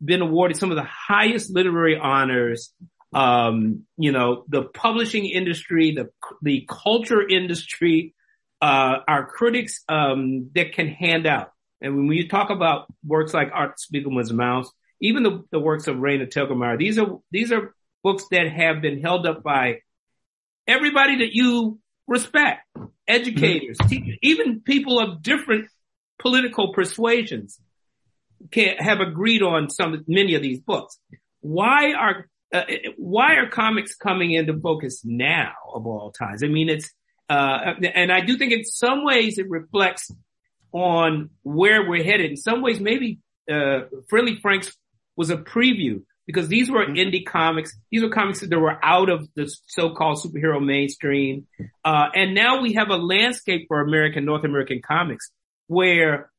been 0.03 0.21
awarded 0.21 0.57
some 0.57 0.71
of 0.71 0.77
the 0.77 0.87
highest 0.87 1.49
literary 1.51 1.97
honors 1.97 2.73
um, 3.13 3.83
you 3.97 4.11
know, 4.11 4.45
the 4.47 4.63
publishing 4.63 5.25
industry, 5.25 5.91
the 5.91 6.09
the 6.41 6.67
culture 6.69 7.27
industry, 7.27 8.13
uh, 8.61 8.97
our 9.07 9.25
critics 9.25 9.83
um, 9.89 10.51
that 10.55 10.73
can 10.73 10.87
hand 10.87 11.25
out. 11.25 11.51
And 11.81 12.07
when 12.07 12.17
you 12.17 12.29
talk 12.29 12.51
about 12.51 12.85
works 13.03 13.33
like 13.33 13.49
Art 13.53 13.77
Spiegelman's 13.79 14.31
Maus, 14.31 14.67
even 15.01 15.23
the, 15.23 15.43
the 15.51 15.59
works 15.59 15.87
of 15.87 15.97
Raina 15.97 16.31
Telgemeier. 16.31 16.77
These 16.77 16.99
are, 16.99 17.19
these 17.31 17.51
are 17.51 17.73
books 18.03 18.25
that 18.31 18.51
have 18.51 18.81
been 18.81 19.01
held 19.01 19.25
up 19.25 19.41
by 19.41 19.79
everybody 20.67 21.17
that 21.19 21.33
you 21.33 21.79
respect, 22.07 22.67
educators, 23.07 23.77
mm-hmm. 23.77 23.87
teachers, 23.87 24.17
even 24.21 24.61
people 24.61 24.99
of 24.99 25.23
different 25.23 25.67
political 26.19 26.71
persuasions 26.73 27.59
can 28.51 28.77
have 28.77 28.99
agreed 28.99 29.41
on 29.41 29.69
some, 29.69 30.03
many 30.07 30.35
of 30.35 30.43
these 30.43 30.59
books. 30.59 30.99
Why 31.39 31.93
are, 31.93 32.27
uh, 32.53 32.63
why 32.97 33.35
are 33.35 33.49
comics 33.49 33.95
coming 33.95 34.31
into 34.31 34.59
focus 34.59 35.01
now 35.03 35.53
of 35.73 35.87
all 35.87 36.11
times? 36.11 36.43
I 36.43 36.47
mean, 36.47 36.69
it's, 36.69 36.91
uh, 37.31 37.75
and 37.93 38.11
I 38.11 38.19
do 38.19 38.37
think 38.37 38.51
in 38.51 38.65
some 38.65 39.05
ways 39.05 39.37
it 39.37 39.49
reflects 39.49 40.11
on 40.73 41.29
where 41.43 41.87
we're 41.87 42.03
headed. 42.03 42.29
In 42.29 42.35
some 42.35 42.61
ways, 42.61 42.81
maybe, 42.81 43.19
uh, 43.49 43.83
Friendly 44.09 44.35
Franks 44.35 44.75
was 45.15 45.29
a 45.29 45.37
preview 45.37 46.03
because 46.27 46.49
these 46.49 46.69
were 46.69 46.85
mm-hmm. 46.85 46.95
indie 46.95 47.25
comics. 47.25 47.73
These 47.89 48.03
were 48.03 48.09
comics 48.09 48.41
that 48.41 48.59
were 48.59 48.83
out 48.83 49.09
of 49.09 49.29
the 49.35 49.49
so-called 49.67 50.17
superhero 50.17 50.61
mainstream. 50.61 51.47
Uh, 51.85 52.07
and 52.13 52.35
now 52.35 52.61
we 52.61 52.73
have 52.73 52.89
a 52.89 52.97
landscape 52.97 53.67
for 53.69 53.79
American, 53.79 54.25
North 54.25 54.43
American 54.43 54.81
comics 54.85 55.31
where 55.67 56.29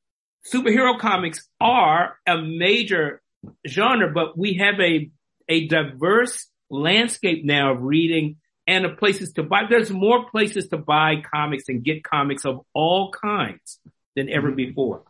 superhero 0.53 0.99
comics 0.99 1.49
are 1.59 2.19
a 2.27 2.37
major 2.37 3.23
genre, 3.67 4.13
but 4.13 4.37
we 4.37 4.55
have 4.55 4.79
a, 4.79 5.11
a 5.49 5.69
diverse 5.69 6.49
landscape 6.69 7.47
now 7.47 7.73
of 7.73 7.83
reading 7.83 8.37
and 8.66 8.85
of 8.85 8.99
places 8.99 9.33
to 9.33 9.42
buy. 9.42 9.62
There's 9.69 9.90
more 9.90 10.28
places 10.31 10.69
to 10.69 10.76
buy 10.76 11.16
comics 11.23 11.69
and 11.69 11.83
get 11.83 12.04
comics 12.04 12.45
of 12.45 12.61
all 12.75 13.11
kinds 13.11 13.81
than 14.16 14.28
ever 14.31 14.49
mm-hmm. 14.49 14.57
before. 14.57 15.02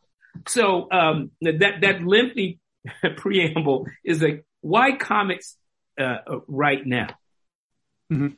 So, 0.48 0.90
um, 0.90 1.32
that, 1.42 1.80
that 1.82 2.02
lengthy 2.02 2.58
preamble 3.16 3.86
is 4.04 4.22
a 4.22 4.40
why 4.60 4.96
comics 4.96 5.56
uh, 6.00 6.18
right 6.46 6.84
now? 6.86 7.08
Mm-hmm. 8.12 8.28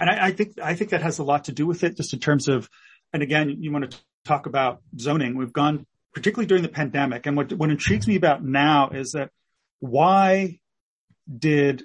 And 0.00 0.10
I, 0.10 0.26
I, 0.26 0.32
think 0.32 0.54
I 0.62 0.74
think 0.74 0.90
that 0.90 1.02
has 1.02 1.18
a 1.18 1.24
lot 1.24 1.44
to 1.44 1.52
do 1.52 1.66
with 1.66 1.84
it, 1.84 1.96
just 1.96 2.12
in 2.12 2.20
terms 2.20 2.48
of, 2.48 2.68
and 3.12 3.22
again, 3.22 3.56
you 3.60 3.72
want 3.72 3.90
to 3.90 3.98
talk 4.24 4.46
about 4.46 4.80
zoning. 4.98 5.36
We've 5.36 5.52
gone 5.52 5.86
particularly 6.14 6.46
during 6.46 6.62
the 6.62 6.68
pandemic, 6.68 7.26
and 7.26 7.36
what 7.36 7.52
what 7.52 7.70
intrigues 7.70 8.06
me 8.06 8.16
about 8.16 8.44
now 8.44 8.90
is 8.90 9.12
that 9.12 9.30
why 9.80 10.60
did 11.36 11.84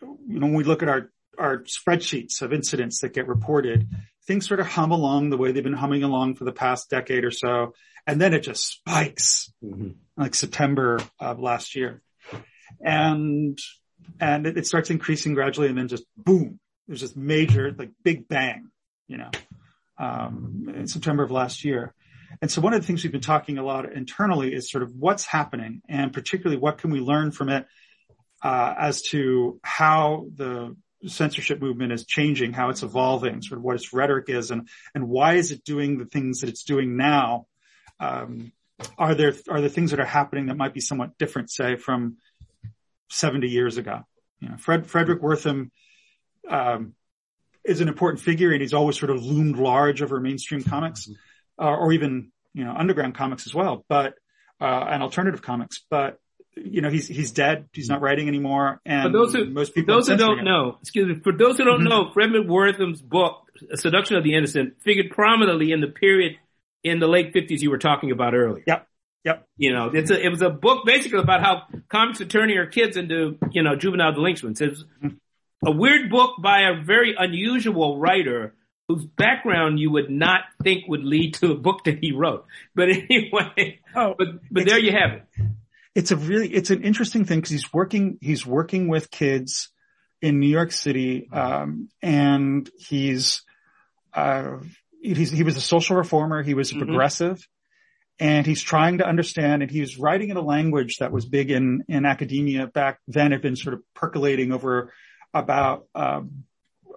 you 0.00 0.40
know 0.40 0.46
when 0.46 0.54
we 0.54 0.64
look 0.64 0.82
at 0.82 0.88
our 0.88 1.10
our 1.40 1.58
spreadsheets 1.64 2.42
of 2.42 2.52
incidents 2.52 3.00
that 3.00 3.14
get 3.14 3.26
reported, 3.26 3.88
things 4.26 4.46
sort 4.46 4.60
of 4.60 4.66
hum 4.66 4.92
along 4.92 5.30
the 5.30 5.36
way 5.36 5.52
they've 5.52 5.64
been 5.64 5.72
humming 5.72 6.02
along 6.02 6.34
for 6.34 6.44
the 6.44 6.52
past 6.52 6.90
decade 6.90 7.24
or 7.24 7.30
so, 7.30 7.74
and 8.06 8.20
then 8.20 8.34
it 8.34 8.40
just 8.40 8.66
spikes 8.66 9.52
mm-hmm. 9.64 9.90
like 10.16 10.34
September 10.34 11.00
of 11.18 11.40
last 11.40 11.74
year 11.74 12.02
and 12.80 13.58
and 14.20 14.46
it, 14.46 14.56
it 14.56 14.66
starts 14.66 14.90
increasing 14.90 15.34
gradually, 15.34 15.68
and 15.68 15.78
then 15.78 15.88
just 15.88 16.04
boom, 16.16 16.58
there's 16.86 17.00
this 17.00 17.16
major 17.16 17.72
like 17.76 17.90
big 18.02 18.28
bang, 18.28 18.70
you 19.08 19.16
know, 19.16 19.30
um, 19.98 20.72
in 20.74 20.86
September 20.86 21.22
of 21.22 21.30
last 21.30 21.64
year. 21.64 21.94
And 22.40 22.50
so 22.50 22.60
one 22.60 22.72
of 22.72 22.80
the 22.80 22.86
things 22.86 23.02
we've 23.02 23.12
been 23.12 23.20
talking 23.20 23.58
a 23.58 23.64
lot 23.64 23.92
internally 23.92 24.54
is 24.54 24.70
sort 24.70 24.82
of 24.82 24.94
what's 24.94 25.24
happening, 25.24 25.82
and 25.88 26.12
particularly 26.12 26.60
what 26.60 26.78
can 26.78 26.90
we 26.90 27.00
learn 27.00 27.32
from 27.32 27.48
it 27.48 27.66
uh, 28.42 28.74
as 28.78 29.02
to 29.02 29.60
how 29.62 30.26
the 30.34 30.76
censorship 31.06 31.60
movement 31.60 31.92
is 31.92 32.04
changing, 32.04 32.52
how 32.52 32.70
it's 32.70 32.82
evolving, 32.82 33.42
sort 33.42 33.58
of 33.58 33.64
what 33.64 33.76
its 33.76 33.92
rhetoric 33.92 34.28
is, 34.28 34.50
and 34.50 34.68
and 34.94 35.08
why 35.08 35.34
is 35.34 35.50
it 35.50 35.64
doing 35.64 35.98
the 35.98 36.04
things 36.04 36.40
that 36.40 36.50
it's 36.50 36.64
doing 36.64 36.96
now? 36.96 37.46
Um, 37.98 38.52
are 38.96 39.14
there 39.14 39.34
are 39.48 39.60
there 39.60 39.70
things 39.70 39.90
that 39.90 40.00
are 40.00 40.06
happening 40.06 40.46
that 40.46 40.56
might 40.56 40.74
be 40.74 40.80
somewhat 40.80 41.18
different, 41.18 41.50
say, 41.50 41.76
from 41.76 42.16
70 43.10 43.48
years 43.48 43.76
ago. 43.76 44.00
You 44.40 44.48
know, 44.48 44.56
Fred, 44.56 44.86
Fredric 44.86 45.20
Wertham, 45.20 45.70
um, 46.48 46.94
is 47.64 47.80
an 47.80 47.88
important 47.88 48.22
figure 48.22 48.52
and 48.52 48.62
he's 48.62 48.72
always 48.72 48.98
sort 48.98 49.10
of 49.10 49.22
loomed 49.22 49.58
large 49.58 50.00
over 50.00 50.18
mainstream 50.18 50.62
comics, 50.62 51.10
uh, 51.60 51.76
or 51.76 51.92
even, 51.92 52.32
you 52.54 52.64
know, 52.64 52.72
underground 52.74 53.14
comics 53.14 53.46
as 53.46 53.54
well, 53.54 53.84
but, 53.88 54.14
uh, 54.60 54.86
and 54.88 55.02
alternative 55.02 55.42
comics, 55.42 55.84
but, 55.90 56.18
you 56.56 56.80
know, 56.80 56.90
he's, 56.90 57.06
he's 57.06 57.30
dead. 57.30 57.68
He's 57.72 57.88
not 57.88 58.00
writing 58.00 58.28
anymore. 58.28 58.80
And 58.84 59.04
for 59.04 59.18
those 59.18 59.32
who, 59.32 59.46
most 59.46 59.74
people, 59.74 59.94
those 59.94 60.08
who 60.08 60.16
don't 60.16 60.40
him. 60.40 60.44
know, 60.44 60.78
excuse 60.80 61.06
me, 61.08 61.20
for 61.22 61.32
those 61.32 61.56
who 61.56 61.64
don't 61.64 61.80
mm-hmm. 61.80 61.88
know, 61.88 62.10
Fredric 62.14 62.46
Wertham's 62.46 63.00
book, 63.00 63.50
Seduction 63.74 64.16
of 64.16 64.24
the 64.24 64.34
Innocent, 64.34 64.82
figured 64.82 65.10
prominently 65.10 65.72
in 65.72 65.80
the 65.80 65.88
period 65.88 66.36
in 66.82 66.98
the 66.98 67.06
late 67.06 67.32
fifties 67.32 67.62
you 67.62 67.70
were 67.70 67.78
talking 67.78 68.10
about 68.10 68.34
earlier. 68.34 68.64
Yep. 68.66 68.86
Yep. 69.24 69.48
You 69.58 69.72
know, 69.74 69.90
it's 69.92 70.10
a, 70.10 70.18
it 70.18 70.30
was 70.30 70.40
a 70.40 70.48
book 70.48 70.86
basically 70.86 71.18
about 71.18 71.42
how 71.42 71.62
comics 71.90 72.22
are 72.22 72.26
turning 72.26 72.56
your 72.56 72.66
kids 72.66 72.96
into, 72.96 73.38
you 73.50 73.62
know, 73.62 73.76
juvenile 73.76 74.14
delinquents. 74.14 74.62
It's 74.62 74.82
a 75.64 75.70
weird 75.70 76.10
book 76.10 76.36
by 76.40 76.62
a 76.62 76.82
very 76.82 77.14
unusual 77.18 77.98
writer 77.98 78.54
whose 78.88 79.04
background 79.04 79.78
you 79.78 79.90
would 79.90 80.10
not 80.10 80.40
think 80.62 80.84
would 80.88 81.04
lead 81.04 81.34
to 81.34 81.52
a 81.52 81.54
book 81.54 81.84
that 81.84 81.98
he 82.00 82.12
wrote. 82.12 82.46
But 82.74 82.88
anyway, 83.10 83.80
oh, 83.94 84.14
but, 84.16 84.28
but 84.50 84.64
there 84.64 84.78
you 84.78 84.92
have 84.92 85.12
it. 85.12 85.24
It's 85.94 86.10
a 86.10 86.16
really, 86.16 86.48
it's 86.48 86.70
an 86.70 86.82
interesting 86.82 87.24
thing 87.24 87.38
because 87.38 87.50
he's 87.50 87.72
working, 87.72 88.18
he's 88.20 88.46
working 88.46 88.88
with 88.88 89.10
kids 89.10 89.70
in 90.22 90.38
New 90.38 90.48
York 90.48 90.72
City, 90.72 91.28
um, 91.32 91.88
and 92.02 92.68
he's, 92.78 93.42
uh, 94.14 94.58
he's, 95.02 95.30
he 95.30 95.42
was 95.42 95.56
a 95.56 95.60
social 95.60 95.96
reformer. 95.96 96.42
He 96.42 96.54
was 96.54 96.70
a 96.70 96.74
mm-hmm. 96.74 96.84
progressive 96.84 97.46
and 98.20 98.46
he's 98.46 98.62
trying 98.62 98.98
to 98.98 99.06
understand 99.06 99.62
and 99.62 99.70
he's 99.70 99.98
writing 99.98 100.28
in 100.28 100.36
a 100.36 100.42
language 100.42 100.98
that 100.98 101.10
was 101.10 101.24
big 101.24 101.50
in, 101.50 101.82
in 101.88 102.04
academia 102.04 102.66
back 102.66 103.00
then 103.08 103.32
had 103.32 103.40
been 103.40 103.56
sort 103.56 103.72
of 103.72 103.82
percolating 103.94 104.52
over 104.52 104.92
about, 105.32 105.86
um, 105.94 106.44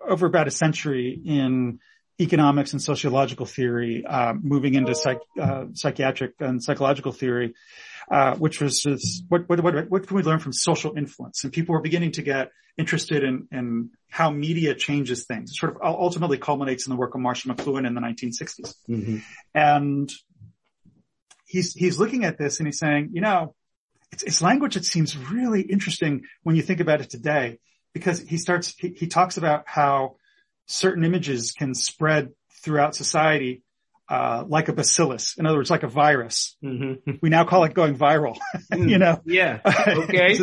over 0.06 0.26
about 0.26 0.50
a 0.50 0.52
century 0.52 1.20
in 1.26 1.80
economics 2.20 2.74
and 2.74 2.82
sociological 2.82 3.46
theory, 3.46 4.06
uh, 4.06 4.34
moving 4.40 4.76
into 4.76 4.94
psych, 4.94 5.20
uh, 5.40 5.66
psychiatric 5.74 6.34
and 6.40 6.62
psychological 6.62 7.14
theory, 7.14 7.54
uh, 8.12 8.36
which 8.36 8.62
was 8.62 8.82
just, 8.82 9.24
what, 9.30 9.48
what, 9.50 9.62
what, 9.62 9.89
what 9.89 10.08
can 10.08 10.18
we 10.18 10.24
learn 10.24 10.39
from 10.39 10.54
social 10.54 10.98
influence? 10.98 11.44
And 11.44 11.54
people 11.54 11.74
were 11.74 11.82
beginning 11.82 12.12
to 12.13 12.22
get 12.22 12.52
interested 12.78 13.24
in, 13.24 13.48
in 13.52 13.92
how 14.10 14.30
media 14.32 14.76
changes 14.76 15.26
things. 15.26 15.52
It 15.52 15.56
sort 15.56 15.76
of 15.76 15.82
ultimately 15.82 16.38
culminates 16.38 16.88
in 16.88 16.92
the 16.92 16.98
work 16.98 17.16
of 17.16 17.22
Marshall 17.22 17.54
McLuhan 17.54 17.86
in 17.86 17.94
the 17.94 18.02
1960s. 18.02 18.76
Mm-hmm. 18.89 19.18
And 19.54 20.12
he's, 21.46 21.74
he's 21.74 22.00
looking 22.00 22.26
at 22.26 22.38
this 22.38 22.60
and 22.60 22.68
he's 22.68 22.80
saying, 22.80 23.10
you 23.13 23.22
know, 23.22 23.56
it's, 24.12 24.24
it's 24.24 24.42
language 24.42 24.76
that 24.76 24.86
seems 24.86 25.18
really 25.18 25.62
interesting 25.62 26.24
when 26.44 26.56
you 26.56 26.62
think 26.62 26.80
about 26.80 27.02
it 27.02 27.10
today 27.10 27.60
because 27.94 28.20
he 28.20 28.38
starts, 28.38 28.74
he, 28.78 28.89
he 28.89 29.08
talks 29.08 29.38
about 29.38 29.63
how 29.66 30.18
certain 30.66 31.04
images 31.04 31.52
can 31.52 31.74
spread 31.74 32.30
throughout 32.63 32.96
society 32.96 33.63
uh, 34.10 34.44
like 34.48 34.70
a 34.70 34.74
bacillus. 34.74 35.38
In 35.38 35.46
other 35.46 35.58
words, 35.58 35.70
like 35.70 35.84
a 35.84 35.88
virus. 35.88 36.56
Mm-hmm. 36.63 37.12
We 37.22 37.30
now 37.30 37.46
call 37.46 37.63
it 37.63 37.74
going 37.74 37.98
viral. 37.98 38.38
you 38.76 38.98
know? 38.98 39.22
Yeah. 39.26 39.60
Okay. 39.94 40.38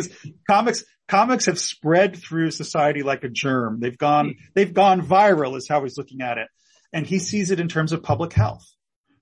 comics, 0.49 0.83
comics 1.07 1.45
have 1.45 1.59
spread 1.59 2.17
through 2.17 2.51
society 2.51 3.03
like 3.03 3.23
a 3.23 3.29
germ. 3.29 3.79
They've 3.79 3.97
gone, 3.97 4.35
they've 4.55 4.73
gone 4.73 5.01
viral 5.01 5.57
is 5.57 5.67
how 5.67 5.83
he's 5.83 5.97
looking 5.97 6.21
at 6.21 6.37
it. 6.37 6.47
And 6.93 7.05
he 7.05 7.19
sees 7.19 7.51
it 7.51 7.59
in 7.59 7.67
terms 7.67 7.93
of 7.93 8.03
public 8.03 8.33
health. 8.33 8.65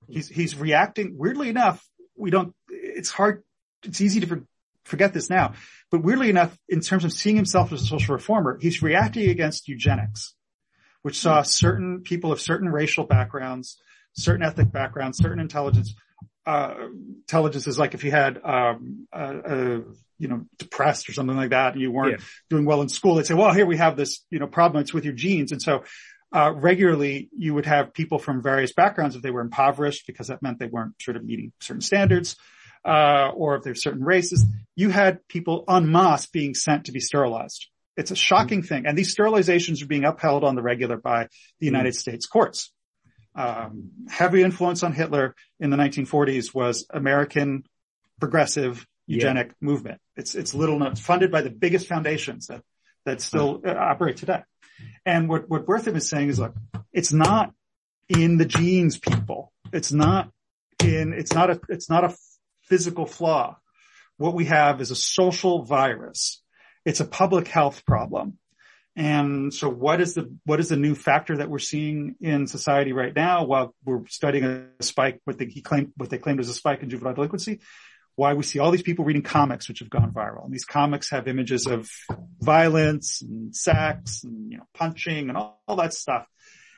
He's, 0.08 0.28
he's 0.28 0.56
reacting, 0.56 1.15
weirdly 1.17 1.49
enough, 1.49 1.86
we 2.17 2.32
don't, 2.32 2.54
it's 2.69 3.10
hard, 3.10 3.43
it's 3.84 4.02
easy 4.02 4.21
to 4.21 4.28
for, 4.28 4.43
forget 4.84 5.13
this 5.13 5.30
now, 5.30 5.54
but 5.91 6.04
weirdly 6.04 6.30
enough, 6.30 6.58
in 6.67 6.82
terms 6.82 7.06
of 7.06 7.13
seeing 7.13 7.36
himself 7.36 7.71
as 7.71 7.82
a 7.82 7.86
social 7.86 8.15
reformer, 8.15 8.58
he's 8.60 8.82
reacting 8.82 9.30
against 9.30 9.67
eugenics, 9.67 10.34
which 11.04 11.19
saw 11.19 11.41
certain 11.43 12.02
people 12.02 12.32
of 12.32 12.41
certain 12.41 12.69
racial 12.69 13.06
backgrounds, 13.06 13.80
certain 14.13 14.43
ethnic 14.43 14.72
backgrounds, 14.72 15.17
certain 15.17 15.39
intelligence, 15.39 15.95
uh, 16.45 16.74
intelligence 17.19 17.67
is 17.67 17.78
like 17.78 17.93
if 17.93 18.04
you 18.04 18.12
had, 18.12 18.39
um, 18.43 19.08
uh, 19.13 19.80
you 20.17 20.28
know, 20.28 20.45
depressed 20.58 21.08
or 21.10 21.13
something 21.13 21.38
like 21.38 21.52
that 21.52 21.74
and 21.74 21.82
you 21.82 21.91
weren't 21.91 22.19
yeah. 22.19 22.26
doing 22.50 22.65
well 22.65 22.82
in 22.82 22.89
school, 22.89 23.15
they'd 23.15 23.26
say, 23.26 23.34
well, 23.34 23.54
here 23.54 23.65
we 23.65 23.78
have 23.78 23.95
this, 23.95 24.26
you 24.30 24.39
know, 24.39 24.48
problem. 24.48 24.82
It's 24.82 24.93
with 24.93 25.06
your 25.06 25.13
genes. 25.13 25.52
And 25.52 25.62
so 25.62 25.84
uh, 26.32 26.52
regularly 26.56 27.30
you 27.38 27.54
would 27.54 27.65
have 27.65 27.93
people 27.93 28.19
from 28.19 28.41
various 28.41 28.74
backgrounds 28.74 29.15
if 29.15 29.22
they 29.22 29.32
were 29.32 29.41
impoverished 29.41 30.06
because 30.08 30.28
that 30.28 30.41
meant 30.41 30.60
they 30.60 30.67
weren't 30.67 30.93
sort 31.02 31.17
of 31.17 31.24
meeting 31.24 31.52
certain 31.60 31.82
standards, 31.82 32.36
uh, 32.86 33.30
or 33.34 33.56
if 33.56 33.63
there's 33.63 33.82
certain 33.82 34.04
races, 34.04 34.45
you 34.76 34.89
had 34.89 35.28
people 35.28 35.63
en 35.69 35.91
masse 35.91 36.28
being 36.28 36.54
sent 36.54 36.86
to 36.86 36.91
be 36.91 37.00
sterilized. 37.00 37.67
It's 37.98 38.12
a 38.12 38.15
shocking 38.15 38.63
thing. 38.63 38.86
And 38.86 38.98
these 38.98 39.13
sterilizations 39.13 39.84
are 39.84 39.88
being 39.88 40.06
upheld 40.06 40.43
on 40.43 40.56
the 40.56 40.62
regular 40.62 40.98
by 40.98 41.28
the 41.60 41.65
United 41.65 41.93
mm. 41.93 41.98
States 41.98 42.28
courts. 42.28 42.72
Um, 43.39 43.91
heavy 44.10 44.43
influence 44.43 44.84
on 44.84 44.91
Hitler 44.91 45.34
in 45.62 45.69
the 45.69 45.78
1940s 45.78 46.54
was 46.54 46.86
American 46.89 47.63
progressive 48.19 48.86
eugenic 49.08 49.47
yeah. 49.47 49.54
movement. 49.62 50.02
It's, 50.17 50.36
it's 50.36 50.54
little 50.54 50.78
known, 50.78 50.91
it's 50.91 50.99
funded 50.99 51.32
by 51.32 51.39
the 51.39 51.49
biggest 51.49 51.88
foundations 51.88 52.47
that, 52.47 52.62
that 53.06 53.21
still 53.21 53.62
uh, 53.65 53.73
operate 53.73 54.17
today. 54.17 54.41
And 55.06 55.30
what, 55.30 55.49
what 55.49 55.65
Wertham 55.67 55.95
is 55.95 56.10
saying 56.10 56.28
is, 56.28 56.39
look, 56.39 56.54
it's 56.91 57.13
not 57.13 57.54
in 58.10 58.38
the 58.38 58.45
genes, 58.45 58.99
people. 58.99 59.54
It's 59.71 59.93
not 59.93 60.30
in, 60.84 61.13
it's 61.13 61.34
not 61.34 61.49
a, 61.49 61.62
it's 61.69 61.89
not 61.89 62.04
a 62.04 62.13
physical 62.63 63.06
flaw. 63.06 63.56
what 64.17 64.34
we 64.34 64.45
have 64.45 64.82
is 64.82 64.91
a 64.91 64.97
social 64.97 65.63
virus. 65.63 66.41
It's 66.84 66.99
a 66.99 67.06
public 67.06 67.47
health 67.47 67.86
problem. 67.86 68.38
And 68.95 69.54
so 69.54 69.69
what 69.69 70.02
is 70.02 70.15
the, 70.15 70.36
what 70.45 70.60
is 70.60 70.69
the 70.69 70.75
new 70.75 70.95
factor 70.95 71.38
that 71.38 71.49
we're 71.49 71.60
seeing 71.60 72.15
in 72.19 72.47
society 72.47 72.91
right 72.91 73.15
now 73.15 73.45
while 73.45 73.73
we're 73.86 74.06
studying 74.08 74.43
a 74.43 74.84
spike, 74.84 75.21
what 75.23 75.38
they, 75.38 75.45
he 75.45 75.62
claimed, 75.62 75.93
what 75.95 76.10
they 76.10 76.17
claimed 76.17 76.39
was 76.39 76.49
a 76.49 76.54
spike 76.54 76.84
in 76.84 76.89
juvenile 76.89 77.13
delinquency? 77.13 77.62
Why 78.15 78.34
we 78.34 78.43
see 78.43 78.60
all 78.60 78.71
these 78.71 78.82
people 78.82 79.06
reading 79.06 79.21
comics 79.21 79.69
which 79.69 79.80
have 79.80 79.89
gone 79.89 80.12
viral. 80.12 80.43
And 80.43 80.54
these 80.54 80.65
comics 80.65 81.12
have 81.12 81.28
images 81.28 81.65
of 81.67 81.89
violence 82.41 83.21
and 83.21 83.56
sex 83.56 84.23
and, 84.25 84.52
you 84.52 84.58
know, 84.58 84.65
punching 84.73 85.30
and 85.30 85.38
all, 85.38 85.62
all 85.67 85.78
that 85.78 85.93
stuff. 85.93 86.25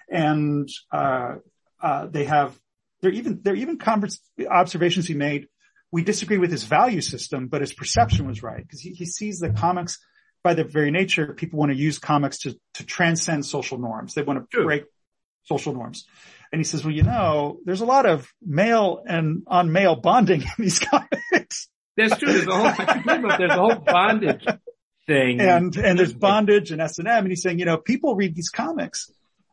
And, 0.08 0.69
uh, 0.91 1.36
uh, 1.82 2.06
they 2.06 2.26
have, 2.26 2.56
there 3.02 3.12
even, 3.12 3.39
there 3.41 3.56
even 3.56 3.80
converse, 3.80 4.19
observations 4.47 5.08
he 5.08 5.15
made. 5.15 5.47
We 5.91 6.04
disagree 6.04 6.38
with 6.38 6.52
his 6.52 6.63
value 6.63 7.02
system, 7.02 7.47
but 7.47 7.62
his 7.62 7.74
perception 7.74 8.28
was 8.28 8.43
right 8.43 8.62
because 8.62 8.80
he, 8.80 8.91
he 8.91 9.06
sees 9.06 9.39
the 9.39 9.50
comics 9.50 9.97
by 10.43 10.54
their 10.54 10.65
very 10.65 10.91
nature, 10.91 11.34
people 11.34 11.60
want 11.60 11.71
to 11.71 11.77
use 11.77 11.99
comics 11.99 12.39
to, 12.39 12.58
to 12.75 12.86
transcend 12.86 13.45
social 13.45 13.77
norms. 13.77 14.13
They 14.13 14.23
want 14.23 14.39
to 14.39 14.47
True. 14.51 14.65
break 14.65 14.84
social 15.43 15.73
norms. 15.73 16.06
And 16.51 16.60
he 16.60 16.63
says, 16.63 16.84
well, 16.84 16.93
you 16.93 17.04
know, 17.04 17.60
there's 17.65 17.82
a 17.82 17.86
lot 17.86 18.06
of 18.06 18.32
male 18.41 19.04
and 19.08 19.43
on 19.47 19.71
male 19.71 19.95
bonding 19.95 20.41
in 20.41 20.49
these 20.58 20.80
comics. 20.80 21.67
That's 21.97 22.17
true. 22.17 22.32
There's 22.32 22.47
a 22.47 22.51
whole, 22.51 23.38
there's 23.38 23.51
a 23.51 23.56
whole 23.56 23.75
bondage 23.75 24.45
thing. 25.08 25.41
And, 25.41 25.75
and 25.75 25.99
there's 25.99 26.13
bondage 26.13 26.71
and 26.71 26.82
S&M. 26.82 27.08
And 27.08 27.27
he's 27.27 27.41
saying, 27.41 27.60
you 27.60 27.65
know, 27.65 27.77
people 27.77 28.15
read 28.15 28.36
these 28.36 28.49
comics. 28.49 29.12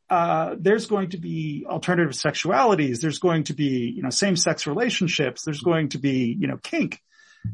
Uh, 0.08 0.54
there's 0.58 0.86
going 0.86 1.10
to 1.10 1.18
be 1.18 1.66
alternative 1.68 2.12
sexualities. 2.12 3.00
There's 3.00 3.18
going 3.18 3.44
to 3.44 3.54
be, 3.54 3.92
you 3.94 4.02
know, 4.02 4.10
same 4.10 4.36
sex 4.36 4.66
relationships. 4.66 5.42
There's 5.44 5.60
going 5.60 5.90
to 5.90 5.98
be, 5.98 6.36
you 6.38 6.46
know, 6.46 6.56
kink 6.56 7.02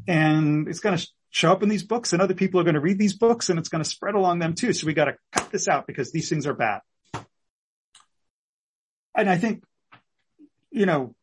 and 0.07 0.68
it's 0.68 0.81
going 0.81 0.97
to 0.97 1.07
show 1.35 1.51
up 1.51 1.64
in 1.64 1.68
these 1.68 1.83
books 1.83 2.12
and 2.12 2.23
other 2.23 2.33
people 2.33 2.61
are 2.61 2.62
going 2.64 2.77
to 2.77 2.81
read 2.81 2.97
these 2.97 3.12
books 3.12 3.51
and 3.51 3.59
it's 3.59 3.68
going 3.68 3.83
to 3.83 3.90
spread 3.90 4.14
along 4.14 4.38
them 4.38 4.55
too. 4.55 4.73
So 4.73 4.87
we 4.87 4.94
got 4.94 5.07
to 5.07 5.16
cut 5.33 5.51
this 5.51 5.66
out 5.66 5.85
because 5.85 6.12
these 6.12 6.29
things 6.29 6.47
are 6.47 6.55
bad. 6.55 6.81
And 9.16 9.29
I 9.29 9.37
think, 9.37 9.64
you 10.70 10.87
know, 10.87 11.16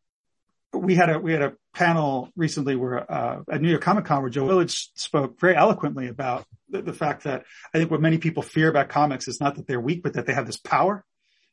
we 0.74 0.96
had 0.96 1.08
a, 1.08 1.18
we 1.18 1.32
had 1.32 1.40
a 1.40 1.54
panel 1.72 2.28
recently 2.36 2.76
where, 2.76 3.10
uh, 3.10 3.40
at 3.50 3.62
New 3.62 3.70
York 3.70 3.80
Comic 3.80 4.04
Con 4.04 4.20
where 4.20 4.28
Joe 4.28 4.44
Illidge 4.44 4.88
spoke 4.94 5.40
very 5.40 5.56
eloquently 5.56 6.08
about 6.08 6.44
the, 6.68 6.82
the, 6.82 6.92
fact 6.92 7.24
that 7.24 7.44
I 7.74 7.78
think 7.78 7.90
what 7.90 8.02
many 8.02 8.18
people 8.18 8.42
fear 8.42 8.68
about 8.68 8.90
comics 8.90 9.28
is 9.28 9.40
not 9.40 9.54
that 9.54 9.66
they're 9.66 9.80
weak, 9.80 10.02
but 10.02 10.12
that 10.14 10.26
they 10.26 10.34
have 10.34 10.46
this 10.46 10.58
power 10.58 11.06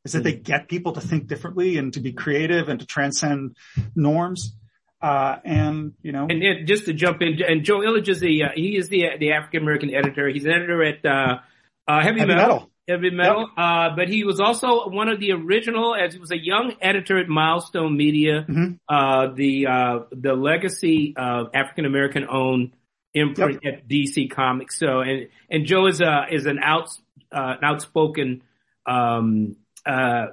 is 0.03 0.11
that 0.11 0.19
mm-hmm. 0.19 0.23
they 0.25 0.35
get 0.35 0.67
people 0.67 0.91
to 0.93 1.01
think 1.01 1.27
differently 1.27 1.77
and 1.77 1.93
to 1.93 2.01
be 2.01 2.11
creative 2.11 2.67
and 2.67 2.81
to 2.81 2.85
transcend 2.85 3.55
norms. 3.95 4.53
Uh, 5.01 5.37
and 5.45 5.93
you 6.01 6.11
know, 6.11 6.27
and, 6.29 6.67
just 6.67 6.85
to 6.85 6.93
jump 6.93 7.21
in, 7.21 7.41
and 7.41 7.63
Joe 7.63 7.79
Illidge 7.79 8.09
is 8.09 8.19
the 8.19 8.43
uh, 8.43 8.47
he 8.53 8.75
is 8.75 8.89
the 8.89 9.05
the 9.17 9.31
African 9.31 9.61
American 9.61 9.95
editor. 9.95 10.27
He's 10.27 10.45
an 10.45 10.51
editor 10.51 10.83
at 10.83 11.05
uh, 11.05 11.39
uh 11.87 12.01
Heavy, 12.01 12.19
Heavy 12.19 12.33
Metal. 12.33 12.35
Metal. 12.35 12.69
Heavy 12.89 13.09
Metal. 13.11 13.41
Yep. 13.41 13.49
Uh, 13.57 13.95
but 13.95 14.09
he 14.09 14.25
was 14.25 14.41
also 14.41 14.89
one 14.89 15.07
of 15.07 15.21
the 15.21 15.31
original, 15.31 15.95
as 15.95 16.13
he 16.13 16.19
was 16.19 16.31
a 16.31 16.37
young 16.37 16.73
editor 16.81 17.17
at 17.17 17.29
Milestone 17.29 17.95
Media, 17.95 18.45
mm-hmm. 18.49 18.73
uh, 18.89 19.33
the 19.33 19.67
uh, 19.67 19.99
the 20.11 20.33
legacy 20.33 21.13
of 21.15 21.51
African 21.53 21.85
American 21.85 22.27
owned 22.29 22.73
imprint 23.13 23.59
yep. 23.63 23.75
at 23.75 23.87
DC 23.87 24.29
Comics. 24.31 24.77
So, 24.77 24.99
and 24.99 25.29
and 25.49 25.65
Joe 25.65 25.87
is 25.87 26.01
a 26.01 26.25
is 26.29 26.45
an 26.45 26.59
out 26.61 26.89
uh, 27.31 27.55
an 27.57 27.63
outspoken 27.63 28.41
um, 28.85 29.55
uh, 29.85 29.91
uh, 29.91 30.25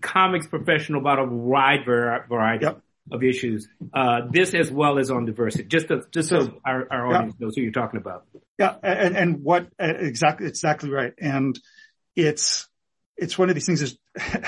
comics 0.00 0.46
professional 0.46 1.00
about 1.00 1.18
a 1.18 1.24
wide 1.24 1.84
variety. 1.84 2.64
Yep 2.64 2.82
of 3.10 3.22
issues, 3.22 3.68
uh, 3.94 4.22
this 4.30 4.54
as 4.54 4.70
well 4.70 4.98
as 4.98 5.10
on 5.10 5.24
diversity, 5.24 5.64
just 5.64 5.88
to, 5.88 6.02
just 6.10 6.28
so 6.28 6.60
our, 6.64 6.86
our 6.90 7.06
audience 7.08 7.34
yeah. 7.38 7.44
knows 7.44 7.56
who 7.56 7.62
you're 7.62 7.72
talking 7.72 8.00
about. 8.00 8.26
Yeah. 8.58 8.74
And, 8.82 9.16
and 9.16 9.42
what 9.42 9.68
exactly, 9.78 10.46
exactly 10.46 10.90
right. 10.90 11.12
And 11.18 11.58
it's, 12.14 12.68
it's 13.16 13.36
one 13.38 13.48
of 13.48 13.54
these 13.54 13.66
things 13.66 13.96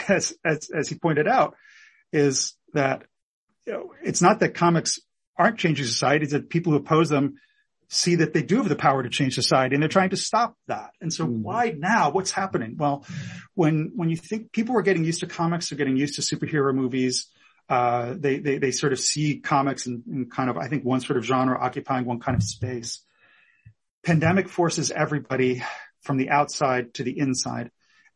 as, 0.08 0.34
as, 0.44 0.70
as 0.74 0.88
he 0.88 0.94
pointed 0.96 1.28
out 1.28 1.56
is 2.12 2.54
that, 2.74 3.04
you 3.66 3.72
know, 3.72 3.92
it's 4.02 4.22
not 4.22 4.40
that 4.40 4.54
comics 4.54 4.98
aren't 5.38 5.58
changing 5.58 5.86
society, 5.86 6.24
it's 6.24 6.32
that 6.32 6.48
people 6.50 6.72
who 6.72 6.78
oppose 6.78 7.08
them 7.08 7.36
see 7.88 8.16
that 8.16 8.32
they 8.32 8.42
do 8.42 8.56
have 8.56 8.70
the 8.70 8.76
power 8.76 9.02
to 9.02 9.10
change 9.10 9.34
society 9.34 9.74
and 9.74 9.82
they're 9.82 9.88
trying 9.88 10.08
to 10.10 10.16
stop 10.16 10.56
that. 10.66 10.92
And 11.02 11.12
so 11.12 11.26
mm-hmm. 11.26 11.42
why 11.42 11.74
now? 11.76 12.10
What's 12.10 12.30
happening? 12.30 12.76
Well, 12.78 13.04
when, 13.54 13.92
when 13.94 14.08
you 14.08 14.16
think 14.16 14.50
people 14.50 14.74
were 14.74 14.82
getting 14.82 15.04
used 15.04 15.20
to 15.20 15.26
comics, 15.26 15.68
they're 15.68 15.76
getting 15.76 15.98
used 15.98 16.14
to 16.14 16.22
superhero 16.22 16.74
movies, 16.74 17.28
uh, 17.68 18.14
they, 18.16 18.38
they, 18.38 18.58
they 18.58 18.70
sort 18.70 18.92
of 18.92 19.00
see 19.00 19.38
comics 19.38 19.86
in 19.86 20.28
kind 20.30 20.50
of, 20.50 20.56
I 20.56 20.68
think 20.68 20.84
one 20.84 21.00
sort 21.00 21.16
of 21.16 21.24
genre 21.24 21.58
occupying 21.58 22.04
one 22.04 22.20
kind 22.20 22.36
of 22.36 22.42
space. 22.42 23.00
Pandemic 24.04 24.48
forces 24.48 24.90
everybody 24.90 25.62
from 26.02 26.16
the 26.16 26.30
outside 26.30 26.94
to 26.94 27.04
the 27.04 27.18
inside. 27.18 27.70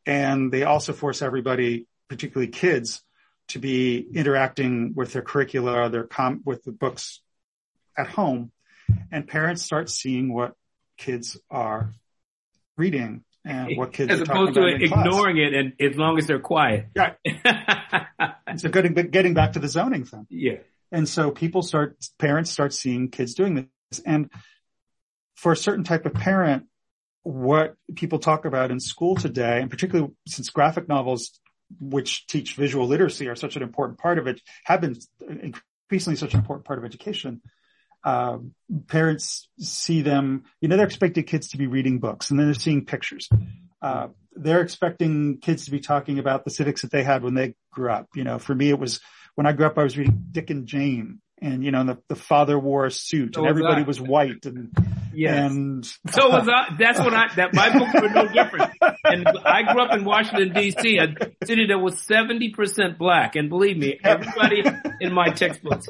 And 0.04 0.52
they 0.52 0.64
also 0.64 0.92
force 0.92 1.22
everybody, 1.22 1.86
particularly 2.08 2.50
kids, 2.50 3.02
to 3.48 3.58
be 3.58 3.98
interacting 4.14 4.92
with 4.94 5.12
their 5.12 5.22
curricula, 5.22 5.88
their 5.88 6.04
com, 6.04 6.42
with 6.44 6.64
the 6.64 6.72
books 6.72 7.20
at 7.96 8.08
home. 8.08 8.50
And 9.10 9.26
parents 9.26 9.62
start 9.62 9.90
seeing 9.90 10.32
what 10.32 10.54
kids 10.96 11.38
are 11.50 11.92
reading 12.76 13.24
and 13.46 13.76
what 13.76 13.92
kids 13.92 14.12
as 14.12 14.20
opposed 14.20 14.54
to 14.54 14.66
ignoring 14.66 15.36
class. 15.36 15.48
it 15.48 15.54
and 15.54 15.72
as 15.80 15.96
long 15.96 16.18
as 16.18 16.26
they're 16.26 16.40
quiet. 16.40 16.86
Yeah. 16.94 17.14
so 18.56 18.68
getting 18.68 18.92
getting 18.92 19.34
back 19.34 19.52
to 19.52 19.58
the 19.58 19.68
zoning 19.68 20.04
thing. 20.04 20.26
Yeah. 20.28 20.58
And 20.92 21.08
so 21.08 21.30
people 21.30 21.62
start 21.62 21.96
parents 22.18 22.50
start 22.50 22.74
seeing 22.74 23.10
kids 23.10 23.34
doing 23.34 23.68
this 23.90 24.00
and 24.00 24.30
for 25.36 25.52
a 25.52 25.56
certain 25.56 25.84
type 25.84 26.06
of 26.06 26.14
parent 26.14 26.66
what 27.22 27.74
people 27.94 28.18
talk 28.18 28.44
about 28.44 28.70
in 28.70 28.78
school 28.78 29.16
today 29.16 29.60
and 29.60 29.70
particularly 29.70 30.12
since 30.28 30.50
graphic 30.50 30.88
novels 30.88 31.40
which 31.80 32.26
teach 32.28 32.54
visual 32.54 32.86
literacy 32.86 33.26
are 33.26 33.34
such 33.34 33.56
an 33.56 33.62
important 33.62 33.98
part 33.98 34.18
of 34.18 34.28
it 34.28 34.40
have 34.64 34.80
been 34.80 34.96
increasingly 35.90 36.16
such 36.16 36.34
an 36.34 36.40
important 36.40 36.64
part 36.64 36.78
of 36.78 36.84
education 36.84 37.42
uh, 38.06 38.38
parents 38.86 39.48
see 39.58 40.00
them, 40.00 40.44
you 40.60 40.68
know, 40.68 40.76
they're 40.76 40.86
expecting 40.86 41.24
kids 41.24 41.48
to 41.48 41.58
be 41.58 41.66
reading 41.66 41.98
books 41.98 42.30
and 42.30 42.38
then 42.38 42.46
they're 42.46 42.54
seeing 42.54 42.84
pictures. 42.84 43.28
Uh, 43.82 44.08
they're 44.32 44.60
expecting 44.60 45.38
kids 45.38 45.64
to 45.64 45.72
be 45.72 45.80
talking 45.80 46.20
about 46.20 46.44
the 46.44 46.52
civics 46.52 46.82
that 46.82 46.92
they 46.92 47.02
had 47.02 47.24
when 47.24 47.34
they 47.34 47.56
grew 47.72 47.90
up. 47.90 48.06
You 48.14 48.22
know, 48.22 48.38
for 48.38 48.54
me, 48.54 48.70
it 48.70 48.78
was 48.78 49.00
when 49.34 49.48
I 49.48 49.52
grew 49.52 49.66
up, 49.66 49.76
I 49.76 49.82
was 49.82 49.98
reading 49.98 50.26
Dick 50.30 50.50
and 50.50 50.68
Jane 50.68 51.20
and, 51.42 51.64
you 51.64 51.72
know, 51.72 51.82
the, 51.82 51.98
the 52.06 52.14
father 52.14 52.56
wore 52.56 52.86
a 52.86 52.92
suit 52.92 53.34
so 53.34 53.40
and 53.40 53.50
everybody 53.50 53.82
was, 53.82 54.00
was 54.00 54.08
white 54.08 54.46
and, 54.46 54.70
yes. 55.12 55.50
and 55.50 55.84
so 55.84 56.28
was 56.30 56.48
I, 56.48 56.76
that's 56.78 57.00
what 57.00 57.12
I, 57.12 57.34
that 57.34 57.54
my 57.54 57.76
books 57.76 57.92
were 57.92 58.08
no 58.08 58.28
different. 58.28 58.70
And 59.02 59.26
I 59.44 59.72
grew 59.72 59.82
up 59.82 59.92
in 59.92 60.04
Washington 60.04 60.50
DC, 60.50 61.00
a 61.00 61.44
city 61.44 61.66
that 61.66 61.78
was 61.78 61.96
70% 61.96 62.98
black. 62.98 63.34
And 63.34 63.48
believe 63.48 63.76
me, 63.76 63.98
everybody 64.04 64.62
in 65.00 65.12
my 65.12 65.30
textbooks 65.30 65.88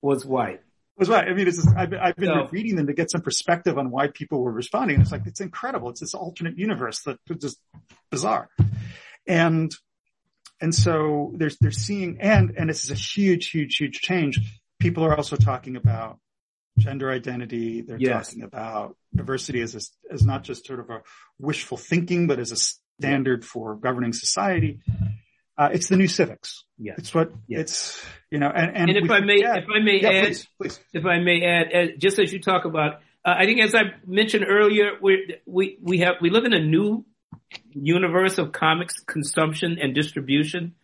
was 0.00 0.24
white 0.24 0.60
was 0.98 1.08
right. 1.08 1.26
I 1.26 1.32
mean, 1.32 1.48
it's 1.48 1.56
just, 1.56 1.76
I've, 1.76 1.92
I've 1.94 2.16
been 2.16 2.48
reading 2.50 2.76
them 2.76 2.86
to 2.86 2.92
get 2.92 3.10
some 3.10 3.22
perspective 3.22 3.78
on 3.78 3.90
why 3.90 4.08
people 4.08 4.42
were 4.42 4.52
responding. 4.52 4.96
And 4.96 5.02
it's 5.02 5.12
like, 5.12 5.26
it's 5.26 5.40
incredible. 5.40 5.90
It's 5.90 6.00
this 6.00 6.14
alternate 6.14 6.58
universe 6.58 7.00
that 7.02 7.18
just 7.40 7.58
bizarre. 8.10 8.48
And, 9.26 9.74
and 10.60 10.74
so 10.74 11.32
there's, 11.34 11.56
they're 11.58 11.70
seeing, 11.70 12.18
and, 12.20 12.54
and 12.56 12.68
this 12.70 12.84
is 12.84 12.90
a 12.90 12.94
huge, 12.94 13.50
huge, 13.50 13.76
huge 13.76 14.00
change. 14.00 14.38
People 14.78 15.04
are 15.04 15.16
also 15.16 15.36
talking 15.36 15.76
about 15.76 16.18
gender 16.78 17.10
identity. 17.10 17.82
They're 17.82 17.98
yes. 17.98 18.28
talking 18.28 18.42
about 18.42 18.96
diversity 19.14 19.60
as 19.60 19.74
a, 19.74 20.12
as 20.12 20.24
not 20.24 20.44
just 20.44 20.66
sort 20.66 20.80
of 20.80 20.90
a 20.90 21.02
wishful 21.38 21.78
thinking, 21.78 22.26
but 22.26 22.38
as 22.38 22.52
a 22.52 22.56
standard 23.00 23.44
for 23.44 23.76
governing 23.76 24.12
society. 24.12 24.80
Uh, 25.56 25.68
it's 25.72 25.88
the 25.88 25.96
new 25.96 26.08
civics. 26.08 26.64
Yeah. 26.78 26.94
It's 26.96 27.14
what 27.14 27.32
it's, 27.48 28.04
you 28.30 28.38
know, 28.38 28.48
and, 28.48 28.74
and, 28.74 28.90
and 28.90 29.04
if 29.04 29.10
I 29.10 29.20
may, 29.20 29.36
if 29.36 29.66
I 29.68 29.78
may 29.80 30.00
yeah, 30.00 30.08
add, 30.08 30.24
please, 30.24 30.48
please. 30.58 30.80
if 30.94 31.04
I 31.04 31.18
may 31.18 31.44
add, 31.44 32.00
just 32.00 32.18
as 32.18 32.32
you 32.32 32.40
talk 32.40 32.64
about, 32.64 32.94
uh, 33.24 33.34
I 33.36 33.44
think 33.44 33.60
as 33.60 33.74
I 33.74 33.82
mentioned 34.06 34.46
earlier, 34.48 34.92
we, 35.00 35.36
we, 35.46 35.78
we 35.82 35.98
have, 35.98 36.14
we 36.20 36.30
live 36.30 36.44
in 36.44 36.54
a 36.54 36.60
new 36.60 37.04
universe 37.70 38.38
of 38.38 38.52
comics 38.52 38.98
consumption 39.00 39.78
and 39.80 39.94
distribution 39.94 40.74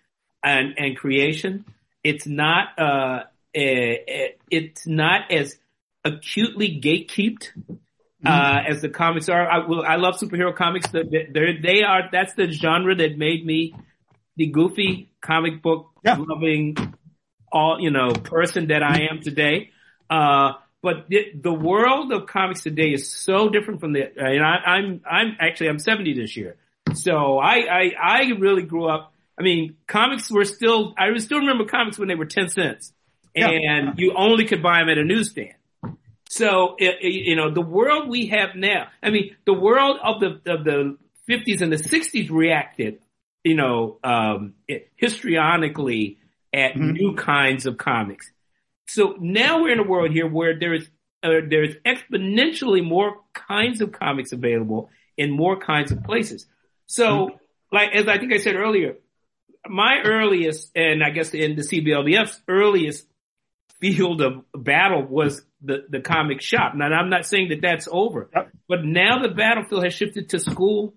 and, 0.45 0.75
and 0.77 0.97
creation. 0.97 1.65
It's 2.05 2.27
not, 2.27 2.79
uh, 2.79 3.25
a, 3.57 4.35
it's 4.51 4.87
not 4.87 5.33
as 5.33 5.57
acutely 6.05 6.79
gatekeeped 6.81 7.49
uh, 8.25 8.31
mm-hmm. 8.31 8.71
as 8.71 8.83
the 8.83 8.91
comics 8.91 9.29
are. 9.29 9.51
I 9.51 9.67
will, 9.67 9.83
I 9.83 9.97
love 9.97 10.17
superhero 10.19 10.55
comics. 10.55 10.89
They're, 10.91 11.61
they 11.61 11.83
are, 11.83 12.03
that's 12.13 12.35
the 12.35 12.51
genre 12.51 12.95
that 12.95 13.17
made 13.17 13.45
me 13.45 13.75
the 14.39 14.47
goofy 14.47 15.11
comic 15.21 15.61
book 15.61 15.91
yeah. 16.05 16.17
loving 16.17 16.77
all, 17.53 17.81
you 17.81 17.91
know, 17.91 18.13
person 18.13 18.69
that 18.69 18.83
I 18.83 19.09
am 19.11 19.21
today. 19.21 19.71
Uh, 20.09 20.53
but 20.81 21.09
the, 21.09 21.33
the, 21.35 21.53
world 21.53 22.13
of 22.13 22.27
comics 22.27 22.63
today 22.63 22.93
is 22.93 23.11
so 23.11 23.49
different 23.49 23.81
from 23.81 23.93
the, 23.93 24.05
and 24.17 24.43
I, 24.43 24.57
I'm, 24.65 25.01
I'm 25.05 25.37
actually, 25.41 25.69
I'm 25.69 25.81
70 25.81 26.15
this 26.15 26.37
year. 26.37 26.57
So 26.95 27.39
I, 27.39 27.57
I, 27.57 27.93
I 28.01 28.23
really 28.39 28.63
grew 28.63 28.89
up. 28.89 29.13
I 29.39 29.43
mean, 29.43 29.77
comics 29.87 30.31
were 30.31 30.45
still, 30.45 30.95
I 30.97 31.15
still 31.19 31.41
remember 31.41 31.65
comics 31.65 31.99
when 31.99 32.09
they 32.09 32.15
were 32.15 32.27
10 32.27 32.49
cents 32.49 32.93
and 33.35 33.53
yeah. 33.53 33.93
you 33.97 34.15
only 34.17 34.47
could 34.47 34.63
buy 34.63 34.79
them 34.79 34.89
at 34.89 34.99
a 34.99 35.05
newsstand. 35.05 35.55
So, 36.31 36.77
you 36.79 37.37
know, 37.37 37.51
the 37.51 37.63
world 37.63 38.09
we 38.09 38.27
have 38.29 38.55
now, 38.55 38.89
I 39.03 39.11
mean, 39.11 39.37
the 39.47 39.55
world 39.55 39.99
of 40.03 40.21
the, 40.21 40.53
of 40.53 40.65
the 40.65 40.97
50s 41.29 41.61
and 41.61 41.73
the 41.73 41.77
60s 41.77 42.31
reacted, 42.31 43.01
you 43.49 43.55
know, 43.55 43.99
um, 44.05 44.55
histrionically 45.03 46.19
at 46.53 46.73
mm-hmm. 46.73 46.93
new 46.93 47.15
kinds 47.15 47.65
of 47.65 47.79
comics. 47.79 48.31
So 48.89 49.17
now 49.19 49.63
we're 49.63 49.73
in 49.73 49.79
a 49.79 49.89
world 49.89 50.11
here 50.11 50.29
where 50.29 50.59
there 50.59 50.75
is, 50.75 50.89
uh, 51.23 51.41
there's 51.49 51.75
exponentially 51.87 52.85
more 52.85 53.17
kinds 53.33 53.81
of 53.81 53.93
comics 53.93 54.33
available 54.33 54.91
in 55.17 55.31
more 55.31 55.59
kinds 55.59 55.93
of 55.93 56.05
places. 56.05 56.47
So, 56.87 57.05
mm-hmm. 57.07 57.37
like, 57.73 57.95
as 57.95 58.07
I 58.07 58.19
think 58.19 58.35
I 58.35 58.39
said 58.39 58.55
earlier, 58.55 58.97
my 59.67 60.03
earliest, 60.05 60.71
and 60.75 61.03
I 61.03 61.09
guess 61.09 61.33
in 61.33 61.57
the 61.57 61.63
CBLDF's 61.63 62.41
earliest 62.49 63.07
field 63.81 64.21
of 64.21 64.45
battle 64.55 65.03
was 65.03 65.43
the, 65.63 65.87
the 65.89 66.01
comic 66.01 66.43
shop. 66.43 66.75
Now, 66.75 66.87
I'm 66.87 67.11
not 67.11 67.25
saying 67.25 67.49
that 67.49 67.63
that's 67.63 67.89
over, 67.91 68.31
but 68.69 68.85
now 68.85 69.23
the 69.23 69.29
battlefield 69.29 69.85
has 69.85 69.95
shifted 69.95 70.31
to 70.31 70.39
school, 70.39 70.95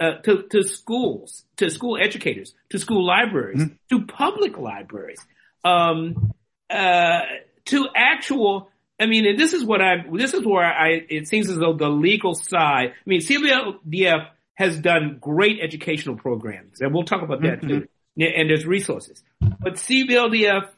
uh, 0.00 0.12
to, 0.22 0.44
to 0.50 0.62
schools, 0.62 1.44
to 1.56 1.70
school 1.70 1.98
educators, 2.00 2.54
to 2.70 2.78
school 2.78 3.06
libraries, 3.06 3.62
mm-hmm. 3.62 3.74
to 3.90 4.06
public 4.06 4.58
libraries, 4.58 5.18
um, 5.64 6.32
uh, 6.70 7.20
to 7.66 7.88
actual, 7.94 8.68
I 9.00 9.06
mean, 9.06 9.26
and 9.26 9.38
this 9.38 9.52
is 9.52 9.64
what 9.64 9.80
I, 9.80 10.04
this 10.12 10.34
is 10.34 10.44
where 10.44 10.64
I, 10.64 11.04
it 11.08 11.28
seems 11.28 11.48
as 11.50 11.58
though 11.58 11.74
the 11.74 11.88
legal 11.88 12.34
side, 12.34 12.88
I 12.90 13.08
mean, 13.08 13.20
CBLDF 13.20 14.28
has 14.54 14.78
done 14.78 15.18
great 15.20 15.58
educational 15.60 16.16
programs, 16.16 16.80
and 16.80 16.94
we'll 16.94 17.04
talk 17.04 17.22
about 17.22 17.42
that 17.42 17.60
mm-hmm. 17.60 17.68
too. 17.68 17.88
And 18.18 18.48
there's 18.48 18.64
resources, 18.64 19.22
but 19.40 19.74
CBLDF 19.74 20.68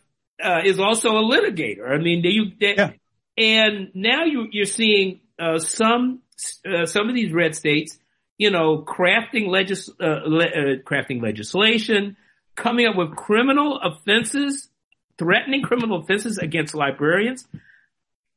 uh, 0.43 0.61
is 0.65 0.81
also 0.81 1.11
a 1.11 1.23
litigator. 1.23 1.89
I 1.89 1.99
mean, 1.99 2.25
you, 2.25 2.51
they, 2.59 2.75
yeah. 2.75 2.91
and 3.37 3.91
now 3.95 4.25
you, 4.25 4.49
you're 4.51 4.65
seeing 4.65 5.21
uh, 5.39 5.59
some 5.59 6.21
uh, 6.67 6.87
some 6.87 7.09
of 7.09 7.15
these 7.15 7.33
red 7.33 7.55
states, 7.55 7.99
you 8.39 8.51
know, 8.51 8.83
crafting 8.83 9.49
legis 9.49 9.91
uh, 10.01 10.21
le- 10.25 10.47
uh, 10.47 10.77
crafting 10.87 11.21
legislation, 11.21 12.17
coming 12.55 12.87
up 12.87 12.97
with 12.97 13.17
criminal 13.17 13.79
offenses, 13.83 14.71
threatening 15.19 15.63
criminal 15.63 16.01
offenses 16.01 16.39
against 16.39 16.75
librarians. 16.75 17.47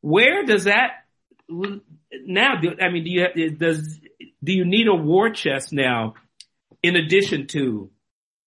Where 0.02 0.44
does 0.44 0.64
that 0.64 1.06
now? 1.48 2.56
Do, 2.60 2.76
I 2.82 2.90
mean, 2.90 3.04
do 3.04 3.12
you 3.12 3.50
does 3.52 4.00
do 4.44 4.52
you 4.52 4.66
need 4.66 4.88
a 4.88 4.96
war 4.96 5.30
chest 5.30 5.72
now, 5.72 6.16
in 6.82 6.96
addition 6.96 7.46
to 7.48 7.92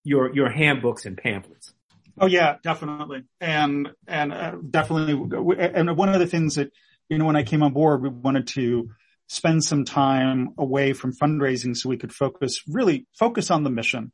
your 0.03 0.35
your 0.35 0.51
handbooks 0.51 1.07
and 1.07 1.17
pamphlets? 1.17 1.73
Oh 2.19 2.27
yeah, 2.27 2.57
definitely, 2.63 3.25
and 3.41 3.91
and 4.09 4.33
uh, 4.33 4.57
definitely. 4.69 5.15
And 5.57 5.97
one 5.97 6.09
of 6.09 6.19
the 6.19 6.27
things 6.27 6.57
that 6.57 6.73
you 7.09 7.19
know 7.19 7.27
when 7.27 7.37
I 7.37 7.45
came 7.45 7.63
on 7.63 7.73
board, 7.73 8.03
we 8.03 8.09
wanted 8.09 8.49
to 8.49 8.91
spend 9.29 9.65
some 9.65 9.85
time 9.85 10.51
away 10.59 10.93
from 10.93 11.13
fundraising 11.13 11.77
so 11.77 11.89
we 11.89 11.97
could 11.97 12.13
focus 12.13 12.63
really 12.69 13.07
focus 13.19 13.51
on 13.51 13.65
the 13.65 13.71
mission. 13.71 14.13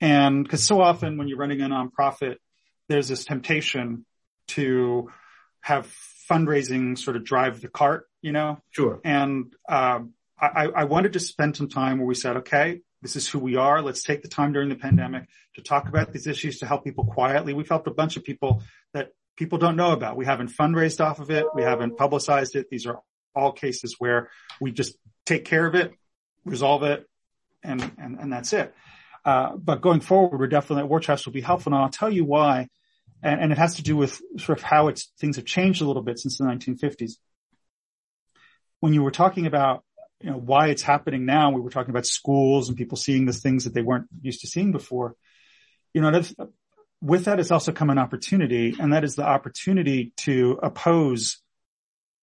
And 0.00 0.44
because 0.44 0.64
so 0.64 0.80
often 0.80 1.18
when 1.18 1.28
you're 1.28 1.38
running 1.38 1.60
a 1.60 1.68
nonprofit, 1.68 2.36
there's 2.88 3.08
this 3.08 3.24
temptation 3.24 4.04
to 4.48 5.10
have 5.60 5.92
fundraising 6.30 6.98
sort 6.98 7.16
of 7.16 7.24
drive 7.24 7.60
the 7.60 7.68
cart, 7.68 8.06
you 8.22 8.32
know? 8.32 8.58
Sure. 8.70 9.00
And, 9.04 9.52
um, 9.68 10.14
I, 10.42 10.68
I 10.74 10.84
wanted 10.84 11.12
to 11.12 11.20
spend 11.20 11.54
some 11.54 11.68
time 11.68 11.98
where 11.98 12.06
we 12.06 12.14
said, 12.14 12.38
okay, 12.38 12.80
this 13.02 13.14
is 13.14 13.28
who 13.28 13.38
we 13.38 13.56
are. 13.56 13.82
Let's 13.82 14.02
take 14.02 14.22
the 14.22 14.28
time 14.28 14.54
during 14.54 14.70
the 14.70 14.74
pandemic 14.74 15.28
to 15.56 15.62
talk 15.62 15.86
about 15.86 16.12
these 16.12 16.26
issues 16.26 16.60
to 16.60 16.66
help 16.66 16.82
people 16.82 17.04
quietly. 17.04 17.52
We've 17.52 17.68
helped 17.68 17.86
a 17.86 17.92
bunch 17.92 18.16
of 18.16 18.24
people 18.24 18.62
that 18.94 19.10
people 19.36 19.58
don't 19.58 19.76
know 19.76 19.92
about. 19.92 20.16
We 20.16 20.24
haven't 20.24 20.48
fundraised 20.48 21.04
off 21.04 21.18
of 21.18 21.30
it. 21.30 21.44
We 21.54 21.62
haven't 21.62 21.98
publicized 21.98 22.56
it. 22.56 22.70
These 22.70 22.86
are 22.86 23.00
all 23.34 23.52
cases 23.52 23.96
where 23.98 24.30
we 24.60 24.72
just 24.72 24.96
take 25.26 25.44
care 25.44 25.66
of 25.66 25.74
it, 25.74 25.92
resolve 26.44 26.82
it, 26.82 27.06
and, 27.62 27.80
and, 27.98 28.18
and 28.18 28.32
that's 28.32 28.52
it. 28.52 28.74
Uh, 29.24 29.56
but 29.56 29.80
going 29.80 30.00
forward, 30.00 30.38
we're 30.38 30.46
definitely, 30.46 30.84
War 30.84 31.00
Chest 31.00 31.26
will 31.26 31.32
be 31.32 31.40
helpful. 31.40 31.72
And 31.72 31.82
I'll 31.82 31.90
tell 31.90 32.10
you 32.10 32.24
why. 32.24 32.68
And, 33.22 33.40
and 33.40 33.52
it 33.52 33.58
has 33.58 33.76
to 33.76 33.82
do 33.82 33.96
with 33.96 34.20
sort 34.38 34.58
of 34.58 34.64
how 34.64 34.88
it's, 34.88 35.12
things 35.18 35.36
have 35.36 35.44
changed 35.44 35.82
a 35.82 35.84
little 35.84 36.02
bit 36.02 36.18
since 36.18 36.38
the 36.38 36.44
1950s. 36.44 37.12
When 38.80 38.94
you 38.94 39.02
were 39.02 39.10
talking 39.10 39.46
about 39.46 39.84
you 40.20 40.30
know, 40.30 40.36
why 40.36 40.68
it's 40.68 40.82
happening 40.82 41.24
now. 41.24 41.50
We 41.50 41.60
were 41.60 41.70
talking 41.70 41.90
about 41.90 42.06
schools 42.06 42.68
and 42.68 42.76
people 42.76 42.96
seeing 42.96 43.24
the 43.24 43.32
things 43.32 43.64
that 43.64 43.74
they 43.74 43.82
weren't 43.82 44.06
used 44.20 44.42
to 44.42 44.46
seeing 44.46 44.72
before. 44.72 45.16
You 45.94 46.02
know, 46.02 46.22
with 47.00 47.24
that 47.24 47.38
has 47.38 47.50
also 47.50 47.72
come 47.72 47.90
an 47.90 47.98
opportunity 47.98 48.74
and 48.78 48.92
that 48.92 49.04
is 49.04 49.16
the 49.16 49.26
opportunity 49.26 50.12
to 50.18 50.58
oppose 50.62 51.40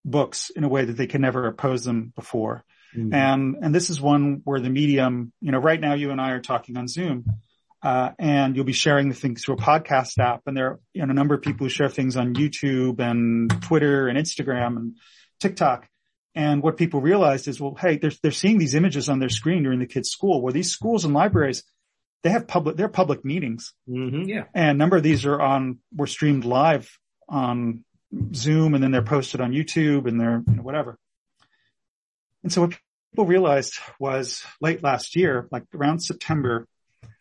books 0.04 0.50
in 0.54 0.64
a 0.64 0.68
way 0.68 0.84
that 0.84 0.96
they 0.96 1.06
can 1.06 1.20
never 1.20 1.46
oppose 1.46 1.84
them 1.84 2.12
before. 2.14 2.64
Mm-hmm. 2.96 3.14
And, 3.14 3.56
and 3.62 3.74
this 3.74 3.90
is 3.90 4.00
one 4.00 4.40
where 4.44 4.60
the 4.60 4.70
medium, 4.70 5.32
you 5.40 5.52
know, 5.52 5.58
right 5.58 5.80
now 5.80 5.94
you 5.94 6.10
and 6.10 6.20
I 6.20 6.30
are 6.30 6.40
talking 6.40 6.76
on 6.76 6.88
Zoom. 6.88 7.26
Uh, 7.80 8.10
and 8.18 8.56
you'll 8.56 8.64
be 8.64 8.72
sharing 8.72 9.08
the 9.08 9.14
things 9.14 9.44
through 9.44 9.54
a 9.54 9.58
podcast 9.58 10.18
app. 10.18 10.42
And 10.46 10.56
there 10.56 10.66
are 10.66 10.80
you 10.92 11.06
know, 11.06 11.10
a 11.12 11.14
number 11.14 11.34
of 11.34 11.42
people 11.42 11.64
who 11.66 11.70
share 11.70 11.88
things 11.88 12.16
on 12.16 12.34
YouTube 12.34 12.98
and 12.98 13.50
Twitter 13.62 14.08
and 14.08 14.18
Instagram 14.18 14.76
and 14.76 14.96
TikTok. 15.38 15.88
And 16.34 16.62
what 16.62 16.76
people 16.76 17.00
realized 17.00 17.46
is, 17.46 17.60
well, 17.60 17.76
hey, 17.78 17.98
they're, 17.98 18.10
they're 18.22 18.32
seeing 18.32 18.58
these 18.58 18.74
images 18.74 19.08
on 19.08 19.20
their 19.20 19.28
screen 19.28 19.62
during 19.62 19.78
the 19.78 19.86
kids' 19.86 20.10
school. 20.10 20.42
Where 20.42 20.52
these 20.52 20.72
schools 20.72 21.04
and 21.04 21.14
libraries, 21.14 21.62
they 22.22 22.30
have 22.30 22.48
public, 22.48 22.76
they're 22.76 22.88
public 22.88 23.24
meetings. 23.24 23.72
Mm-hmm, 23.88 24.28
yeah. 24.28 24.44
And 24.54 24.70
a 24.70 24.74
number 24.74 24.96
of 24.96 25.04
these 25.04 25.24
are 25.24 25.40
on, 25.40 25.78
were 25.94 26.08
streamed 26.08 26.44
live 26.44 26.98
on 27.28 27.84
Zoom 28.34 28.74
and 28.74 28.82
then 28.82 28.90
they're 28.90 29.02
posted 29.02 29.40
on 29.40 29.52
YouTube 29.52 30.06
and 30.06 30.20
they're, 30.20 30.42
you 30.46 30.56
know, 30.56 30.62
whatever. 30.62 30.98
And 32.42 32.52
so 32.52 32.62
what 32.62 32.78
people 33.10 33.26
realized 33.26 33.78
was 33.98 34.44
late 34.60 34.82
last 34.82 35.16
year, 35.16 35.48
like 35.50 35.64
around 35.74 36.00
September, 36.00 36.66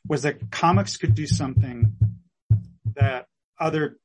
was 0.07 0.23
that 0.23 0.51
comics 0.51 0.97
could 0.97 1.15
do 1.15 1.27
something 1.27 1.95
that 2.95 3.25
other 3.59 3.97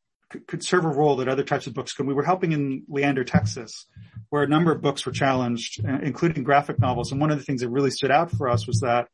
could 0.47 0.65
serve 0.65 0.85
a 0.85 0.89
role 0.89 1.17
that 1.17 1.29
other 1.29 1.43
types 1.45 1.67
of 1.67 1.75
books 1.75 1.93
could. 1.93 2.07
We 2.07 2.15
were 2.15 2.23
helping 2.23 2.53
in 2.53 2.85
Leander, 2.89 3.25
Texas, 3.25 3.87
where 4.31 4.43
a 4.43 4.49
number 4.49 4.73
of 4.73 4.81
books 4.81 5.05
were 5.05 5.13
challenged, 5.13 5.85
uh, 5.87 5.99
including 6.03 6.43
graphic 6.43 6.81
novels. 6.81 7.13
And 7.13 7.21
one 7.21 7.31
of 7.31 7.39
the 7.39 7.45
things 7.45 7.61
that 7.61 7.69
really 7.69 7.91
stood 7.91 8.11
out 8.11 8.31
for 8.31 8.49
us 8.49 8.67
was 8.67 8.81
that 8.81 9.09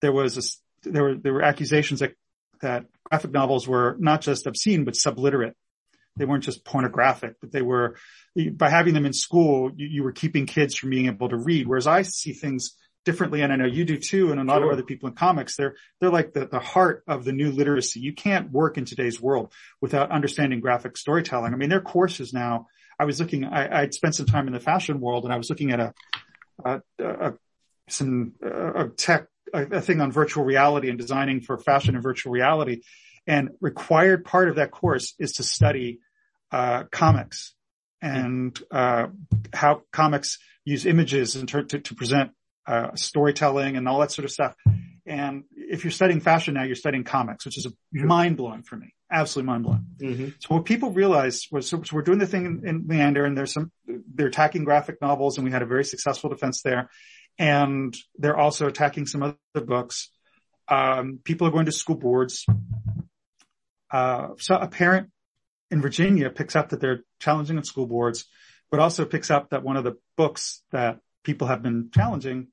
there 0.00 0.12
was 0.12 0.38
a, 0.38 0.88
there 0.90 1.02
were 1.02 1.14
there 1.16 1.32
were 1.32 1.42
accusations 1.42 2.00
that 2.00 2.12
that 2.60 2.86
graphic 3.04 3.32
novels 3.32 3.66
were 3.66 3.96
not 3.98 4.20
just 4.20 4.46
obscene 4.46 4.84
but 4.84 4.96
subliterate. 4.96 5.54
They 6.16 6.24
weren't 6.24 6.44
just 6.44 6.64
pornographic, 6.64 7.36
but 7.40 7.52
they 7.52 7.62
were 7.62 7.96
by 8.52 8.68
having 8.68 8.94
them 8.94 9.06
in 9.06 9.12
school, 9.12 9.70
you, 9.76 9.86
you 9.88 10.02
were 10.02 10.12
keeping 10.12 10.46
kids 10.46 10.74
from 10.74 10.90
being 10.90 11.06
able 11.06 11.28
to 11.28 11.36
read. 11.36 11.66
Whereas 11.66 11.86
I 11.86 12.02
see 12.02 12.32
things 12.32 12.76
differently. 13.04 13.42
And 13.42 13.52
I 13.52 13.56
know 13.56 13.66
you 13.66 13.84
do 13.84 13.98
too. 13.98 14.30
And 14.30 14.40
a 14.40 14.44
lot 14.44 14.58
sure. 14.58 14.66
of 14.66 14.72
other 14.72 14.82
people 14.82 15.08
in 15.08 15.14
comics, 15.14 15.56
they're, 15.56 15.74
they're 16.00 16.10
like 16.10 16.32
the, 16.32 16.46
the 16.46 16.60
heart 16.60 17.02
of 17.08 17.24
the 17.24 17.32
new 17.32 17.50
literacy. 17.50 18.00
You 18.00 18.14
can't 18.14 18.50
work 18.50 18.78
in 18.78 18.84
today's 18.84 19.20
world 19.20 19.52
without 19.80 20.10
understanding 20.10 20.60
graphic 20.60 20.96
storytelling. 20.96 21.52
I 21.52 21.56
mean, 21.56 21.68
there 21.68 21.78
are 21.78 21.82
courses 21.82 22.32
now. 22.32 22.66
I 22.98 23.04
was 23.04 23.18
looking, 23.18 23.44
I, 23.44 23.82
I'd 23.82 23.94
spent 23.94 24.14
some 24.14 24.26
time 24.26 24.46
in 24.46 24.52
the 24.52 24.60
fashion 24.60 25.00
world 25.00 25.24
and 25.24 25.32
I 25.32 25.36
was 25.36 25.50
looking 25.50 25.72
at 25.72 25.80
a, 25.80 25.94
a, 26.64 26.80
a 27.00 27.32
some, 27.88 28.34
a 28.40 28.88
tech, 28.96 29.26
a, 29.52 29.80
thing 29.80 30.00
on 30.00 30.12
virtual 30.12 30.44
reality 30.44 30.88
and 30.88 30.98
designing 30.98 31.40
for 31.40 31.58
fashion 31.58 31.94
and 31.94 32.02
virtual 32.02 32.32
reality. 32.32 32.82
And 33.26 33.50
required 33.60 34.24
part 34.24 34.48
of 34.48 34.56
that 34.56 34.70
course 34.70 35.14
is 35.18 35.32
to 35.34 35.44
study, 35.44 36.00
uh, 36.50 36.84
comics 36.90 37.54
and, 38.00 38.58
uh, 38.70 39.06
how 39.52 39.82
comics 39.92 40.38
use 40.64 40.86
images 40.86 41.36
and 41.36 41.48
to, 41.48 41.64
to, 41.64 41.78
to 41.78 41.94
present 41.94 42.32
uh, 42.66 42.94
storytelling 42.94 43.76
and 43.76 43.88
all 43.88 44.00
that 44.00 44.12
sort 44.12 44.24
of 44.24 44.30
stuff. 44.30 44.54
And 45.04 45.44
if 45.56 45.84
you're 45.84 45.90
studying 45.90 46.20
fashion 46.20 46.54
now, 46.54 46.62
you're 46.62 46.76
studying 46.76 47.04
comics, 47.04 47.44
which 47.44 47.58
is 47.58 47.66
mind 47.92 48.36
blowing 48.36 48.62
for 48.62 48.76
me. 48.76 48.94
Absolutely 49.10 49.48
mind 49.48 49.64
blowing. 49.64 49.86
Mm-hmm. 50.00 50.28
So 50.38 50.54
what 50.54 50.64
people 50.64 50.90
realized 50.92 51.48
was, 51.50 51.68
so, 51.68 51.82
so, 51.82 51.96
we're 51.96 52.02
doing 52.02 52.18
the 52.18 52.26
thing 52.26 52.46
in, 52.46 52.66
in 52.66 52.86
Leander 52.86 53.24
and 53.24 53.36
there's 53.36 53.52
some, 53.52 53.72
they're 53.86 54.28
attacking 54.28 54.64
graphic 54.64 55.02
novels 55.02 55.36
and 55.36 55.44
we 55.44 55.50
had 55.50 55.62
a 55.62 55.66
very 55.66 55.84
successful 55.84 56.30
defense 56.30 56.62
there. 56.62 56.88
And 57.38 57.96
they're 58.16 58.36
also 58.36 58.68
attacking 58.68 59.06
some 59.06 59.22
other 59.22 59.66
books. 59.66 60.08
Um, 60.68 61.18
people 61.24 61.48
are 61.48 61.50
going 61.50 61.66
to 61.66 61.72
school 61.72 61.96
boards. 61.96 62.46
Uh, 63.92 64.28
so 64.38 64.56
a 64.56 64.68
parent 64.68 65.10
in 65.70 65.82
Virginia 65.82 66.30
picks 66.30 66.56
up 66.56 66.70
that 66.70 66.80
they're 66.80 67.02
challenging 67.20 67.58
at 67.58 67.66
school 67.66 67.86
boards, 67.86 68.26
but 68.70 68.80
also 68.80 69.04
picks 69.04 69.30
up 69.30 69.50
that 69.50 69.62
one 69.62 69.76
of 69.76 69.84
the 69.84 69.96
books 70.16 70.62
that 70.72 70.98
people 71.24 71.48
have 71.48 71.62
been 71.62 71.90
challenging 71.94 72.48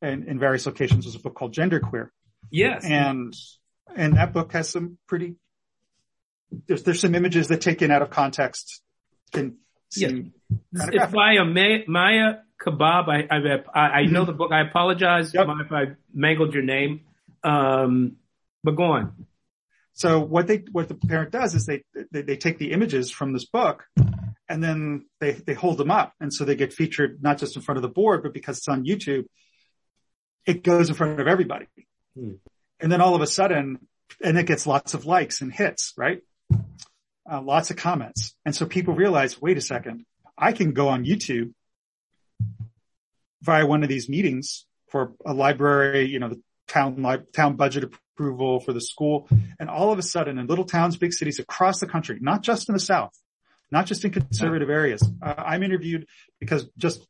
and 0.00 0.24
in 0.24 0.38
various 0.38 0.66
locations 0.66 1.06
was 1.06 1.14
a 1.14 1.18
book 1.18 1.34
called 1.34 1.54
Genderqueer. 1.54 2.10
Yes. 2.50 2.84
And, 2.84 3.34
and 3.96 4.16
that 4.16 4.32
book 4.32 4.52
has 4.52 4.68
some 4.68 4.98
pretty, 5.06 5.36
there's, 6.66 6.82
there's 6.82 7.00
some 7.00 7.14
images 7.14 7.48
that 7.48 7.60
taken 7.60 7.90
out 7.90 8.02
of 8.02 8.10
context 8.10 8.82
can 9.32 9.56
seem 9.90 10.32
yeah. 10.72 10.86
It's 10.92 11.12
by 11.12 11.34
a 11.34 11.44
Maya 11.44 12.36
Kebab. 12.60 13.08
I, 13.08 13.78
I, 13.78 13.80
I 13.80 14.06
know 14.06 14.24
the 14.24 14.32
book. 14.32 14.52
I 14.52 14.62
apologize 14.62 15.34
yep. 15.34 15.46
if 15.60 15.72
I 15.72 15.96
mangled 16.12 16.54
your 16.54 16.62
name. 16.62 17.02
Um, 17.44 18.16
but 18.64 18.76
go 18.76 18.84
on. 18.84 19.26
So 19.98 20.20
what 20.20 20.46
they, 20.46 20.62
what 20.70 20.86
the 20.86 20.94
parent 20.94 21.32
does 21.32 21.56
is 21.56 21.66
they, 21.66 21.82
they, 22.12 22.22
they 22.22 22.36
take 22.36 22.58
the 22.58 22.70
images 22.70 23.10
from 23.10 23.32
this 23.32 23.46
book 23.46 23.84
and 24.48 24.62
then 24.62 25.06
they, 25.18 25.32
they 25.32 25.54
hold 25.54 25.76
them 25.76 25.90
up. 25.90 26.12
And 26.20 26.32
so 26.32 26.44
they 26.44 26.54
get 26.54 26.72
featured 26.72 27.20
not 27.20 27.38
just 27.38 27.56
in 27.56 27.62
front 27.62 27.78
of 27.78 27.82
the 27.82 27.88
board, 27.88 28.22
but 28.22 28.32
because 28.32 28.58
it's 28.58 28.68
on 28.68 28.84
YouTube, 28.84 29.24
it 30.46 30.62
goes 30.62 30.88
in 30.88 30.94
front 30.94 31.18
of 31.18 31.26
everybody. 31.26 31.66
Hmm. 32.16 32.34
And 32.78 32.92
then 32.92 33.00
all 33.00 33.16
of 33.16 33.22
a 33.22 33.26
sudden, 33.26 33.88
and 34.22 34.38
it 34.38 34.46
gets 34.46 34.68
lots 34.68 34.94
of 34.94 35.04
likes 35.04 35.40
and 35.40 35.52
hits, 35.52 35.94
right? 35.96 36.20
Uh, 37.28 37.42
lots 37.42 37.70
of 37.70 37.76
comments. 37.76 38.36
And 38.46 38.54
so 38.54 38.66
people 38.66 38.94
realize, 38.94 39.42
wait 39.42 39.58
a 39.58 39.60
second, 39.60 40.06
I 40.38 40.52
can 40.52 40.74
go 40.74 40.90
on 40.90 41.04
YouTube 41.04 41.54
via 43.42 43.66
one 43.66 43.82
of 43.82 43.88
these 43.88 44.08
meetings 44.08 44.64
for 44.90 45.14
a 45.26 45.34
library, 45.34 46.06
you 46.06 46.20
know, 46.20 46.28
the 46.28 46.40
town, 46.68 47.02
li- 47.02 47.24
town 47.32 47.56
budget 47.56 47.84
approval 47.84 48.60
for 48.60 48.72
the 48.72 48.80
school. 48.80 49.28
And 49.58 49.68
all 49.68 49.92
of 49.92 49.98
a 49.98 50.02
sudden 50.02 50.38
in 50.38 50.46
little 50.46 50.64
towns, 50.64 50.96
big 50.96 51.12
cities 51.12 51.38
across 51.38 51.80
the 51.80 51.86
country, 51.86 52.18
not 52.20 52.42
just 52.42 52.68
in 52.68 52.74
the 52.74 52.80
South, 52.80 53.12
not 53.70 53.86
just 53.86 54.04
in 54.04 54.10
conservative 54.10 54.70
areas. 54.70 55.02
Uh, 55.22 55.34
I'm 55.36 55.62
interviewed 55.62 56.06
because 56.40 56.68
just 56.76 57.06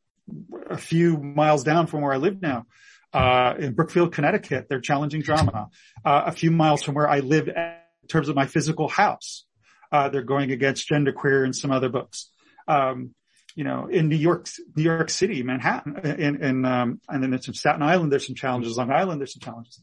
a 0.69 0.77
few 0.77 1.17
miles 1.17 1.65
down 1.65 1.87
from 1.87 2.03
where 2.03 2.13
I 2.13 2.19
live 2.19 2.41
now, 2.41 2.67
uh, 3.13 3.55
in 3.59 3.73
Brookfield, 3.73 4.13
Connecticut, 4.13 4.67
they're 4.69 4.81
challenging 4.81 5.23
drama. 5.23 5.69
Uh, 6.05 6.23
a 6.27 6.33
few 6.33 6.51
miles 6.51 6.83
from 6.83 6.95
where 6.95 7.09
I 7.09 7.21
live 7.21 7.49
in 7.49 8.09
terms 8.09 8.29
of 8.29 8.37
my 8.37 8.47
physical 8.47 8.89
house, 8.89 9.47
uh, 9.91 10.09
they're 10.11 10.23
going 10.23 10.53
against 10.53 10.89
genderqueer 10.89 11.45
and 11.45 11.57
some 11.57 11.71
other 11.71 11.89
books. 11.89 12.31
Um, 12.67 13.15
you 13.59 13.65
know, 13.65 13.89
in 13.89 14.09
New 14.09 14.15
York, 14.15 14.47
New 14.77 14.85
York 14.85 15.11
City, 15.11 15.43
Manhattan, 15.43 15.97
in, 16.05 16.45
in 16.45 16.65
um, 16.65 17.01
and 17.09 17.21
then 17.21 17.35
it's 17.35 17.49
in 17.49 17.55
Staten 17.55 17.83
Island, 17.83 18.13
there's 18.13 18.25
some 18.25 18.37
challenges. 18.37 18.79
Long 18.79 18.93
Island, 18.93 19.21
there's 19.21 19.33
some 19.33 19.41
challenges. 19.41 19.81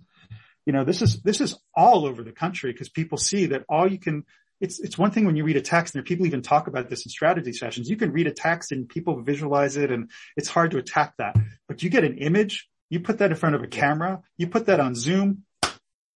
You 0.65 0.71
know, 0.71 0.85
this 0.85 1.01
is, 1.01 1.21
this 1.23 1.41
is 1.41 1.59
all 1.75 2.05
over 2.05 2.23
the 2.23 2.31
country 2.31 2.71
because 2.71 2.87
people 2.87 3.17
see 3.17 3.47
that 3.47 3.65
all 3.67 3.91
you 3.91 3.99
can, 3.99 4.23
it's, 4.61 4.79
it's 4.79 4.97
one 4.97 5.11
thing 5.11 5.25
when 5.25 5.35
you 5.35 5.43
read 5.43 5.57
a 5.57 5.61
text 5.61 5.93
and 5.93 5.99
there 5.99 6.07
people 6.07 6.25
even 6.25 6.41
talk 6.41 6.67
about 6.67 6.89
this 6.89 7.05
in 7.05 7.09
strategy 7.09 7.51
sessions. 7.51 7.89
You 7.89 7.97
can 7.97 8.13
read 8.13 8.27
a 8.27 8.31
text 8.31 8.71
and 8.71 8.87
people 8.87 9.21
visualize 9.21 9.75
it 9.75 9.91
and 9.91 10.09
it's 10.37 10.47
hard 10.47 10.71
to 10.71 10.77
attack 10.77 11.15
that, 11.17 11.35
but 11.67 11.83
you 11.83 11.89
get 11.89 12.05
an 12.05 12.17
image, 12.19 12.69
you 12.89 13.01
put 13.01 13.17
that 13.17 13.31
in 13.31 13.35
front 13.35 13.55
of 13.55 13.61
a 13.61 13.67
camera, 13.67 14.21
you 14.37 14.47
put 14.47 14.67
that 14.67 14.79
on 14.79 14.95
Zoom, 14.95 15.43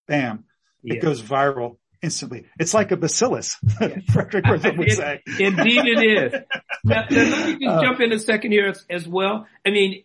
bam, 0.08 0.44
it 0.82 0.94
yeah. 0.94 1.00
goes 1.02 1.20
viral 1.20 1.76
instantly. 2.02 2.46
It's 2.58 2.74
like 2.74 2.92
a 2.92 2.96
bacillus, 2.96 3.58
yeah. 3.80 3.96
Frederick 4.12 4.44
Griffin 4.44 4.76
would 4.76 4.88
it, 4.88 4.96
say. 4.96 5.22
Indeed 5.38 5.84
it 5.86 6.02
is. 6.02 6.32
now, 6.84 7.04
now, 7.10 7.16
let 7.16 7.46
me 7.46 7.64
just 7.64 7.76
uh, 7.76 7.82
jump 7.82 8.00
in 8.00 8.12
a 8.12 8.18
second 8.18 8.52
here 8.52 8.68
as, 8.68 8.84
as 8.88 9.06
well. 9.06 9.46
I 9.66 9.70
mean, 9.70 10.02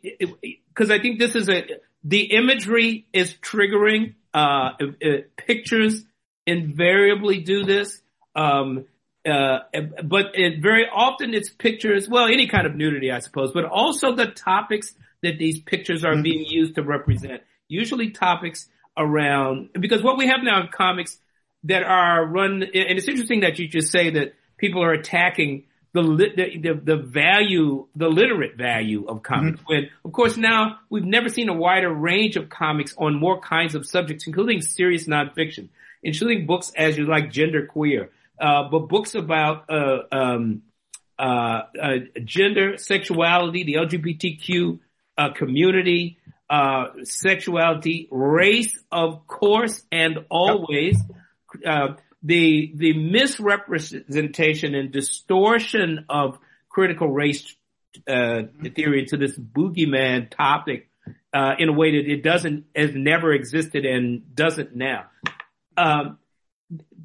because 0.70 0.92
I 0.92 1.00
think 1.00 1.20
this 1.20 1.36
is 1.36 1.50
a, 1.50 1.64
the 2.04 2.36
imagery 2.36 3.08
is 3.14 3.34
triggering, 3.34 4.16
uh, 4.34 4.72
pictures 5.38 6.04
invariably 6.46 7.42
do 7.42 7.64
this. 7.64 8.02
Um, 8.36 8.86
uh, 9.28 9.60
but 10.04 10.32
it, 10.36 10.62
very 10.62 10.86
often 10.88 11.34
it's 11.34 11.50
pictures, 11.50 12.08
well, 12.08 12.28
any 12.28 12.48
kind 12.48 12.68
of 12.68 12.76
nudity, 12.76 13.12
I 13.12 13.20
suppose, 13.20 13.52
but 13.54 13.66
also 13.66 14.16
the 14.16 14.28
topics 14.28 14.94
that 15.24 15.40
these 15.40 15.60
pictures 15.60 16.04
are 16.04 16.14
mm-hmm. 16.14 16.22
being 16.22 16.46
used 16.48 16.76
to 16.76 16.84
represent. 16.84 17.42
Usually 17.68 18.12
topics 18.12 18.68
around, 18.96 19.70
because 19.80 20.04
what 20.04 20.18
we 20.18 20.28
have 20.28 20.44
now 20.44 20.62
in 20.62 20.68
comics 20.68 21.18
that 21.66 21.84
are 21.84 22.26
run, 22.26 22.64
and 22.64 22.72
it's 22.74 23.08
interesting 23.08 23.42
that 23.42 23.60
you 23.60 23.68
just 23.68 23.92
say 23.92 24.12
that 24.12 24.34
people 24.58 24.84
are 24.84 24.94
attacking 24.94 25.66
the, 25.94 26.60
the, 26.62 26.82
the 26.84 26.98
value, 26.98 27.88
the 27.96 28.08
literate 28.08 28.58
value 28.58 29.06
of 29.08 29.24
comics. 29.24 29.60
Mm-hmm. 29.62 29.74
When, 29.74 29.90
of 30.04 30.12
course, 30.12 30.38
now 30.38 30.80
we've 30.90 31.06
never 31.06 31.30
seen 31.30 31.50
a 31.50 31.54
wider 31.54 31.92
range 31.92 32.36
of 32.36 32.50
comics 32.50 32.94
on 32.98 33.20
more 33.20 33.40
kinds 33.40 33.76
of 33.76 33.86
subjects, 33.86 34.28
including 34.28 34.62
serious 34.62 35.08
nonfiction, 35.08 35.70
including 36.04 36.46
books 36.46 36.72
as 36.76 36.98
you 36.98 37.06
like 37.08 37.32
gender 37.32 37.66
queer, 37.66 38.10
uh, 38.40 38.70
but 38.70 38.90
books 38.90 39.16
about, 39.16 39.70
uh, 39.70 40.00
um, 40.12 40.64
uh, 41.18 41.62
uh 41.82 41.94
gender, 42.26 42.76
sexuality, 42.78 43.64
the 43.64 43.76
LGBTQ, 43.76 44.80
uh, 45.18 45.30
community, 45.34 46.18
uh, 46.50 46.88
sexuality, 47.04 48.10
race, 48.12 48.78
of 48.92 49.26
course, 49.28 49.84
and 49.92 50.26
always, 50.30 50.98
Uh, 51.66 51.96
the, 52.24 52.72
the 52.76 52.94
misrepresentation 52.94 54.76
and 54.76 54.92
distortion 54.92 56.06
of 56.10 56.40
critical 56.70 57.10
race, 57.10 57.56
uh, 58.08 58.44
theory 58.76 59.06
to 59.06 59.18
this 59.18 59.38
boogeyman 59.38 60.30
topic, 60.30 60.90
uh, 61.34 61.54
in 61.60 61.70
a 61.70 61.74
way 61.74 61.92
that 61.92 62.12
it 62.12 62.24
doesn't, 62.24 62.66
has 62.76 62.92
never 62.96 63.34
existed 63.34 63.86
and 63.86 64.36
doesn't 64.36 64.76
now. 64.76 65.06
Um, 65.78 66.18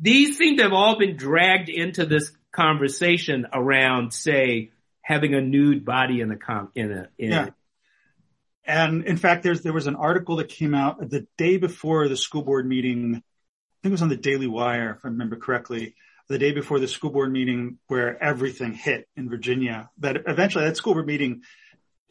these 0.01 0.38
seem 0.38 0.57
to 0.57 0.62
have 0.62 0.73
all 0.73 0.99
been 0.99 1.16
dragged 1.16 1.68
into 1.68 2.07
this 2.07 2.33
conversation 2.53 3.46
around, 3.53 4.12
say, 4.12 4.70
having 5.03 5.35
a 5.35 5.40
nude 5.40 5.85
body 5.85 6.20
in 6.20 6.31
a 6.31 6.37
com 6.37 6.70
in 6.75 6.92
a 6.92 7.09
in 7.18 7.31
yeah. 7.31 7.49
And 8.64 9.05
in 9.05 9.16
fact, 9.16 9.42
there's 9.42 9.62
there 9.62 9.73
was 9.73 9.87
an 9.87 9.96
article 9.96 10.37
that 10.37 10.49
came 10.49 10.75
out 10.75 11.11
the 11.11 11.27
day 11.37 11.57
before 11.57 12.09
the 12.09 12.16
school 12.16 12.42
board 12.42 12.66
meeting. 12.66 13.23
I 13.81 13.83
think 13.83 13.93
it 13.93 13.95
was 13.95 14.03
on 14.03 14.11
the 14.11 14.16
Daily 14.16 14.47
Wire, 14.47 14.90
if 14.90 15.05
I 15.05 15.09
remember 15.09 15.37
correctly. 15.37 15.95
The 16.29 16.38
day 16.38 16.53
before 16.53 16.79
the 16.79 16.87
school 16.87 17.11
board 17.11 17.33
meeting, 17.33 17.79
where 17.87 18.23
everything 18.23 18.75
hit 18.75 19.09
in 19.16 19.31
Virginia. 19.31 19.88
That 19.99 20.19
eventually, 20.27 20.66
that 20.66 20.77
school 20.77 20.93
board 20.93 21.07
meeting, 21.07 21.43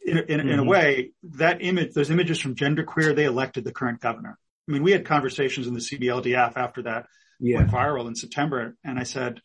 in, 0.04 0.18
in, 0.18 0.24
mm-hmm. 0.24 0.48
in 0.48 0.58
a 0.58 0.62
mm-hmm. 0.62 0.68
way, 0.68 1.12
that 1.22 1.62
image, 1.62 1.94
those 1.94 2.10
images 2.10 2.40
from 2.40 2.56
genderqueer, 2.56 3.14
they 3.14 3.24
elected 3.24 3.64
the 3.64 3.72
current 3.72 4.00
governor. 4.00 4.36
I 4.68 4.72
mean, 4.72 4.82
we 4.82 4.90
had 4.90 5.06
conversations 5.06 5.68
in 5.68 5.74
the 5.74 5.80
CBLDF 5.80 6.56
after 6.56 6.82
that 6.82 7.06
yeah. 7.38 7.58
went 7.58 7.70
viral 7.70 8.08
in 8.08 8.16
September. 8.16 8.76
And 8.82 8.98
I 8.98 9.04
said, 9.04 9.40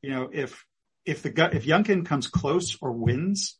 you 0.00 0.10
know, 0.10 0.30
if, 0.32 0.64
if 1.04 1.22
the, 1.22 1.50
if 1.52 1.66
Youngkin 1.66 2.06
comes 2.06 2.28
close 2.28 2.78
or 2.80 2.92
wins, 2.92 3.58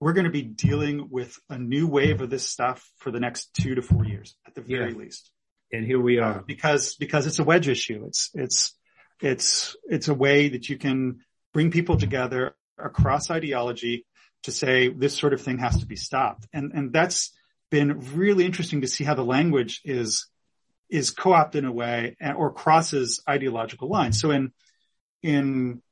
we're 0.00 0.12
going 0.12 0.26
to 0.26 0.30
be 0.30 0.42
dealing 0.42 1.08
with 1.10 1.38
a 1.48 1.58
new 1.58 1.86
wave 1.86 2.20
of 2.20 2.30
this 2.30 2.44
stuff 2.44 2.88
for 2.98 3.10
the 3.10 3.20
next 3.20 3.54
two 3.54 3.74
to 3.74 3.82
four 3.82 4.04
years 4.04 4.36
at 4.46 4.54
the 4.54 4.60
very 4.60 4.92
yeah. 4.92 4.98
least. 4.98 5.30
And 5.72 5.84
here 5.84 6.00
we 6.00 6.18
are. 6.18 6.42
because, 6.46 6.94
because 6.96 7.26
it's 7.26 7.38
a 7.38 7.44
wedge 7.44 7.68
issue. 7.68 8.04
It's, 8.06 8.30
it's, 8.34 8.74
it's, 9.20 9.76
it's 9.84 10.08
a 10.08 10.14
way 10.14 10.48
that 10.50 10.68
you 10.68 10.78
can 10.78 11.20
bring 11.52 11.70
people 11.70 11.96
together 11.96 12.54
across 12.78 13.30
ideology 13.30 14.06
to 14.44 14.52
say 14.52 14.88
this 14.88 15.16
sort 15.16 15.32
of 15.32 15.40
thing 15.40 15.58
has 15.58 15.80
to 15.80 15.86
be 15.86 15.96
stopped. 15.96 16.46
And, 16.52 16.72
and 16.72 16.92
that's 16.92 17.32
been 17.70 18.00
really 18.14 18.44
interesting 18.44 18.80
to 18.80 18.88
see 18.88 19.04
how 19.04 19.14
the 19.14 19.24
language 19.24 19.80
is 19.84 20.26
is 20.90 21.10
co-opted 21.10 21.64
in 21.64 21.68
a 21.68 21.72
way 21.72 22.16
or 22.36 22.52
crosses 22.52 23.22
ideological 23.28 23.88
lines. 23.88 24.20
So 24.20 24.30
in, 24.30 24.52
in 25.22 25.82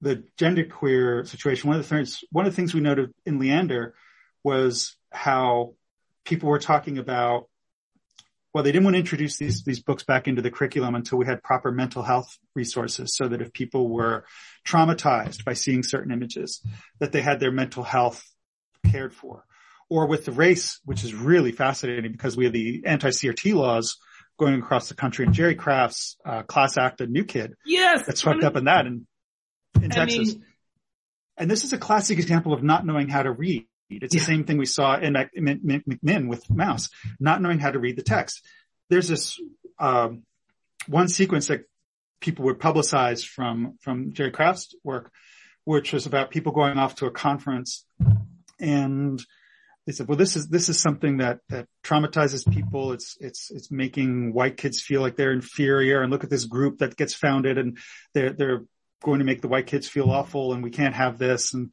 the 0.00 0.24
genderqueer 0.38 1.26
situation, 1.26 1.68
one 1.68 1.78
of 1.78 1.82
the 1.82 1.94
things, 1.94 2.24
one 2.30 2.46
of 2.46 2.52
the 2.52 2.56
things 2.56 2.72
we 2.72 2.80
noted 2.80 3.12
in 3.24 3.38
Leander 3.38 3.94
was 4.42 4.96
how 5.10 5.74
people 6.24 6.48
were 6.48 6.58
talking 6.58 6.98
about, 6.98 7.48
well, 8.56 8.62
they 8.62 8.72
didn't 8.72 8.84
want 8.84 8.94
to 8.94 9.00
introduce 9.00 9.36
these, 9.36 9.64
these 9.64 9.82
books 9.82 10.02
back 10.02 10.26
into 10.26 10.40
the 10.40 10.50
curriculum 10.50 10.94
until 10.94 11.18
we 11.18 11.26
had 11.26 11.42
proper 11.42 11.70
mental 11.70 12.02
health 12.02 12.38
resources 12.54 13.14
so 13.14 13.28
that 13.28 13.42
if 13.42 13.52
people 13.52 13.86
were 13.86 14.24
traumatized 14.66 15.44
by 15.44 15.52
seeing 15.52 15.82
certain 15.82 16.10
images, 16.10 16.62
that 16.98 17.12
they 17.12 17.20
had 17.20 17.38
their 17.38 17.52
mental 17.52 17.82
health 17.82 18.24
cared 18.90 19.12
for. 19.14 19.44
Or 19.90 20.06
with 20.06 20.24
the 20.24 20.32
race, 20.32 20.80
which 20.86 21.04
is 21.04 21.14
really 21.14 21.52
fascinating 21.52 22.12
because 22.12 22.34
we 22.34 22.44
have 22.44 22.54
the 22.54 22.84
anti-CRT 22.86 23.52
laws 23.52 23.98
going 24.38 24.54
across 24.54 24.88
the 24.88 24.94
country 24.94 25.26
and 25.26 25.34
Jerry 25.34 25.54
Craft's 25.54 26.16
uh, 26.24 26.42
class 26.44 26.78
act, 26.78 27.02
a 27.02 27.06
new 27.06 27.26
kid. 27.26 27.56
Yes. 27.66 28.06
That's 28.06 28.20
swept 28.20 28.42
up 28.42 28.56
in 28.56 28.64
that 28.64 28.86
in, 28.86 29.06
in 29.82 29.90
Texas. 29.90 30.32
Mean, 30.32 30.44
and 31.36 31.50
this 31.50 31.64
is 31.64 31.74
a 31.74 31.78
classic 31.78 32.18
example 32.18 32.54
of 32.54 32.62
not 32.62 32.86
knowing 32.86 33.10
how 33.10 33.22
to 33.22 33.32
read. 33.32 33.66
It's 33.88 34.14
the 34.14 34.20
same 34.20 34.44
thing 34.44 34.58
we 34.58 34.66
saw 34.66 34.98
in 34.98 35.14
McMinn 35.14 36.28
with 36.28 36.46
Maus, 36.48 36.90
not 37.20 37.40
knowing 37.40 37.58
how 37.58 37.70
to 37.70 37.78
read 37.78 37.96
the 37.96 38.02
text. 38.02 38.44
There's 38.90 39.08
this, 39.08 39.40
um, 39.78 40.22
one 40.88 41.08
sequence 41.08 41.48
that 41.48 41.62
people 42.20 42.46
would 42.46 42.58
publicize 42.58 43.24
from, 43.24 43.78
from 43.80 44.12
Jerry 44.12 44.30
Craft's 44.30 44.74
work, 44.82 45.10
which 45.64 45.92
was 45.92 46.06
about 46.06 46.30
people 46.30 46.52
going 46.52 46.78
off 46.78 46.96
to 46.96 47.06
a 47.06 47.10
conference 47.10 47.84
and 48.58 49.22
they 49.86 49.92
said, 49.92 50.08
well, 50.08 50.18
this 50.18 50.34
is, 50.34 50.48
this 50.48 50.68
is 50.68 50.80
something 50.80 51.18
that, 51.18 51.38
that 51.48 51.68
traumatizes 51.84 52.50
people. 52.50 52.92
It's, 52.92 53.16
it's, 53.20 53.52
it's 53.52 53.70
making 53.70 54.32
white 54.32 54.56
kids 54.56 54.82
feel 54.82 55.00
like 55.00 55.14
they're 55.14 55.32
inferior 55.32 56.02
and 56.02 56.10
look 56.10 56.24
at 56.24 56.30
this 56.30 56.44
group 56.44 56.78
that 56.78 56.96
gets 56.96 57.14
founded 57.14 57.56
and 57.56 57.78
they're, 58.12 58.32
they're 58.32 58.64
going 59.04 59.20
to 59.20 59.24
make 59.24 59.42
the 59.42 59.48
white 59.48 59.68
kids 59.68 59.86
feel 59.86 60.10
awful 60.10 60.52
and 60.52 60.64
we 60.64 60.70
can't 60.70 60.96
have 60.96 61.18
this. 61.18 61.54
And, 61.54 61.70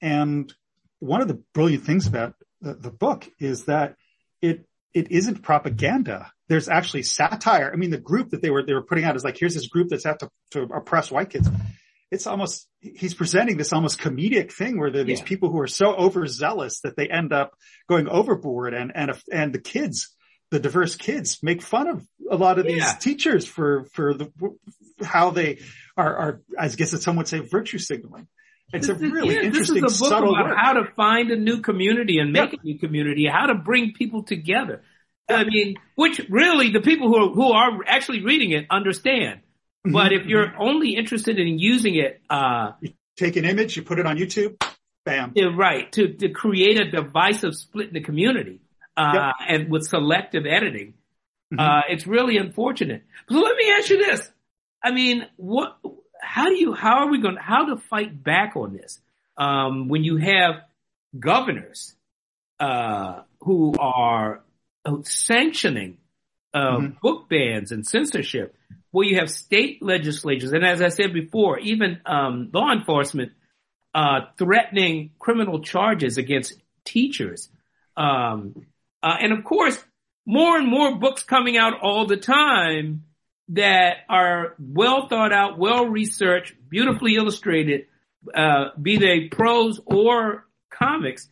and 0.00 0.52
one 1.00 1.20
of 1.20 1.28
the 1.28 1.42
brilliant 1.52 1.84
things 1.84 2.06
about 2.06 2.34
the, 2.60 2.74
the 2.74 2.90
book 2.90 3.28
is 3.38 3.64
that 3.64 3.96
it, 4.40 4.66
it 4.94 5.10
isn't 5.10 5.42
propaganda. 5.42 6.30
There's 6.48 6.68
actually 6.68 7.02
satire. 7.02 7.70
I 7.72 7.76
mean, 7.76 7.90
the 7.90 7.98
group 7.98 8.30
that 8.30 8.42
they 8.42 8.50
were, 8.50 8.64
they 8.64 8.74
were 8.74 8.82
putting 8.82 9.04
out 9.04 9.16
is 9.16 9.24
like, 9.24 9.38
here's 9.38 9.54
this 9.54 9.68
group 9.68 9.88
that's 9.88 10.06
out 10.06 10.20
to, 10.20 10.30
to 10.52 10.62
oppress 10.62 11.10
white 11.10 11.30
kids 11.30 11.48
it's 12.10 12.26
almost 12.26 12.68
he's 12.80 13.14
presenting 13.14 13.56
this 13.56 13.72
almost 13.72 14.00
comedic 14.00 14.52
thing 14.52 14.78
where 14.78 14.90
there 14.90 15.02
are 15.02 15.04
these 15.04 15.20
yeah. 15.20 15.26
people 15.26 15.50
who 15.50 15.60
are 15.60 15.66
so 15.66 15.94
overzealous 15.94 16.80
that 16.80 16.96
they 16.96 17.08
end 17.08 17.32
up 17.32 17.54
going 17.88 18.08
overboard 18.08 18.74
and 18.74 18.92
and 18.94 19.12
and 19.32 19.52
the 19.52 19.60
kids 19.60 20.14
the 20.50 20.58
diverse 20.58 20.96
kids 20.96 21.38
make 21.42 21.62
fun 21.62 21.86
of 21.86 22.04
a 22.30 22.36
lot 22.36 22.58
of 22.58 22.66
these 22.66 22.92
teachers 22.96 23.46
for 23.46 23.84
for 23.92 24.14
the 24.14 24.30
how 25.02 25.30
they 25.30 25.60
are 25.96 26.16
are 26.16 26.40
I 26.58 26.68
guess 26.68 26.90
that 26.90 27.02
some 27.02 27.16
would 27.16 27.28
say 27.28 27.38
virtue 27.38 27.78
signaling 27.78 28.26
It's 28.72 28.86
this 28.86 28.96
a 28.96 29.00
really 29.00 29.34
yeah, 29.34 29.42
interesting, 29.42 29.82
this 29.82 29.94
is 29.94 30.00
a 30.00 30.04
book 30.04 30.18
about 30.18 30.48
work. 30.48 30.56
how 30.56 30.72
to 30.74 30.84
find 30.96 31.30
a 31.30 31.36
new 31.36 31.60
community 31.60 32.18
and 32.18 32.32
make 32.32 32.52
yep. 32.52 32.60
a 32.60 32.64
new 32.64 32.78
community, 32.78 33.26
how 33.26 33.46
to 33.46 33.54
bring 33.54 33.92
people 33.92 34.22
together. 34.22 34.82
I 35.28 35.44
mean, 35.44 35.76
which 35.94 36.20
really 36.28 36.70
the 36.70 36.80
people 36.80 37.08
who 37.08 37.16
are, 37.16 37.28
who 37.30 37.52
are 37.52 37.84
actually 37.86 38.24
reading 38.24 38.50
it 38.50 38.66
understand. 38.70 39.40
Mm-hmm. 39.86 39.92
But 39.92 40.12
if 40.12 40.26
you're 40.26 40.54
only 40.58 40.94
interested 40.96 41.38
in 41.38 41.58
using 41.58 41.94
it, 41.94 42.20
uh, 42.28 42.72
you 42.80 42.92
take 43.16 43.36
an 43.36 43.44
image, 43.44 43.76
you 43.76 43.82
put 43.82 43.98
it 43.98 44.06
on 44.06 44.18
YouTube, 44.18 44.62
bam. 45.04 45.32
Yeah, 45.34 45.50
right. 45.56 45.90
To, 45.92 46.12
to 46.14 46.28
create 46.30 46.80
a 46.80 46.90
divisive 46.90 47.54
split 47.54 47.88
in 47.88 47.94
the 47.94 48.00
community, 48.00 48.60
uh, 48.96 49.12
yep. 49.14 49.34
and 49.48 49.70
with 49.70 49.86
selective 49.86 50.44
editing, 50.46 50.94
mm-hmm. 51.52 51.60
uh, 51.60 51.82
it's 51.88 52.06
really 52.06 52.36
unfortunate. 52.36 53.04
So 53.30 53.38
let 53.38 53.56
me 53.56 53.70
ask 53.72 53.88
you 53.88 53.98
this. 53.98 54.30
I 54.82 54.92
mean, 54.92 55.26
what, 55.36 55.78
how 56.20 56.46
do 56.46 56.54
you, 56.56 56.72
how 56.74 56.98
are 56.98 57.08
we 57.08 57.20
going, 57.20 57.36
how 57.36 57.66
to 57.66 57.76
fight 57.76 58.22
back 58.22 58.56
on 58.56 58.72
this? 58.72 59.00
Um, 59.36 59.88
when 59.88 60.04
you 60.04 60.16
have 60.18 60.62
governors, 61.18 61.94
uh, 62.58 63.22
who 63.40 63.74
are 63.78 64.42
sanctioning, 65.02 65.96
uh, 66.52 66.58
mm-hmm. 66.58 66.98
book 67.02 67.28
bans 67.28 67.72
and 67.72 67.86
censorship, 67.86 68.54
where 68.90 69.06
you 69.06 69.18
have 69.18 69.30
state 69.30 69.82
legislatures, 69.82 70.52
and 70.52 70.64
as 70.64 70.82
I 70.82 70.88
said 70.88 71.12
before, 71.12 71.58
even, 71.58 72.00
um, 72.06 72.50
law 72.52 72.72
enforcement, 72.72 73.32
uh, 73.94 74.20
threatening 74.36 75.10
criminal 75.18 75.60
charges 75.60 76.18
against 76.18 76.54
teachers. 76.84 77.48
Um, 77.96 78.66
uh, 79.02 79.16
and 79.20 79.32
of 79.32 79.44
course, 79.44 79.82
more 80.26 80.56
and 80.56 80.68
more 80.68 80.96
books 80.96 81.22
coming 81.22 81.56
out 81.56 81.80
all 81.80 82.06
the 82.06 82.16
time 82.16 83.04
that 83.50 83.98
are 84.08 84.54
well 84.58 85.08
thought 85.08 85.32
out, 85.32 85.58
well 85.58 85.86
researched, 85.86 86.54
beautifully 86.68 87.16
illustrated, 87.16 87.86
uh, 88.34 88.70
be 88.80 88.96
they 88.96 89.28
prose 89.28 89.80
or 89.84 90.46
comics 90.70 91.28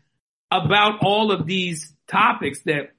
about 0.50 1.02
all 1.02 1.30
of 1.32 1.46
these 1.46 1.94
topics 2.08 2.62
that 2.64 2.92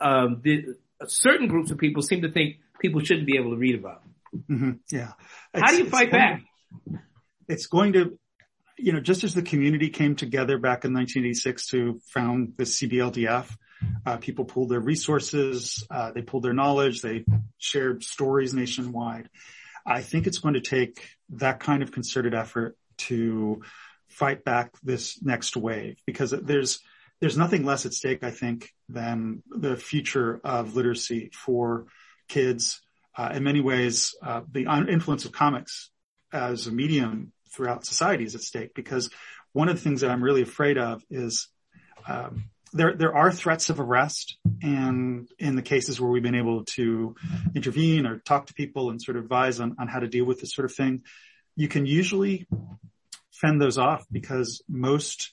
um, 0.00 0.40
the, 0.42 0.76
certain 1.06 1.48
groups 1.48 1.70
of 1.70 1.78
people 1.78 2.02
seem 2.02 2.22
to 2.22 2.30
think 2.30 2.56
people 2.80 3.00
shouldn't 3.00 3.26
be 3.26 3.36
able 3.36 3.50
to 3.50 3.56
read 3.56 3.74
about. 3.74 4.02
Mm-hmm. 4.50 4.72
Yeah. 4.90 5.12
How 5.54 5.70
do 5.70 5.78
you 5.78 5.88
fight 5.88 6.10
back? 6.10 6.42
it's 7.48 7.66
going 7.66 7.94
to, 7.94 8.18
you 8.76 8.92
know, 8.92 9.00
just 9.00 9.24
as 9.24 9.34
the 9.34 9.42
community 9.42 9.88
came 9.88 10.14
together 10.14 10.58
back 10.58 10.84
in 10.84 10.92
1986 10.92 11.68
to 11.68 12.00
found 12.06 12.54
the 12.56 12.64
CBLDF, 12.64 13.56
uh, 14.06 14.16
people 14.18 14.44
pooled 14.44 14.70
their 14.70 14.80
resources, 14.80 15.84
uh, 15.90 16.12
they 16.12 16.22
pulled 16.22 16.42
their 16.42 16.52
knowledge, 16.52 17.02
they 17.02 17.24
shared 17.58 18.02
stories 18.02 18.54
nationwide. 18.54 19.28
I 19.86 20.02
think 20.02 20.26
it's 20.26 20.38
going 20.38 20.54
to 20.54 20.60
take 20.60 21.08
that 21.30 21.60
kind 21.60 21.82
of 21.82 21.92
concerted 21.92 22.34
effort 22.34 22.76
to 22.98 23.62
fight 24.08 24.44
back 24.44 24.72
this 24.82 25.22
next 25.22 25.56
wave 25.56 25.98
because 26.06 26.30
there's 26.30 26.80
there's 27.20 27.36
nothing 27.36 27.64
less 27.64 27.84
at 27.84 27.94
stake, 27.94 28.22
I 28.22 28.30
think, 28.30 28.72
than 28.88 29.42
the 29.48 29.76
future 29.76 30.40
of 30.44 30.76
literacy 30.76 31.30
for 31.32 31.86
kids. 32.28 32.80
Uh, 33.16 33.32
in 33.34 33.42
many 33.42 33.60
ways, 33.60 34.14
uh, 34.22 34.42
the 34.48 34.66
influence 34.88 35.24
of 35.24 35.32
comics 35.32 35.90
as 36.32 36.68
a 36.68 36.72
medium 36.72 37.32
throughout 37.50 37.84
society 37.84 38.24
is 38.24 38.36
at 38.36 38.42
stake 38.42 38.72
because 38.74 39.10
one 39.52 39.68
of 39.68 39.76
the 39.76 39.82
things 39.82 40.02
that 40.02 40.10
I'm 40.10 40.22
really 40.22 40.42
afraid 40.42 40.78
of 40.78 41.02
is 41.10 41.48
um, 42.06 42.44
there 42.72 42.94
there 42.94 43.14
are 43.14 43.32
threats 43.32 43.70
of 43.70 43.80
arrest, 43.80 44.38
and 44.62 45.28
in 45.38 45.56
the 45.56 45.62
cases 45.62 46.00
where 46.00 46.10
we've 46.10 46.22
been 46.22 46.34
able 46.34 46.64
to 46.76 47.14
intervene 47.54 48.06
or 48.06 48.18
talk 48.18 48.46
to 48.46 48.54
people 48.54 48.90
and 48.90 49.00
sort 49.00 49.16
of 49.16 49.24
advise 49.24 49.60
on, 49.60 49.76
on 49.78 49.88
how 49.88 50.00
to 50.00 50.08
deal 50.08 50.24
with 50.24 50.40
this 50.40 50.54
sort 50.54 50.64
of 50.64 50.74
thing, 50.74 51.02
you 51.56 51.68
can 51.68 51.86
usually 51.86 52.46
fend 53.32 53.60
those 53.60 53.78
off 53.78 54.06
because 54.10 54.62
most 54.68 55.32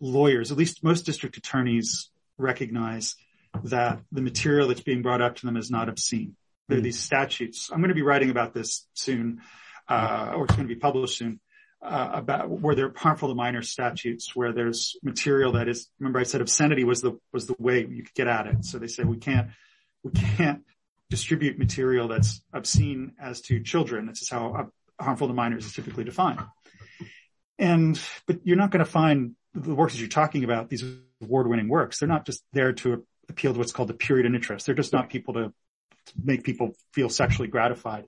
lawyers, 0.00 0.52
at 0.52 0.58
least 0.58 0.84
most 0.84 1.06
district 1.06 1.36
attorneys, 1.36 2.10
recognize 2.36 3.16
that 3.64 4.00
the 4.12 4.22
material 4.22 4.68
that's 4.68 4.80
being 4.80 5.02
brought 5.02 5.22
up 5.22 5.36
to 5.36 5.46
them 5.46 5.56
is 5.56 5.70
not 5.70 5.88
obscene. 5.88 6.36
There 6.68 6.78
are 6.78 6.80
hmm. 6.80 6.84
these 6.84 7.00
statutes. 7.00 7.70
I'm 7.72 7.80
going 7.80 7.88
to 7.88 7.94
be 7.94 8.02
writing 8.02 8.30
about 8.30 8.54
this 8.54 8.86
soon, 8.94 9.40
uh, 9.88 10.32
or 10.34 10.44
it's 10.44 10.54
going 10.54 10.68
to 10.68 10.74
be 10.74 10.80
published 10.80 11.18
soon 11.18 11.40
uh, 11.80 12.10
about 12.12 12.50
where 12.50 12.74
they're 12.74 12.92
harmful 12.94 13.28
to 13.28 13.34
minors 13.34 13.70
statutes, 13.70 14.34
where 14.34 14.52
there's 14.52 14.96
material 15.02 15.52
that 15.52 15.68
is. 15.68 15.88
Remember, 15.98 16.18
I 16.18 16.24
said 16.24 16.40
obscenity 16.40 16.84
was 16.84 17.02
the 17.02 17.18
was 17.32 17.46
the 17.46 17.56
way 17.58 17.86
you 17.86 18.02
could 18.02 18.14
get 18.14 18.26
at 18.26 18.46
it. 18.46 18.64
So 18.64 18.78
they 18.78 18.88
say 18.88 19.04
we 19.04 19.18
can't 19.18 19.50
we 20.02 20.10
can't 20.10 20.62
distribute 21.10 21.58
material 21.58 22.08
that's 22.08 22.42
obscene 22.52 23.12
as 23.20 23.40
to 23.42 23.60
children. 23.60 24.06
This 24.06 24.22
is 24.22 24.28
how 24.28 24.70
harmful 25.00 25.28
to 25.28 25.34
minors 25.34 25.66
is 25.66 25.72
typically 25.72 26.04
defined. 26.04 26.40
And 27.58 28.00
but 28.26 28.40
you're 28.44 28.56
not 28.56 28.70
going 28.70 28.84
to 28.84 28.90
find 28.90 29.36
the 29.54 29.74
works 29.74 29.94
that 29.94 30.00
you're 30.00 30.08
talking 30.08 30.44
about. 30.44 30.68
These 30.68 30.84
award-winning 31.22 31.68
works. 31.68 31.98
They're 31.98 32.08
not 32.08 32.26
just 32.26 32.42
there 32.52 32.72
to 32.72 33.04
appeal 33.28 33.52
to 33.52 33.58
what's 33.58 33.72
called 33.72 33.88
the 33.88 33.94
period 33.94 34.26
of 34.26 34.34
interest. 34.34 34.66
They're 34.66 34.74
just 34.74 34.92
not 34.92 35.10
people 35.10 35.34
to, 35.34 35.52
to 36.06 36.12
make 36.22 36.44
people 36.44 36.74
feel 36.92 37.08
sexually 37.08 37.48
gratified 37.48 38.04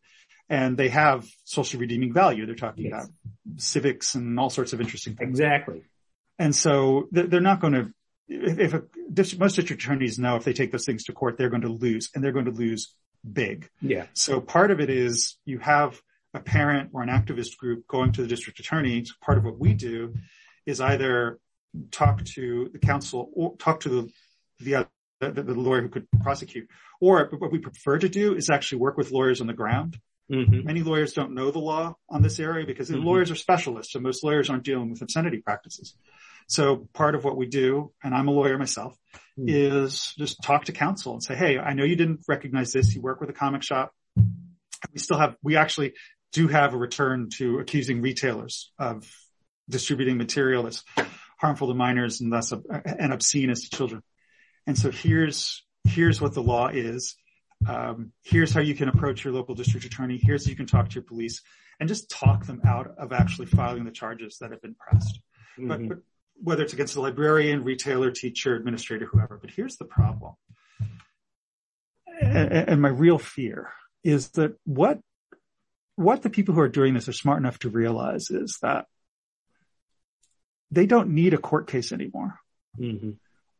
and 0.50 0.76
they 0.76 0.88
have 0.88 1.26
social 1.44 1.80
redeeming 1.80 2.12
value. 2.12 2.44
They're 2.44 2.56
talking 2.56 2.86
yes. 2.86 2.92
about 2.92 3.10
civics 3.56 4.16
and 4.16 4.38
all 4.38 4.50
sorts 4.50 4.72
of 4.72 4.80
interesting 4.80 5.14
things. 5.14 5.38
Exactly. 5.38 5.82
And 6.40 6.54
so 6.54 7.08
they're 7.12 7.40
not 7.40 7.60
going 7.60 7.72
to, 7.74 7.92
if, 8.28 8.74
a, 8.74 8.82
most 9.38 9.54
district 9.54 9.82
attorneys 9.82 10.18
know 10.18 10.36
if 10.36 10.44
they 10.44 10.52
take 10.52 10.72
those 10.72 10.84
things 10.84 11.04
to 11.04 11.12
court, 11.12 11.38
they're 11.38 11.50
going 11.50 11.62
to 11.62 11.68
lose 11.68 12.10
and 12.14 12.24
they're 12.24 12.32
going 12.32 12.46
to 12.46 12.50
lose 12.50 12.92
big. 13.30 13.68
Yeah. 13.80 14.06
So 14.12 14.40
part 14.40 14.72
of 14.72 14.80
it 14.80 14.90
is 14.90 15.36
you 15.44 15.58
have 15.60 16.00
a 16.34 16.40
parent 16.40 16.90
or 16.94 17.02
an 17.02 17.10
activist 17.10 17.56
group 17.56 17.86
going 17.86 18.12
to 18.12 18.22
the 18.22 18.28
district 18.28 18.58
attorney. 18.58 19.04
Part 19.24 19.38
of 19.38 19.44
what 19.44 19.58
we 19.58 19.74
do 19.74 20.14
is 20.66 20.80
either 20.80 21.38
talk 21.92 22.24
to 22.24 22.70
the 22.72 22.78
counsel 22.78 23.30
or 23.34 23.56
talk 23.56 23.80
to 23.80 23.88
the, 23.88 24.10
the, 24.58 24.88
the, 25.20 25.42
the 25.42 25.54
lawyer 25.54 25.82
who 25.82 25.88
could 25.88 26.08
prosecute. 26.22 26.68
Or 27.00 27.30
what 27.38 27.52
we 27.52 27.58
prefer 27.58 27.98
to 27.98 28.08
do 28.08 28.34
is 28.34 28.50
actually 28.50 28.78
work 28.78 28.96
with 28.96 29.12
lawyers 29.12 29.40
on 29.40 29.46
the 29.46 29.52
ground 29.52 29.98
Mm-hmm. 30.30 30.64
Many 30.64 30.82
lawyers 30.82 31.12
don't 31.12 31.34
know 31.34 31.50
the 31.50 31.58
law 31.58 31.96
on 32.08 32.22
this 32.22 32.38
area 32.38 32.64
because 32.64 32.88
mm-hmm. 32.88 33.04
lawyers 33.04 33.30
are 33.30 33.36
specialists 33.36 33.94
and 33.94 34.04
most 34.04 34.22
lawyers 34.22 34.48
aren't 34.48 34.62
dealing 34.62 34.90
with 34.90 35.02
obscenity 35.02 35.38
practices. 35.38 35.94
So 36.46 36.88
part 36.94 37.14
of 37.14 37.24
what 37.24 37.36
we 37.36 37.46
do, 37.46 37.92
and 38.02 38.14
I'm 38.14 38.28
a 38.28 38.32
lawyer 38.32 38.56
myself, 38.56 38.96
mm-hmm. 39.38 39.48
is 39.48 40.14
just 40.18 40.42
talk 40.42 40.66
to 40.66 40.72
counsel 40.72 41.14
and 41.14 41.22
say, 41.22 41.34
Hey, 41.34 41.58
I 41.58 41.74
know 41.74 41.84
you 41.84 41.96
didn't 41.96 42.20
recognize 42.28 42.72
this. 42.72 42.94
You 42.94 43.02
work 43.02 43.20
with 43.20 43.30
a 43.30 43.32
comic 43.32 43.62
shop. 43.62 43.92
We 44.16 44.98
still 44.98 45.18
have, 45.18 45.36
we 45.42 45.56
actually 45.56 45.94
do 46.32 46.48
have 46.48 46.74
a 46.74 46.78
return 46.78 47.28
to 47.38 47.58
accusing 47.58 48.00
retailers 48.00 48.72
of 48.78 49.10
distributing 49.68 50.16
material 50.16 50.62
that's 50.62 50.84
harmful 51.38 51.68
to 51.68 51.74
minors 51.74 52.20
and 52.20 52.32
thus 52.32 52.52
and 52.52 53.12
obscene 53.12 53.50
as 53.50 53.62
to 53.62 53.76
children. 53.76 54.02
And 54.66 54.78
so 54.78 54.90
here's, 54.90 55.64
here's 55.84 56.20
what 56.20 56.34
the 56.34 56.42
law 56.42 56.68
is 56.68 57.16
um, 57.66 58.12
here's 58.22 58.52
how 58.52 58.60
you 58.60 58.74
can 58.74 58.88
approach 58.88 59.24
your 59.24 59.32
local 59.32 59.54
district 59.54 59.86
attorney. 59.86 60.18
Here's 60.22 60.46
how 60.46 60.50
you 60.50 60.56
can 60.56 60.66
talk 60.66 60.88
to 60.88 60.94
your 60.94 61.04
police 61.04 61.42
and 61.78 61.88
just 61.88 62.10
talk 62.10 62.46
them 62.46 62.62
out 62.66 62.94
of 62.98 63.12
actually 63.12 63.46
filing 63.46 63.84
the 63.84 63.90
charges 63.90 64.38
that 64.40 64.50
have 64.50 64.62
been 64.62 64.74
pressed. 64.74 65.20
Mm-hmm. 65.58 65.68
But, 65.68 65.88
but 65.88 65.98
whether 66.42 66.62
it's 66.62 66.72
against 66.72 66.96
a 66.96 67.00
librarian, 67.00 67.64
retailer, 67.64 68.10
teacher, 68.10 68.54
administrator, 68.54 69.06
whoever. 69.06 69.38
But 69.38 69.50
here's 69.50 69.76
the 69.76 69.84
problem. 69.84 70.34
And, 72.20 72.52
and 72.52 72.82
my 72.82 72.88
real 72.88 73.18
fear 73.18 73.72
is 74.04 74.28
that 74.30 74.54
what, 74.64 75.00
what 75.96 76.22
the 76.22 76.30
people 76.30 76.54
who 76.54 76.60
are 76.60 76.68
doing 76.68 76.94
this 76.94 77.08
are 77.08 77.12
smart 77.12 77.38
enough 77.38 77.58
to 77.60 77.68
realize 77.68 78.30
is 78.30 78.58
that 78.62 78.86
they 80.70 80.86
don't 80.86 81.10
need 81.10 81.34
a 81.34 81.38
court 81.38 81.66
case 81.66 81.92
anymore. 81.92 82.38
Mm-hmm. 82.78 83.12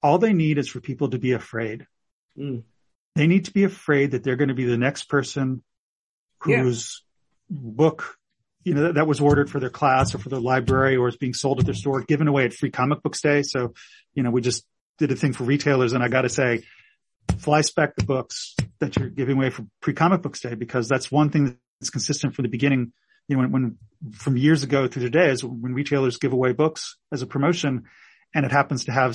All 0.03 0.19
they 0.19 0.33
need 0.33 0.59
is 0.59 0.69
for 0.69 0.81
people 0.81 1.11
to 1.11 1.19
be 1.19 1.33
afraid. 1.33 1.87
Mm. 2.39 2.63
They 3.21 3.27
need 3.27 3.45
to 3.45 3.53
be 3.53 3.65
afraid 3.65 4.13
that 4.13 4.25
they're 4.25 4.37
going 4.37 4.49
to 4.49 4.55
be 4.55 4.65
the 4.65 4.79
next 4.79 5.05
person 5.05 5.63
whose 6.39 7.03
yeah. 7.51 7.59
book, 7.61 8.17
you 8.65 8.73
know, 8.73 8.85
that, 8.85 8.95
that, 8.95 9.07
was 9.07 9.21
ordered 9.21 9.51
for 9.51 9.61
their 9.61 9.69
class 9.69 10.15
or 10.15 10.19
for 10.19 10.31
their 10.31 10.41
library 10.41 10.97
or 10.97 11.07
is 11.07 11.19
being 11.19 11.35
sold 11.35 11.59
at 11.59 11.67
their 11.67 11.75
store, 11.75 12.01
given 12.01 12.29
away 12.29 12.47
at 12.47 12.55
free 12.55 12.71
comic 12.71 13.03
books 13.03 13.21
day. 13.21 13.43
So, 13.43 13.75
you 14.15 14.23
know, 14.23 14.31
we 14.31 14.41
just 14.41 14.65
did 14.97 15.13
a 15.13 15.17
thing 15.17 15.35
for 15.35 15.45
retailers 15.45 15.93
and 15.93 16.03
I 16.03 16.09
got 16.09 16.23
to 16.23 16.31
say, 16.31 16.63
fly 17.37 17.61
spec 17.61 17.95
the 17.95 18.05
books 18.05 18.57
that 18.79 18.97
you're 18.97 19.11
giving 19.11 19.37
away 19.37 19.51
for 19.51 19.67
pre 19.83 19.93
comic 19.93 20.23
books 20.23 20.41
day 20.41 20.55
because 20.55 20.89
that's 20.89 21.13
one 21.13 21.29
thing 21.29 21.59
that's 21.79 21.91
consistent 21.91 22.35
from 22.35 22.45
the 22.45 22.49
beginning. 22.49 22.95
You 23.29 23.37
know, 23.37 23.43
when, 23.43 23.53
when 23.53 23.79
from 24.13 24.39
years 24.39 24.63
ago 24.63 24.89
through 24.89 25.03
today 25.03 25.29
is 25.29 25.45
when 25.45 25.75
retailers 25.75 26.17
give 26.17 26.33
away 26.33 26.55
books 26.55 26.97
as 27.13 27.21
a 27.21 27.27
promotion 27.27 27.85
and 28.35 28.47
it 28.47 28.51
happens 28.51 28.87
to 28.87 28.93
have 28.93 29.15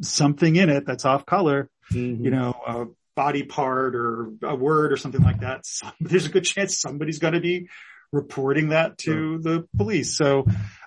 something 0.00 0.56
in 0.56 0.70
it 0.70 0.86
that's 0.86 1.04
off 1.04 1.24
color, 1.24 1.70
mm-hmm. 1.92 2.24
you 2.24 2.32
know, 2.32 2.60
uh, 2.66 2.86
body 3.14 3.42
part 3.42 3.94
or 3.94 4.32
a 4.42 4.54
word 4.54 4.92
or 4.92 4.96
something 4.96 5.22
like 5.22 5.40
that, 5.40 5.66
some, 5.66 5.92
there's 6.00 6.26
a 6.26 6.30
good 6.30 6.44
chance 6.44 6.78
somebody's 6.78 7.18
going 7.18 7.34
to 7.34 7.40
be 7.40 7.68
reporting 8.12 8.68
that 8.68 8.98
to 8.98 9.38
the 9.38 9.66
police. 9.76 10.16
So, 10.16 10.46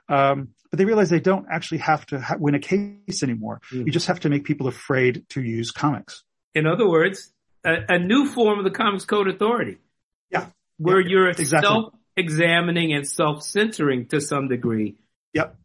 um, 0.10 0.50
but 0.70 0.78
they 0.78 0.86
realize 0.86 1.10
they 1.10 1.20
don't 1.20 1.46
actually 1.52 1.80
have 1.80 2.06
to 2.08 2.20
ha- 2.20 2.36
win 2.40 2.56
a 2.56 2.60
case 2.60 3.24
anymore. 3.24 3.62
Mm. 3.72 3.86
You 3.86 3.92
just 3.92 4.08
have 4.08 4.22
to 4.22 4.30
make 4.30 4.44
people 4.44 4.68
afraid 4.68 5.26
to 5.30 5.42
use 5.42 5.72
comics. 5.72 6.24
In 6.56 6.66
other 6.66 6.88
words, 6.88 7.32
a, 7.66 7.96
a 7.96 8.00
new 8.00 8.28
form 8.28 8.60
of 8.60 8.66
the 8.66 8.72
Comics 8.72 9.06
Code 9.06 9.28
Authority. 9.28 9.78
Yeah. 10.32 10.48
Where 10.78 11.00
yeah, 11.00 11.10
you're 11.10 11.30
exactly. 11.30 11.68
self-examining 11.68 12.94
and 12.94 13.08
self-censoring 13.08 14.08
to 14.08 14.22
some 14.22 14.48
degree. 14.48 14.96
Yep. 15.34 15.56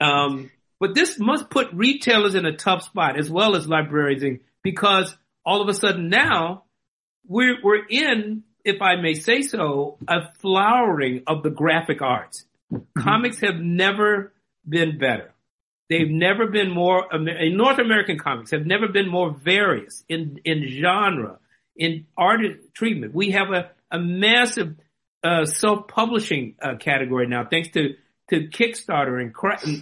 Um, 0.00 0.50
but 0.80 0.94
this 0.94 1.18
must 1.18 1.50
put 1.50 1.72
retailers 1.72 2.34
in 2.34 2.44
a 2.44 2.56
tough 2.56 2.82
spot 2.82 3.18
as 3.18 3.30
well 3.30 3.56
as 3.56 3.66
librarians 3.68 4.40
because 4.62 5.16
all 5.44 5.62
of 5.62 5.68
a 5.68 5.74
sudden 5.74 6.08
now 6.08 6.64
we're, 7.26 7.56
we're 7.62 7.84
in, 7.86 8.44
if 8.64 8.80
I 8.82 8.96
may 8.96 9.14
say 9.14 9.42
so, 9.42 9.98
a 10.08 10.32
flowering 10.40 11.22
of 11.26 11.42
the 11.42 11.50
graphic 11.50 12.02
arts. 12.02 12.44
Mm-hmm. 12.72 13.00
Comics 13.00 13.40
have 13.40 13.56
never 13.56 14.32
been 14.68 14.98
better. 14.98 15.32
They've 15.90 16.10
never 16.10 16.46
been 16.46 16.70
more, 16.70 17.06
North 17.12 17.78
American 17.78 18.18
comics 18.18 18.50
have 18.52 18.66
never 18.66 18.88
been 18.88 19.08
more 19.08 19.30
various 19.32 20.02
in, 20.08 20.40
in 20.44 20.66
genre, 20.68 21.38
in 21.76 22.06
art 22.16 22.40
treatment. 22.72 23.14
We 23.14 23.32
have 23.32 23.50
a, 23.50 23.70
a 23.90 23.98
massive, 23.98 24.76
uh, 25.22 25.44
self-publishing, 25.44 26.56
uh, 26.60 26.76
category 26.76 27.26
now, 27.26 27.46
thanks 27.48 27.68
to, 27.70 27.96
to 28.30 28.48
Kickstarter 28.48 29.20
and, 29.20 29.34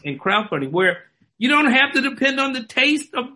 and 0.05 0.21
crowdfunding 0.21 0.73
where 0.73 1.05
you 1.39 1.49
don't 1.49 1.73
have 1.73 1.93
to 1.93 2.01
depend 2.01 2.41
on 2.41 2.53
the 2.53 2.65
taste 2.65 3.15
of 3.15 3.27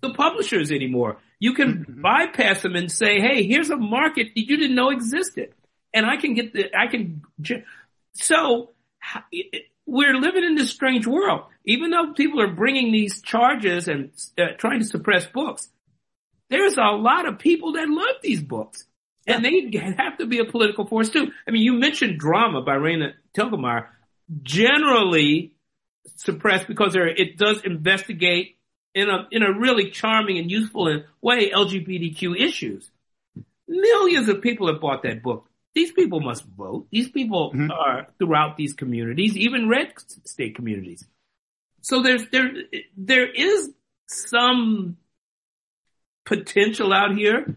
the 0.00 0.12
publishers 0.12 0.72
anymore. 0.72 1.18
You 1.40 1.54
can 1.54 1.84
mm-hmm. 1.84 2.02
bypass 2.02 2.62
them 2.62 2.74
and 2.74 2.90
say, 2.90 3.20
Hey, 3.20 3.46
here's 3.46 3.70
a 3.70 3.76
market 3.76 4.28
that 4.34 4.40
you 4.40 4.56
didn't 4.56 4.76
know 4.76 4.90
existed. 4.90 5.52
And 5.94 6.04
I 6.04 6.16
can 6.16 6.34
get 6.34 6.52
the, 6.52 6.66
I 6.76 6.86
can, 6.88 7.22
so 8.12 8.70
we're 9.86 10.14
living 10.14 10.44
in 10.44 10.54
this 10.54 10.70
strange 10.70 11.06
world. 11.06 11.42
Even 11.64 11.90
though 11.90 12.12
people 12.12 12.40
are 12.42 12.52
bringing 12.52 12.92
these 12.92 13.22
charges 13.22 13.88
and 13.88 14.10
uh, 14.36 14.48
trying 14.58 14.80
to 14.80 14.84
suppress 14.84 15.26
books, 15.26 15.68
there's 16.50 16.76
a 16.76 16.92
lot 16.92 17.26
of 17.26 17.38
people 17.38 17.72
that 17.72 17.88
love 17.88 18.16
these 18.22 18.42
books. 18.42 18.84
And 19.26 19.44
they 19.44 19.70
have 19.98 20.18
to 20.18 20.26
be 20.26 20.38
a 20.38 20.44
political 20.44 20.86
force 20.86 21.10
too. 21.10 21.30
I 21.46 21.50
mean, 21.50 21.62
you 21.62 21.74
mentioned 21.74 22.18
drama 22.18 22.62
by 22.62 22.76
Raina 22.76 23.12
Telgemeier, 23.36 23.88
generally 24.42 25.52
suppressed 26.16 26.66
because 26.66 26.96
it 26.96 27.36
does 27.36 27.62
investigate 27.62 28.57
in 28.94 29.08
a, 29.08 29.26
in 29.30 29.42
a 29.42 29.52
really 29.52 29.90
charming 29.90 30.38
and 30.38 30.50
useful 30.50 31.02
way 31.20 31.50
LGBTQ 31.50 32.40
issues. 32.40 32.90
Millions 33.66 34.28
of 34.28 34.40
people 34.40 34.68
have 34.68 34.80
bought 34.80 35.02
that 35.02 35.22
book 35.22 35.48
these 35.78 35.92
people 35.92 36.20
must 36.20 36.44
vote. 36.44 36.88
These 36.90 37.10
people 37.10 37.52
mm-hmm. 37.52 37.70
are 37.70 38.08
throughout 38.18 38.56
these 38.56 38.72
communities, 38.72 39.36
even 39.36 39.68
red 39.68 39.92
state 40.24 40.56
communities. 40.56 41.04
So 41.82 42.02
there's, 42.02 42.28
there, 42.30 42.50
there 42.96 43.30
is 43.30 43.72
some 44.08 44.96
potential 46.26 46.92
out 46.92 47.16
here 47.16 47.56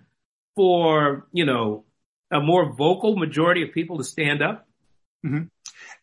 for, 0.55 1.25
you 1.31 1.45
know, 1.45 1.85
a 2.31 2.39
more 2.39 2.71
vocal 2.71 3.15
majority 3.15 3.63
of 3.63 3.73
people 3.73 3.97
to 3.97 4.03
stand 4.03 4.43
up. 4.43 4.67
Mm-hmm. 5.25 5.45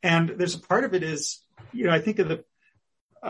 And 0.03 0.31
there's 0.37 0.57
a 0.57 0.61
part 0.61 0.83
of 0.83 0.95
it 0.95 1.05
is, 1.05 1.41
you 1.72 1.85
know, 1.85 1.93
I 1.93 2.01
think 2.01 2.18
of 2.18 2.29
the 2.29 2.45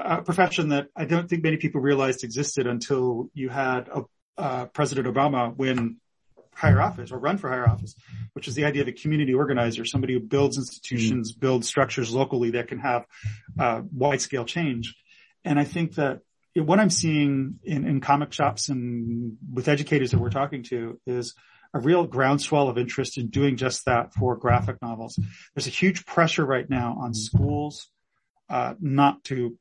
a 0.05 0.23
profession 0.23 0.71
that 0.71 0.89
I 0.97 1.05
don't 1.05 1.29
think 1.29 1.43
many 1.43 1.57
people 1.57 1.81
realized 1.81 2.25
existed 2.25 2.67
until 2.67 3.31
you 3.35 3.49
had 3.49 3.89
a, 3.89 4.03
uh, 4.37 4.67
President 4.67 5.07
Obama 5.07 5.57
win 5.57 5.97
higher 6.55 6.81
office 6.81 7.13
or 7.13 7.19
run 7.19 7.39
for 7.39 7.49
higher 7.49 7.69
office, 7.69 7.95
which 8.33 8.49
is 8.49 8.55
the 8.55 8.65
idea 8.65 8.83
of 8.83 8.89
a 8.89 8.93
community 8.93 9.33
organizer, 9.33 9.85
somebody 9.85 10.15
who 10.15 10.21
builds 10.21 10.59
institutions, 10.59 11.33
mm 11.33 11.41
builds 11.41 11.69
structures 11.69 12.13
locally 12.13 12.51
that 12.53 12.67
can 12.67 12.81
have 12.81 13.07
uh, 13.59 13.81
wide 13.93 14.21
scale 14.21 14.45
change. 14.45 14.97
And 15.45 15.59
I 15.59 15.65
think 15.65 15.95
that 15.95 16.21
what 16.57 16.81
I'm 16.81 16.91
seeing 16.91 17.61
in, 17.63 17.87
in 17.87 18.01
comic 18.01 18.33
shops 18.33 18.69
and 18.69 19.37
with 19.53 19.69
educators 19.69 20.11
that 20.11 20.19
we're 20.19 20.31
talking 20.31 20.65
to 20.65 21.01
is 21.07 21.35
a 21.73 21.79
real 21.79 22.07
groundswell 22.07 22.69
of 22.69 22.77
interest 22.77 23.19
in 23.19 23.29
doing 23.29 23.57
just 23.57 23.85
that 23.85 24.15
for 24.15 24.37
graphic 24.37 24.83
novels. 24.83 25.19
There's 25.55 25.69
a 25.69 25.71
huge 25.71 26.07
pressure 26.07 26.45
right 26.45 26.69
now 26.69 26.99
on 27.01 27.15
schools 27.15 27.89
uh, 28.49 28.75
not 28.81 29.23
to 29.25 29.57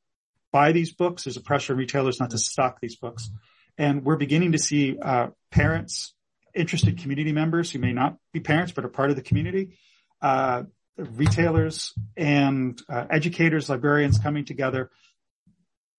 buy 0.58 0.72
these 0.72 0.92
books. 0.92 1.26
There's 1.26 1.38
a 1.38 1.42
pressure 1.42 1.74
on 1.74 1.78
retailers 1.78 2.20
not 2.20 2.32
to 2.32 2.40
stock 2.40 2.80
these 2.82 2.96
books. 2.96 3.30
And 3.78 4.04
we're 4.04 4.18
beginning 4.18 4.54
to 4.54 4.58
see 4.58 4.98
uh, 5.00 5.28
parents 5.52 6.16
interested 6.56 6.98
community 6.98 7.32
members 7.32 7.70
who 7.70 7.78
may 7.78 7.94
not 7.94 8.18
be 8.34 8.40
parents 8.40 8.72
but 8.72 8.84
are 8.84 8.90
part 9.00 9.12
of 9.12 9.16
the 9.16 9.22
community, 9.22 9.78
uh, 10.20 10.64
retailers 10.98 11.94
and 12.16 12.82
uh, 12.90 13.06
educators, 13.12 13.70
librarians 13.70 14.18
coming 14.18 14.46
together, 14.46 14.90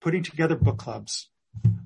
putting 0.00 0.24
together 0.24 0.56
book 0.56 0.78
clubs, 0.78 1.30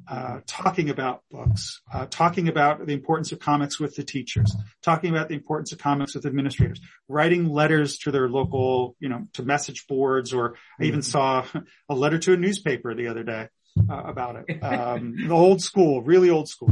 uh, 0.08 0.40
talking 0.46 0.90
about 0.90 1.22
books, 1.30 1.80
uh, 1.92 2.06
talking 2.10 2.48
about 2.48 2.84
the 2.86 2.92
importance 2.92 3.32
of 3.32 3.38
comics 3.38 3.78
with 3.78 3.94
the 3.94 4.02
teachers, 4.02 4.54
talking 4.82 5.10
about 5.10 5.28
the 5.28 5.34
importance 5.34 5.72
of 5.72 5.78
comics 5.78 6.14
with 6.14 6.26
administrators, 6.26 6.80
writing 7.08 7.48
letters 7.48 7.98
to 7.98 8.10
their 8.10 8.28
local, 8.28 8.96
you 9.00 9.08
know, 9.08 9.26
to 9.34 9.42
message 9.42 9.86
boards, 9.86 10.32
or 10.32 10.56
I 10.80 10.84
even 10.84 11.02
saw 11.02 11.44
a 11.88 11.94
letter 11.94 12.18
to 12.18 12.32
a 12.32 12.36
newspaper 12.36 12.94
the 12.94 13.08
other 13.08 13.22
day 13.22 13.48
uh, 13.88 14.02
about 14.04 14.44
it. 14.46 14.62
Um, 14.62 15.30
old 15.30 15.62
school, 15.62 16.02
really 16.02 16.30
old 16.30 16.48
school. 16.48 16.70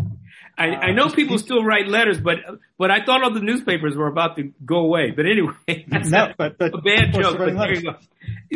I, 0.56 0.66
I 0.68 0.92
know 0.92 1.04
uh, 1.04 1.14
people 1.14 1.38
still 1.38 1.64
write 1.64 1.88
letters, 1.88 2.20
but 2.20 2.38
but 2.78 2.90
I 2.90 3.04
thought 3.04 3.22
all 3.22 3.32
the 3.32 3.40
newspapers 3.40 3.96
were 3.96 4.06
about 4.06 4.36
to 4.36 4.52
go 4.64 4.78
away. 4.78 5.10
But 5.10 5.26
anyway, 5.26 5.54
that's 5.88 6.08
no, 6.08 6.32
but, 6.36 6.58
but, 6.58 6.74
a 6.74 6.78
bad 6.78 7.12
joke. 7.14 7.38
But 7.38 7.56
there 7.56 7.74
you 7.74 7.82
go. 7.82 7.96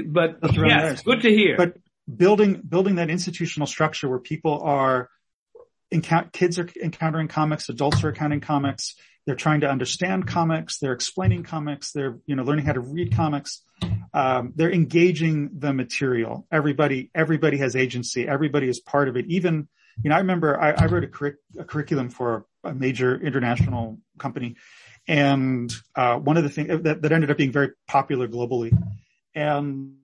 But 0.07 0.55
yes, 0.55 1.03
good 1.03 1.23
to 1.23 1.31
hear. 1.31 1.57
But 1.57 1.77
building 2.13 2.63
building 2.67 2.97
that 2.97 3.11
institutional 3.11 3.67
structure 3.67 4.09
where 4.09 4.19
people 4.19 4.61
are 4.63 5.09
kids 6.33 6.59
are 6.59 6.69
encountering 6.83 7.29
comics, 7.29 7.69
adults 7.69 8.03
are 8.03 8.09
encountering 8.09 8.41
comics. 8.41 8.95
They're 9.27 9.37
trying 9.37 9.61
to 9.61 9.71
understand 9.71 10.27
comics. 10.27 10.79
They're 10.79 10.93
explaining 10.93 11.45
comics. 11.45 11.93
They're 11.93 12.19
you 12.27 12.37
know 12.37 12.43
learning 12.43 12.67
how 12.67 12.73
to 12.73 12.81
read 12.81 13.15
comics 13.15 13.63
um, 14.15 14.53
they're 14.55 14.73
engaging 14.73 15.51
the 15.59 15.73
material. 15.73 16.47
Everybody, 16.53 17.11
everybody 17.15 17.59
has 17.59 17.75
agency. 17.75 18.29
Everybody 18.29 18.69
is 18.69 18.79
part 18.79 19.09
of 19.09 19.17
it. 19.17 19.27
Even, 19.27 19.69
you 20.03 20.11
know, 20.11 20.15
I 20.15 20.21
remember 20.21 20.61
I, 20.61 20.71
I 20.71 20.87
wrote 20.87 21.03
a, 21.03 21.09
curric- 21.09 21.43
a, 21.59 21.65
curriculum 21.65 22.11
for 22.11 22.47
a 22.63 22.73
major 22.73 23.21
international 23.21 23.99
company, 24.19 24.55
and 25.09 25.73
uh, 25.97 26.17
one 26.17 26.37
of 26.37 26.45
the 26.45 26.49
things 26.49 26.83
that, 26.83 27.03
that, 27.03 27.13
ended 27.13 27.31
up 27.31 27.37
being 27.37 27.53
very 27.53 27.71
popular 27.89 28.29
globally, 28.29 28.73
and 29.35 29.95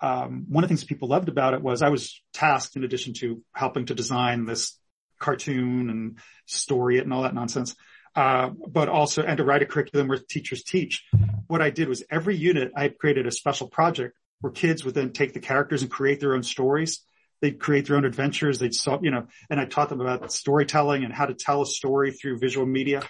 um, 0.00 0.46
one 0.48 0.64
of 0.64 0.68
the 0.68 0.74
things 0.74 0.84
people 0.84 1.08
loved 1.08 1.28
about 1.28 1.54
it 1.54 1.62
was 1.62 1.82
I 1.82 1.90
was 1.90 2.22
tasked, 2.32 2.76
in 2.76 2.84
addition 2.84 3.14
to 3.14 3.42
helping 3.52 3.86
to 3.86 3.94
design 3.94 4.46
this 4.46 4.78
cartoon 5.18 5.90
and 5.90 6.18
story 6.46 6.98
it 6.98 7.04
and 7.04 7.12
all 7.12 7.22
that 7.22 7.34
nonsense, 7.34 7.76
uh, 8.16 8.48
but 8.48 8.88
also 8.88 9.22
and 9.22 9.36
to 9.38 9.44
write 9.44 9.62
a 9.62 9.66
curriculum 9.66 10.08
where 10.08 10.18
teachers 10.18 10.64
teach. 10.64 11.04
What 11.46 11.62
I 11.62 11.70
did 11.70 11.88
was 11.88 12.02
every 12.10 12.36
unit 12.36 12.72
I 12.76 12.88
created 12.88 13.26
a 13.26 13.30
special 13.30 13.68
project 13.68 14.16
where 14.40 14.52
kids 14.52 14.84
would 14.84 14.94
then 14.94 15.12
take 15.12 15.34
the 15.34 15.40
characters 15.40 15.82
and 15.82 15.90
create 15.90 16.20
their 16.20 16.34
own 16.34 16.42
stories. 16.42 17.04
They'd 17.42 17.58
create 17.58 17.86
their 17.86 17.96
own 17.96 18.04
adventures. 18.04 18.58
They'd 18.58 18.74
solve, 18.74 19.04
you 19.04 19.10
know, 19.10 19.26
and 19.48 19.60
I 19.60 19.64
taught 19.64 19.88
them 19.88 20.00
about 20.00 20.32
storytelling 20.32 21.04
and 21.04 21.12
how 21.12 21.26
to 21.26 21.34
tell 21.34 21.62
a 21.62 21.66
story 21.66 22.12
through 22.12 22.38
visual 22.38 22.66
media. 22.66 23.02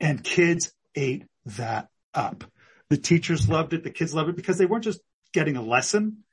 And 0.00 0.22
kids 0.22 0.72
ate 0.94 1.24
that 1.46 1.88
up. 2.14 2.44
The 2.90 2.96
teachers 2.96 3.48
loved 3.48 3.72
it. 3.72 3.84
The 3.84 3.90
kids 3.90 4.14
loved 4.14 4.30
it 4.30 4.36
because 4.36 4.58
they 4.58 4.66
weren't 4.66 4.84
just 4.84 5.00
getting 5.32 5.56
a 5.56 5.62
lesson. 5.62 6.24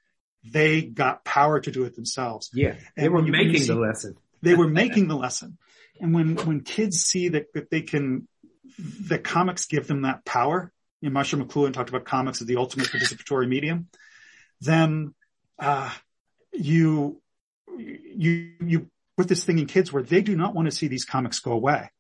They 0.52 0.82
got 0.82 1.24
power 1.24 1.60
to 1.60 1.72
do 1.72 1.84
it 1.84 1.96
themselves. 1.96 2.50
Yeah. 2.54 2.76
They 2.96 3.06
and 3.06 3.14
were 3.14 3.22
making 3.22 3.62
see, 3.62 3.68
the 3.68 3.80
lesson. 3.80 4.18
They 4.42 4.56
were 4.56 4.68
making 4.68 5.08
the 5.08 5.16
lesson. 5.16 5.58
And 6.00 6.14
when, 6.14 6.36
when 6.38 6.62
kids 6.62 7.02
see 7.02 7.30
that, 7.30 7.54
that 7.54 7.70
they 7.70 7.82
can, 7.82 8.28
that 9.08 9.24
comics 9.24 9.66
give 9.66 9.88
them 9.88 10.04
that 10.04 10.26
power, 10.26 10.72
you 11.02 11.10
know, 11.10 11.14
Marshall 11.14 11.40
McLuhan 11.40 11.74
talked 11.74 11.90
about 11.90 12.06
comics 12.06 12.42
as 12.42 12.48
the 12.48 12.58
ultimate 12.58 12.88
participatory 12.88 13.48
medium, 13.48 13.88
then, 14.62 15.14
uh, 15.58 15.92
you, 16.54 17.22
you, 17.78 18.54
you 18.66 18.90
put 19.18 19.28
this 19.28 19.44
thing 19.44 19.60
in 19.60 19.66
kids 19.66 19.92
where 19.92 20.04
they 20.04 20.22
do 20.22 20.36
not 20.36 20.56
want 20.56 20.68
to 20.68 20.72
see 20.72 20.88
these 20.88 21.06
comics 21.06 21.40
go 21.40 21.52
away. 21.52 21.92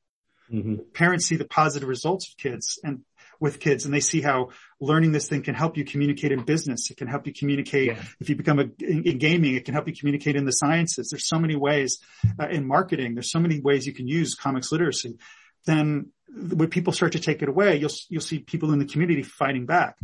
Mm-hmm. 0.51 0.75
Parents 0.93 1.25
see 1.25 1.35
the 1.35 1.45
positive 1.45 1.87
results 1.87 2.29
of 2.29 2.37
kids 2.37 2.79
and 2.83 3.03
with 3.39 3.59
kids 3.59 3.85
and 3.85 3.93
they 3.93 3.99
see 3.99 4.21
how 4.21 4.49
learning 4.81 5.11
this 5.11 5.27
thing 5.27 5.41
can 5.41 5.55
help 5.55 5.77
you 5.77 5.85
communicate 5.85 6.31
in 6.31 6.43
business. 6.43 6.91
It 6.91 6.97
can 6.97 7.07
help 7.07 7.25
you 7.25 7.33
communicate 7.33 7.87
yeah. 7.87 8.03
if 8.19 8.29
you 8.29 8.35
become 8.35 8.59
a, 8.59 8.69
in, 8.79 9.03
in, 9.03 9.17
gaming. 9.17 9.55
It 9.55 9.65
can 9.65 9.73
help 9.73 9.87
you 9.87 9.95
communicate 9.95 10.35
in 10.35 10.45
the 10.45 10.51
sciences. 10.51 11.09
There's 11.09 11.27
so 11.27 11.39
many 11.39 11.55
ways 11.55 11.99
uh, 12.39 12.47
in 12.47 12.67
marketing. 12.67 13.15
There's 13.15 13.31
so 13.31 13.39
many 13.39 13.59
ways 13.59 13.87
you 13.87 13.93
can 13.93 14.07
use 14.07 14.35
comics 14.35 14.71
literacy. 14.71 15.17
Then 15.65 16.11
when 16.27 16.69
people 16.69 16.93
start 16.93 17.13
to 17.13 17.19
take 17.19 17.41
it 17.41 17.49
away, 17.49 17.77
you'll, 17.77 17.91
you'll 18.09 18.21
see 18.21 18.39
people 18.39 18.71
in 18.73 18.79
the 18.79 18.85
community 18.85 19.23
fighting 19.23 19.65
back. 19.65 19.95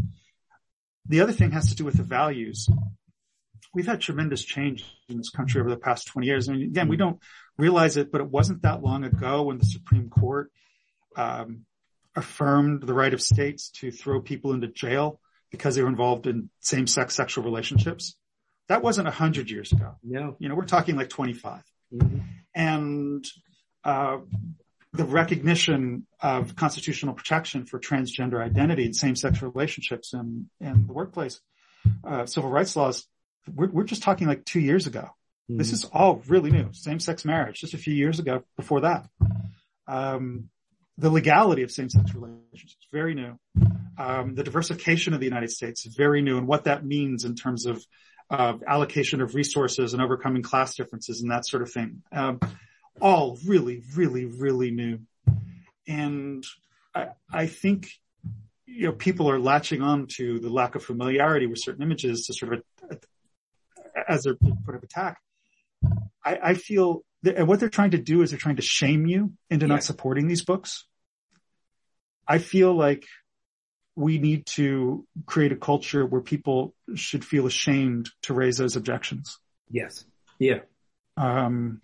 The 1.07 1.21
other 1.21 1.33
thing 1.33 1.51
has 1.51 1.69
to 1.69 1.75
do 1.75 1.85
with 1.85 1.97
the 1.97 2.03
values. 2.03 2.67
We've 3.73 3.85
had 3.85 4.01
tremendous 4.01 4.43
change 4.43 4.85
in 5.09 5.17
this 5.17 5.29
country 5.29 5.59
over 5.59 5.69
the 5.69 5.77
past 5.77 6.07
20 6.07 6.25
years. 6.25 6.47
And 6.47 6.63
again, 6.63 6.87
we 6.87 6.97
don't 6.97 7.19
realize 7.57 7.97
it, 7.97 8.11
but 8.11 8.21
it 8.21 8.29
wasn't 8.29 8.61
that 8.61 8.81
long 8.81 9.03
ago 9.03 9.43
when 9.43 9.57
the 9.57 9.65
Supreme 9.65 10.09
Court 10.09 10.51
um, 11.15 11.65
affirmed 12.15 12.83
the 12.83 12.93
right 12.93 13.13
of 13.13 13.21
states 13.21 13.69
to 13.69 13.91
throw 13.91 14.21
people 14.21 14.53
into 14.53 14.67
jail 14.67 15.19
because 15.51 15.75
they 15.75 15.81
were 15.81 15.89
involved 15.89 16.27
in 16.27 16.49
same-sex 16.59 17.15
sexual 17.15 17.43
relationships. 17.43 18.15
That 18.67 18.81
wasn't 18.81 19.07
a 19.07 19.11
hundred 19.11 19.49
years 19.49 19.71
ago. 19.71 19.95
Yeah. 20.03 20.31
You 20.39 20.49
know, 20.49 20.55
we're 20.55 20.65
talking 20.65 20.95
like 20.95 21.09
25. 21.09 21.61
Mm-hmm. 21.93 22.19
And, 22.53 23.25
uh, 23.83 24.17
the 24.93 25.03
recognition 25.03 26.07
of 26.21 26.55
constitutional 26.55 27.13
protection 27.15 27.65
for 27.65 27.79
transgender 27.79 28.41
identity 28.41 28.85
and 28.85 28.95
same-sex 28.95 29.41
relationships 29.41 30.13
in, 30.13 30.49
in 30.61 30.87
the 30.87 30.93
workplace, 30.93 31.41
uh, 32.07 32.25
civil 32.25 32.49
rights 32.49 32.77
laws 32.77 33.05
we're, 33.53 33.69
we're 33.69 33.83
just 33.83 34.03
talking 34.03 34.27
like 34.27 34.45
two 34.45 34.59
years 34.59 34.87
ago. 34.87 35.09
Mm-hmm. 35.49 35.57
This 35.57 35.71
is 35.71 35.85
all 35.85 36.21
really 36.27 36.51
new. 36.51 36.69
Same-sex 36.71 37.25
marriage, 37.25 37.59
just 37.59 37.73
a 37.73 37.77
few 37.77 37.93
years 37.93 38.19
ago. 38.19 38.43
Before 38.57 38.81
that, 38.81 39.07
um, 39.87 40.49
the 40.97 41.09
legality 41.09 41.63
of 41.63 41.71
same-sex 41.71 42.13
relationships 42.13 42.87
very 42.91 43.13
new. 43.13 43.37
Um, 43.97 44.35
the 44.35 44.43
diversification 44.43 45.13
of 45.13 45.19
the 45.19 45.25
United 45.25 45.51
States 45.51 45.85
is 45.85 45.95
very 45.95 46.21
new, 46.21 46.37
and 46.37 46.47
what 46.47 46.65
that 46.65 46.85
means 46.85 47.25
in 47.25 47.35
terms 47.35 47.65
of 47.65 47.83
uh, 48.29 48.53
allocation 48.67 49.21
of 49.21 49.35
resources 49.35 49.93
and 49.93 50.01
overcoming 50.01 50.41
class 50.41 50.75
differences 50.75 51.21
and 51.21 51.31
that 51.31 51.45
sort 51.45 51.63
of 51.63 51.71
thing. 51.71 52.01
Um, 52.11 52.39
all 53.01 53.37
really, 53.45 53.83
really, 53.95 54.25
really 54.25 54.71
new. 54.71 54.99
And 55.87 56.45
I, 56.93 57.09
I 57.31 57.47
think 57.47 57.89
you 58.65 58.87
know 58.87 58.93
people 58.93 59.29
are 59.29 59.39
latching 59.39 59.81
on 59.81 60.07
to 60.15 60.39
the 60.39 60.49
lack 60.49 60.75
of 60.75 60.83
familiarity 60.83 61.45
with 61.45 61.59
certain 61.59 61.83
images 61.83 62.25
to 62.27 62.33
sort 62.33 62.53
of 62.53 62.99
as 64.07 64.23
their 64.23 64.35
point 64.35 64.75
of 64.75 64.83
attack. 64.83 65.19
I, 66.23 66.39
I 66.43 66.53
feel 66.55 67.03
that 67.23 67.47
what 67.47 67.59
they're 67.59 67.69
trying 67.69 67.91
to 67.91 67.97
do 67.97 68.21
is 68.21 68.31
they're 68.31 68.39
trying 68.39 68.57
to 68.57 68.61
shame 68.61 69.05
you 69.05 69.33
into 69.49 69.65
yeah. 69.65 69.73
not 69.73 69.83
supporting 69.83 70.27
these 70.27 70.43
books. 70.43 70.85
I 72.27 72.37
feel 72.39 72.73
like 72.73 73.05
we 73.95 74.17
need 74.17 74.45
to 74.47 75.05
create 75.25 75.51
a 75.51 75.55
culture 75.55 76.05
where 76.05 76.21
people 76.21 76.73
should 76.95 77.23
feel 77.23 77.47
ashamed 77.47 78.09
to 78.23 78.33
raise 78.33 78.57
those 78.57 78.75
objections. 78.75 79.39
Yes. 79.69 80.05
Yeah. 80.37 80.59
Um, 81.17 81.81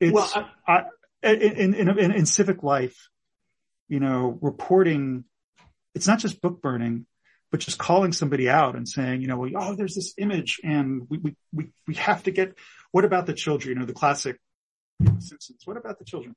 it's, 0.00 0.12
well, 0.12 0.50
I, 0.66 0.84
I, 1.22 1.30
in, 1.30 1.74
in, 1.74 1.98
in, 1.98 2.10
in 2.12 2.26
civic 2.26 2.62
life, 2.62 3.08
you 3.88 4.00
know, 4.00 4.38
reporting, 4.40 5.24
it's 5.94 6.06
not 6.06 6.18
just 6.18 6.40
book 6.40 6.60
burning, 6.60 7.06
but 7.50 7.60
just 7.60 7.78
calling 7.78 8.12
somebody 8.12 8.48
out 8.48 8.74
and 8.74 8.88
saying, 8.88 9.22
you 9.22 9.28
know, 9.28 9.36
well, 9.36 9.50
oh, 9.56 9.74
there's 9.74 9.94
this 9.94 10.14
image 10.18 10.60
and 10.64 11.06
we, 11.08 11.18
we, 11.18 11.36
we, 11.52 11.66
we 11.86 11.94
have 11.94 12.22
to 12.24 12.30
get, 12.30 12.54
what 12.90 13.04
about 13.04 13.26
the 13.26 13.32
children? 13.32 13.74
You 13.74 13.80
know, 13.80 13.86
the 13.86 13.94
classic 13.94 14.38
Simpsons. 15.18 15.62
What 15.64 15.76
about 15.76 15.98
the 15.98 16.04
children? 16.04 16.34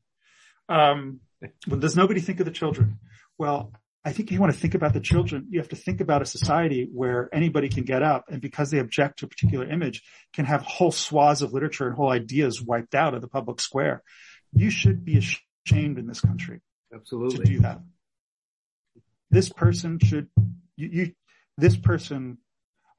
Um, 0.70 1.20
well, 1.68 1.80
does 1.80 1.96
nobody 1.96 2.22
think 2.22 2.40
of 2.40 2.46
the 2.46 2.52
children? 2.52 3.00
Well, 3.38 3.74
I 4.04 4.12
think 4.14 4.32
you 4.32 4.40
want 4.40 4.54
to 4.54 4.60
think 4.60 4.74
about 4.74 4.94
the 4.94 5.00
children. 5.00 5.48
You 5.50 5.60
have 5.60 5.70
to 5.70 5.76
think 5.76 6.02
about 6.02 6.22
a 6.22 6.26
society 6.26 6.88
where 6.92 7.30
anybody 7.34 7.70
can 7.70 7.84
get 7.84 8.02
up 8.02 8.26
and 8.30 8.42
because 8.42 8.72
they 8.72 8.80
object 8.80 9.20
to 9.20 9.26
a 9.26 9.30
particular 9.30 9.70
image 9.70 10.02
can 10.34 10.46
have 10.46 10.62
whole 10.62 10.92
swaths 10.92 11.42
of 11.42 11.54
literature 11.54 11.88
and 11.88 11.96
whole 11.96 12.10
ideas 12.10 12.62
wiped 12.62 12.96
out 12.96 13.14
of 13.14 13.22
the 13.22 13.28
public 13.28 13.62
square. 13.62 14.02
You 14.54 14.72
should 14.72 15.06
be 15.06 15.18
ashamed 15.18 16.00
in 16.00 16.08
this 16.08 16.20
country. 16.20 16.62
Absolutely. 16.94 17.38
To 17.38 17.44
do 17.44 17.60
that. 17.60 17.82
This 19.30 19.50
person 19.50 20.00
should, 20.00 20.28
you, 20.76 20.90
you 20.92 21.12
this 21.58 21.78
person, 21.78 22.40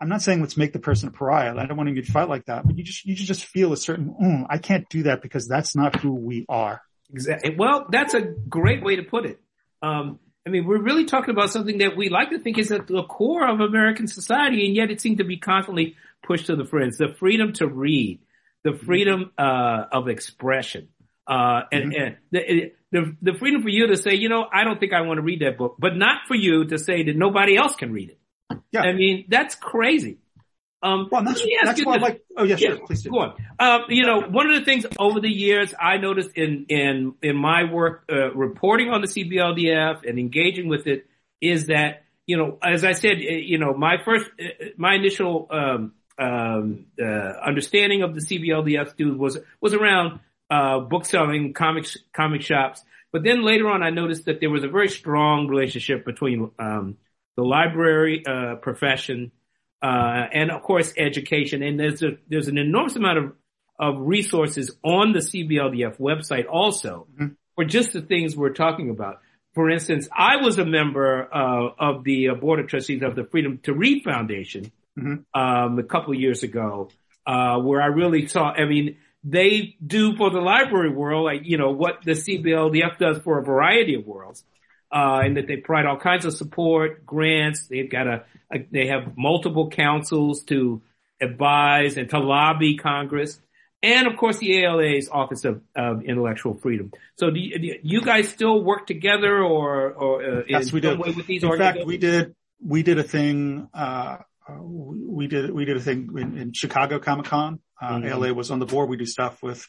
I'm 0.02 0.08
not 0.08 0.20
saying 0.20 0.40
let's 0.40 0.56
make 0.56 0.72
the 0.72 0.80
person 0.80 1.08
a 1.08 1.12
pariah. 1.12 1.56
I 1.56 1.64
don't 1.64 1.76
want 1.76 1.88
you 1.94 2.02
to 2.02 2.12
fight 2.12 2.28
like 2.28 2.46
that, 2.46 2.66
but 2.66 2.76
you 2.76 2.82
just, 2.82 3.06
you 3.06 3.14
just 3.14 3.44
feel 3.44 3.72
a 3.72 3.76
certain, 3.76 4.14
mm, 4.20 4.46
I 4.50 4.58
can't 4.58 4.88
do 4.88 5.04
that 5.04 5.22
because 5.22 5.46
that's 5.46 5.76
not 5.76 6.00
who 6.00 6.12
we 6.12 6.44
are. 6.48 6.82
Exactly. 7.12 7.54
Well, 7.56 7.86
that's 7.88 8.12
a 8.14 8.20
great 8.20 8.82
way 8.82 8.96
to 8.96 9.04
put 9.04 9.26
it. 9.26 9.40
Um, 9.80 10.18
I 10.44 10.50
mean, 10.50 10.66
we're 10.66 10.82
really 10.82 11.04
talking 11.04 11.30
about 11.30 11.50
something 11.50 11.78
that 11.78 11.96
we 11.96 12.08
like 12.08 12.30
to 12.30 12.40
think 12.40 12.58
is 12.58 12.72
at 12.72 12.88
the 12.88 13.04
core 13.04 13.46
of 13.46 13.60
American 13.60 14.08
society, 14.08 14.66
and 14.66 14.74
yet 14.74 14.90
it 14.90 15.00
seems 15.00 15.18
to 15.18 15.24
be 15.24 15.36
constantly 15.36 15.94
pushed 16.26 16.46
to 16.46 16.56
the 16.56 16.64
fringe. 16.64 16.96
The 16.96 17.14
freedom 17.16 17.52
to 17.54 17.68
read, 17.68 18.18
the 18.64 18.72
freedom 18.72 19.30
uh, 19.38 19.84
of 19.92 20.08
expression, 20.08 20.88
uh, 21.28 21.60
and, 21.70 21.92
mm-hmm. 21.92 22.02
and 22.02 22.16
the, 22.32 22.72
the, 22.90 23.16
the 23.22 23.38
freedom 23.38 23.62
for 23.62 23.68
you 23.68 23.86
to 23.86 23.96
say, 23.96 24.14
you 24.14 24.28
know, 24.28 24.44
I 24.52 24.64
don't 24.64 24.80
think 24.80 24.92
I 24.92 25.02
want 25.02 25.18
to 25.18 25.22
read 25.22 25.42
that 25.42 25.56
book, 25.56 25.76
but 25.78 25.96
not 25.96 26.26
for 26.26 26.34
you 26.34 26.64
to 26.64 26.78
say 26.78 27.04
that 27.04 27.16
nobody 27.16 27.56
else 27.56 27.76
can 27.76 27.92
read 27.92 28.10
it. 28.10 28.18
Yeah. 28.72 28.80
I 28.80 28.92
mean, 28.92 29.26
that's 29.28 29.54
crazy. 29.54 30.18
Um, 30.82 31.08
well, 31.12 31.22
that's, 31.22 31.44
that's 31.62 31.84
why 31.84 31.94
I 31.94 31.98
like, 31.98 32.24
oh 32.36 32.42
yeah, 32.42 32.56
sure, 32.56 32.78
please 32.84 33.02
do. 33.02 33.10
Go 33.10 33.20
on. 33.20 33.34
Um, 33.60 33.82
you 33.88 34.04
know, 34.04 34.22
one 34.22 34.50
of 34.50 34.58
the 34.58 34.64
things 34.64 34.84
over 34.98 35.20
the 35.20 35.30
years 35.30 35.72
I 35.80 35.98
noticed 35.98 36.30
in, 36.34 36.66
in, 36.68 37.14
in 37.22 37.36
my 37.36 37.64
work, 37.72 38.04
uh, 38.10 38.32
reporting 38.34 38.90
on 38.90 39.00
the 39.00 39.06
CBLDF 39.06 40.08
and 40.08 40.18
engaging 40.18 40.68
with 40.68 40.88
it 40.88 41.06
is 41.40 41.66
that, 41.66 42.02
you 42.26 42.36
know, 42.36 42.58
as 42.62 42.84
I 42.84 42.92
said, 42.92 43.18
uh, 43.18 43.32
you 43.32 43.58
know, 43.58 43.74
my 43.74 43.98
first, 44.04 44.28
uh, 44.40 44.66
my 44.76 44.94
initial, 44.94 45.46
um, 45.50 45.92
um, 46.18 46.86
uh, 47.00 47.04
understanding 47.04 48.02
of 48.02 48.16
the 48.16 48.20
CBLDF 48.20 48.96
dude 48.96 49.18
was, 49.18 49.38
was 49.60 49.74
around, 49.74 50.18
uh, 50.50 50.80
book 50.80 51.04
selling, 51.04 51.52
comics, 51.52 51.96
comic 52.12 52.42
shops. 52.42 52.82
But 53.12 53.22
then 53.22 53.44
later 53.44 53.68
on, 53.68 53.84
I 53.84 53.90
noticed 53.90 54.24
that 54.24 54.40
there 54.40 54.50
was 54.50 54.64
a 54.64 54.68
very 54.68 54.88
strong 54.88 55.46
relationship 55.46 56.04
between, 56.04 56.50
um, 56.58 56.96
the 57.36 57.42
library, 57.42 58.24
uh, 58.26 58.56
profession, 58.56 59.32
uh, 59.82 60.26
and 60.32 60.50
of 60.50 60.62
course 60.62 60.92
education. 60.96 61.62
And 61.62 61.78
there's 61.78 62.02
a, 62.02 62.12
there's 62.28 62.48
an 62.48 62.58
enormous 62.58 62.96
amount 62.96 63.18
of, 63.18 63.32
of 63.78 63.94
resources 63.98 64.70
on 64.84 65.12
the 65.12 65.20
CBLDF 65.20 65.98
website 65.98 66.46
also 66.48 67.06
mm-hmm. 67.14 67.34
for 67.54 67.64
just 67.64 67.92
the 67.92 68.02
things 68.02 68.36
we're 68.36 68.52
talking 68.52 68.90
about. 68.90 69.20
For 69.54 69.68
instance, 69.68 70.08
I 70.16 70.36
was 70.36 70.58
a 70.58 70.64
member 70.64 71.28
uh, 71.32 71.68
of 71.78 72.04
the 72.04 72.30
uh, 72.30 72.34
board 72.34 72.60
of 72.60 72.68
trustees 72.68 73.02
of 73.02 73.14
the 73.16 73.24
Freedom 73.24 73.58
to 73.64 73.74
Read 73.74 74.02
Foundation 74.02 74.72
mm-hmm. 74.98 75.38
um, 75.38 75.78
a 75.78 75.82
couple 75.82 76.14
of 76.14 76.20
years 76.20 76.42
ago, 76.42 76.90
uh, 77.26 77.58
where 77.58 77.82
I 77.82 77.86
really 77.86 78.28
saw. 78.28 78.50
I 78.50 78.64
mean, 78.64 78.96
they 79.24 79.76
do 79.84 80.16
for 80.16 80.30
the 80.30 80.40
library 80.40 80.90
world, 80.90 81.24
like 81.24 81.42
you 81.44 81.58
know 81.58 81.70
what 81.70 82.02
the 82.04 82.12
CBLDF 82.12 82.98
does 82.98 83.18
for 83.18 83.38
a 83.38 83.44
variety 83.44 83.94
of 83.94 84.06
worlds, 84.06 84.42
uh, 84.92 85.20
and 85.24 85.36
that 85.36 85.46
they 85.46 85.56
provide 85.56 85.86
all 85.86 85.96
kinds 85.96 86.24
of 86.26 86.34
support, 86.34 87.06
grants. 87.06 87.66
They've 87.66 87.90
got 87.90 88.06
a 88.06 88.24
they 88.70 88.88
have 88.88 89.16
multiple 89.16 89.70
councils 89.70 90.42
to 90.44 90.82
advise 91.20 91.96
and 91.96 92.10
to 92.10 92.18
lobby 92.18 92.76
Congress. 92.76 93.40
And 93.82 94.06
of 94.06 94.16
course 94.16 94.38
the 94.38 94.64
ALA's 94.64 95.08
Office 95.08 95.44
of, 95.44 95.62
of 95.74 96.02
Intellectual 96.02 96.54
Freedom. 96.54 96.92
So 97.16 97.30
do 97.30 97.40
you, 97.40 97.58
do 97.58 97.78
you, 97.82 98.00
guys 98.02 98.28
still 98.28 98.62
work 98.62 98.86
together 98.86 99.42
or, 99.42 99.92
or 99.92 100.22
uh, 100.22 100.42
yes, 100.46 100.72
we 100.72 100.80
do. 100.80 100.96
with 100.96 101.26
these 101.26 101.42
In 101.42 101.56
fact, 101.56 101.84
we 101.84 101.96
did, 101.96 102.34
we 102.64 102.82
did 102.82 102.98
a 102.98 103.02
thing, 103.02 103.68
uh, 103.74 104.18
we 104.60 105.26
did, 105.26 105.50
we 105.50 105.64
did 105.64 105.76
a 105.76 105.80
thing 105.80 106.10
in, 106.16 106.38
in 106.38 106.52
Chicago 106.52 106.98
Comic 106.98 107.26
Con. 107.26 107.60
Uh, 107.80 107.96
mm-hmm. 107.96 108.06
ALA 108.06 108.34
was 108.34 108.50
on 108.50 108.60
the 108.60 108.66
board. 108.66 108.88
We 108.88 108.96
do 108.96 109.06
stuff 109.06 109.42
with, 109.42 109.66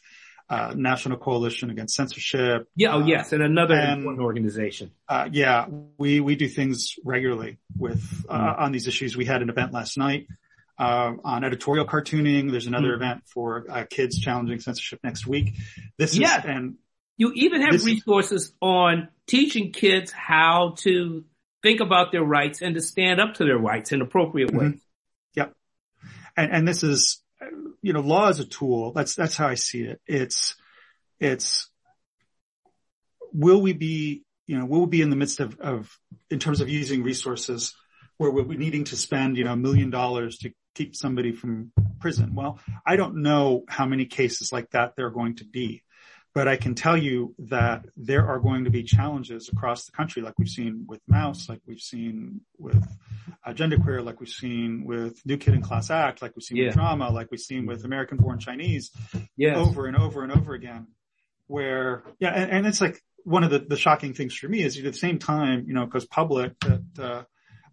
uh, 0.48 0.74
National 0.76 1.16
Coalition 1.16 1.70
Against 1.70 1.94
Censorship. 1.94 2.68
Yeah. 2.76 2.94
Oh, 2.94 3.06
yes. 3.06 3.32
And 3.32 3.42
another 3.42 3.74
and, 3.74 3.98
important 3.98 4.22
organization. 4.22 4.90
Uh, 5.08 5.28
yeah, 5.32 5.66
we, 5.96 6.20
we 6.20 6.36
do 6.36 6.48
things 6.48 6.96
regularly 7.04 7.58
with, 7.76 8.24
uh, 8.28 8.38
mm-hmm. 8.38 8.62
on 8.62 8.72
these 8.72 8.86
issues. 8.86 9.16
We 9.16 9.24
had 9.24 9.42
an 9.42 9.48
event 9.48 9.72
last 9.72 9.96
night, 9.96 10.28
uh, 10.78 11.12
on 11.24 11.44
editorial 11.44 11.86
cartooning. 11.86 12.50
There's 12.50 12.66
another 12.66 12.88
mm-hmm. 12.88 13.02
event 13.02 13.22
for, 13.26 13.64
uh, 13.68 13.84
kids 13.88 14.18
challenging 14.18 14.60
censorship 14.60 15.00
next 15.02 15.26
week. 15.26 15.54
This 15.96 16.16
yeah. 16.16 16.40
is, 16.40 16.44
and 16.44 16.74
you 17.16 17.32
even 17.34 17.62
have 17.62 17.72
this, 17.72 17.84
resources 17.84 18.52
on 18.60 19.08
teaching 19.26 19.72
kids 19.72 20.12
how 20.12 20.74
to 20.78 21.24
think 21.62 21.80
about 21.80 22.12
their 22.12 22.22
rights 22.22 22.60
and 22.60 22.74
to 22.74 22.82
stand 22.82 23.20
up 23.20 23.34
to 23.34 23.44
their 23.44 23.56
rights 23.58 23.92
in 23.92 24.02
appropriate 24.02 24.50
mm-hmm. 24.50 24.72
ways. 24.72 24.80
Yep. 25.34 25.54
And, 26.36 26.52
and 26.52 26.68
this 26.68 26.82
is, 26.82 27.22
you 27.84 27.92
know, 27.92 28.00
law 28.00 28.30
is 28.30 28.40
a 28.40 28.46
tool. 28.46 28.92
That's, 28.92 29.14
that's 29.14 29.36
how 29.36 29.46
I 29.46 29.56
see 29.56 29.82
it. 29.82 30.00
It's, 30.06 30.56
it's, 31.20 31.68
will 33.30 33.60
we 33.60 33.74
be, 33.74 34.24
you 34.46 34.58
know, 34.58 34.64
will 34.64 34.80
we 34.80 34.86
be 34.86 35.02
in 35.02 35.10
the 35.10 35.16
midst 35.16 35.38
of, 35.38 35.60
of, 35.60 35.98
in 36.30 36.38
terms 36.38 36.62
of 36.62 36.70
using 36.70 37.02
resources 37.02 37.74
where 38.16 38.30
we're 38.30 38.56
needing 38.56 38.84
to 38.84 38.96
spend, 38.96 39.36
you 39.36 39.44
know, 39.44 39.52
a 39.52 39.56
million 39.56 39.90
dollars 39.90 40.38
to 40.38 40.52
keep 40.74 40.96
somebody 40.96 41.32
from 41.32 41.72
prison? 42.00 42.34
Well, 42.34 42.58
I 42.86 42.96
don't 42.96 43.16
know 43.16 43.64
how 43.68 43.84
many 43.84 44.06
cases 44.06 44.50
like 44.50 44.70
that 44.70 44.94
there 44.96 45.06
are 45.06 45.10
going 45.10 45.36
to 45.36 45.44
be. 45.44 45.82
But 46.34 46.48
I 46.48 46.56
can 46.56 46.74
tell 46.74 46.96
you 46.96 47.34
that 47.38 47.84
there 47.96 48.26
are 48.26 48.40
going 48.40 48.64
to 48.64 48.70
be 48.70 48.82
challenges 48.82 49.48
across 49.48 49.86
the 49.86 49.92
country, 49.92 50.20
like 50.20 50.34
we've 50.36 50.48
seen 50.48 50.84
with 50.88 51.00
Maus, 51.08 51.48
like 51.48 51.60
we've 51.64 51.80
seen 51.80 52.40
with 52.58 52.84
uh, 53.44 53.52
Genderqueer, 53.52 54.04
like 54.04 54.18
we've 54.18 54.28
seen 54.28 54.84
with 54.84 55.24
New 55.24 55.36
Kid 55.36 55.54
in 55.54 55.62
Class 55.62 55.90
Act, 55.90 56.22
like 56.22 56.32
we've 56.34 56.42
seen 56.42 56.56
yeah. 56.56 56.66
with 56.66 56.74
Drama, 56.74 57.10
like 57.10 57.30
we've 57.30 57.40
seen 57.40 57.66
with 57.66 57.84
American 57.84 58.18
Born 58.18 58.40
Chinese, 58.40 58.90
yes. 59.36 59.56
over 59.56 59.86
and 59.86 59.96
over 59.96 60.24
and 60.24 60.32
over 60.32 60.54
again. 60.54 60.88
Where, 61.46 62.02
yeah, 62.18 62.30
and, 62.30 62.50
and 62.50 62.66
it's 62.66 62.80
like 62.80 63.00
one 63.22 63.44
of 63.44 63.50
the, 63.50 63.60
the 63.60 63.76
shocking 63.76 64.12
things 64.12 64.34
for 64.34 64.48
me 64.48 64.62
is 64.62 64.76
at 64.76 64.84
the 64.84 64.92
same 64.92 65.20
time, 65.20 65.66
you 65.68 65.74
know, 65.74 65.84
because 65.84 66.04
public 66.04 66.58
that 66.60 66.82
uh, 66.98 67.22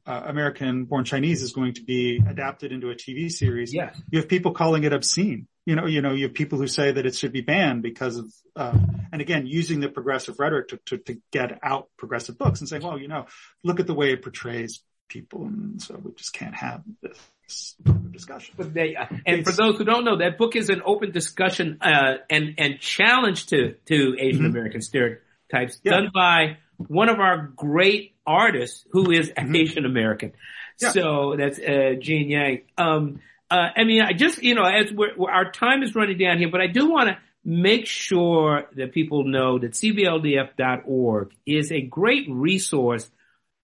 uh, 0.05 0.21
American 0.25 0.85
Born 0.85 1.05
Chinese 1.05 1.41
is 1.41 1.51
going 1.51 1.73
to 1.75 1.83
be 1.83 2.21
adapted 2.27 2.71
into 2.71 2.89
a 2.89 2.95
TV 2.95 3.31
series. 3.31 3.73
Yes. 3.73 3.99
You 4.11 4.19
have 4.19 4.27
people 4.27 4.51
calling 4.51 4.83
it 4.83 4.93
obscene 4.93 5.47
you 5.65 5.75
know, 5.75 5.85
you 5.85 6.01
know, 6.01 6.13
you 6.13 6.25
have 6.25 6.33
people 6.33 6.57
who 6.57 6.67
say 6.67 6.91
that 6.91 7.05
it 7.05 7.15
should 7.15 7.31
be 7.31 7.41
banned 7.41 7.83
because 7.83 8.17
of, 8.17 8.33
uh, 8.55 8.77
and 9.11 9.21
again, 9.21 9.45
using 9.45 9.79
the 9.79 9.89
progressive 9.89 10.39
rhetoric 10.39 10.69
to, 10.69 10.79
to, 10.85 10.97
to 10.97 11.17
get 11.31 11.59
out 11.61 11.89
progressive 11.97 12.37
books 12.37 12.59
and 12.59 12.67
saying, 12.67 12.81
well, 12.83 12.97
you 12.97 13.07
know, 13.07 13.27
look 13.63 13.79
at 13.79 13.87
the 13.87 13.93
way 13.93 14.11
it 14.11 14.23
portrays 14.23 14.81
people. 15.07 15.45
And 15.45 15.81
so 15.81 15.99
we 16.03 16.13
just 16.13 16.33
can't 16.33 16.55
have 16.55 16.81
this 17.03 17.75
discussion. 18.11 18.55
But 18.57 18.73
they, 18.73 18.95
uh, 18.95 19.05
and 19.09 19.39
it's, 19.39 19.49
for 19.49 19.55
those 19.55 19.77
who 19.77 19.83
don't 19.83 20.03
know, 20.03 20.17
that 20.17 20.37
book 20.37 20.55
is 20.55 20.69
an 20.69 20.81
open 20.83 21.11
discussion, 21.11 21.77
uh, 21.81 22.15
and, 22.29 22.55
and 22.57 22.79
challenge 22.79 23.47
to, 23.47 23.75
to 23.85 24.15
Asian 24.19 24.45
American 24.45 24.79
mm-hmm. 24.79 25.17
stereotypes 25.51 25.79
yeah. 25.83 25.91
done 25.91 26.09
by 26.13 26.57
one 26.77 27.09
of 27.09 27.19
our 27.19 27.51
great 27.55 28.15
artists 28.25 28.83
who 28.91 29.11
is 29.11 29.29
mm-hmm. 29.29 29.55
Asian 29.55 29.85
American. 29.85 30.31
Yeah. 30.79 30.91
So 30.91 31.35
that's, 31.37 31.59
uh, 31.59 31.93
Gene 31.99 32.29
Yang. 32.29 32.61
Um, 32.77 33.19
uh, 33.51 33.69
I 33.75 33.83
mean, 33.83 34.01
I 34.01 34.13
just, 34.13 34.41
you 34.41 34.55
know, 34.55 34.63
as 34.63 34.93
we're, 34.93 35.29
our 35.29 35.51
time 35.51 35.83
is 35.83 35.93
running 35.93 36.17
down 36.17 36.37
here, 36.37 36.49
but 36.49 36.61
I 36.61 36.67
do 36.67 36.89
want 36.89 37.09
to 37.09 37.17
make 37.43 37.85
sure 37.85 38.65
that 38.77 38.93
people 38.93 39.25
know 39.25 39.59
that 39.59 39.73
cbldf.org 39.73 41.33
is 41.45 41.69
a 41.71 41.81
great 41.81 42.27
resource, 42.29 43.11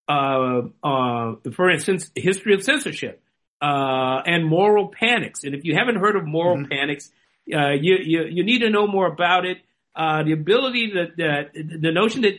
uh, 0.10 0.64
uh, 0.84 1.36
for 1.54 1.70
instance, 1.70 2.12
history 2.16 2.54
of 2.54 2.64
censorship, 2.64 3.24
uh, 3.62 4.22
and 4.26 4.46
moral 4.46 4.90
panics. 4.90 5.46
And 5.46 5.56
if 5.56 5.64
you 5.64 5.76
haven't 5.76 5.96
heard 5.96 6.18
of 6.18 6.26
moral 6.26 6.58
mm-hmm. 6.58 6.72
panics, 6.72 7.10
uh, 7.54 7.72
you, 7.72 7.96
you, 8.04 8.26
you 8.26 8.44
need 8.44 8.60
to 8.60 8.70
know 8.70 8.88
more 8.88 9.08
about 9.08 9.46
it. 9.46 9.60
Uh, 9.96 10.24
the 10.24 10.34
ability 10.34 10.92
that, 10.96 11.16
that, 11.18 11.54
the 11.54 11.92
notion 11.94 12.24
that, 12.24 12.36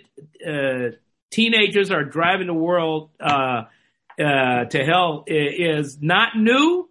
uh, 0.46 0.96
teenagers 1.30 1.90
are 1.90 2.04
driving 2.04 2.46
the 2.46 2.54
world, 2.54 3.10
to 3.18 4.84
hell 4.84 5.24
is 5.26 5.98
not 6.02 6.36
new. 6.36 6.88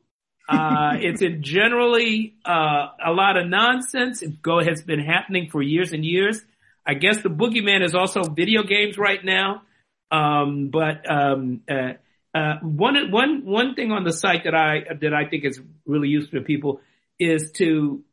Uh, 0.48 0.94
it's 1.00 1.22
generally 1.42 2.36
uh, 2.46 2.88
a 3.06 3.12
lot 3.12 3.38
of 3.38 3.48
nonsense. 3.48 4.22
It 4.22 4.42
go 4.42 4.64
has 4.64 4.82
been 4.82 5.00
happening 5.00 5.50
for 5.50 5.62
years 5.62 5.92
and 5.92 6.06
years. 6.06 6.42
I 6.86 6.94
guess 6.94 7.22
the 7.22 7.30
boogeyman 7.30 7.84
is 7.84 7.94
also 7.94 8.24
video 8.24 8.64
games 8.64 8.98
right 8.98 9.24
now. 9.24 9.64
Um, 10.10 10.70
but 10.70 11.10
um, 11.12 11.62
uh, 11.70 11.94
uh 12.34 12.60
one 12.62 13.12
one 13.12 13.46
one 13.46 13.76
thing 13.76 13.92
on 13.92 14.06
the 14.06 14.14
site 14.14 14.46
that 14.46 14.56
I 14.56 14.86
that 15.02 15.14
I 15.14 15.28
think 15.28 15.44
is 15.44 15.60
really 15.86 16.08
useful 16.08 16.40
to 16.40 16.46
people 16.46 16.80
is 17.20 17.52
to, 17.56 18.04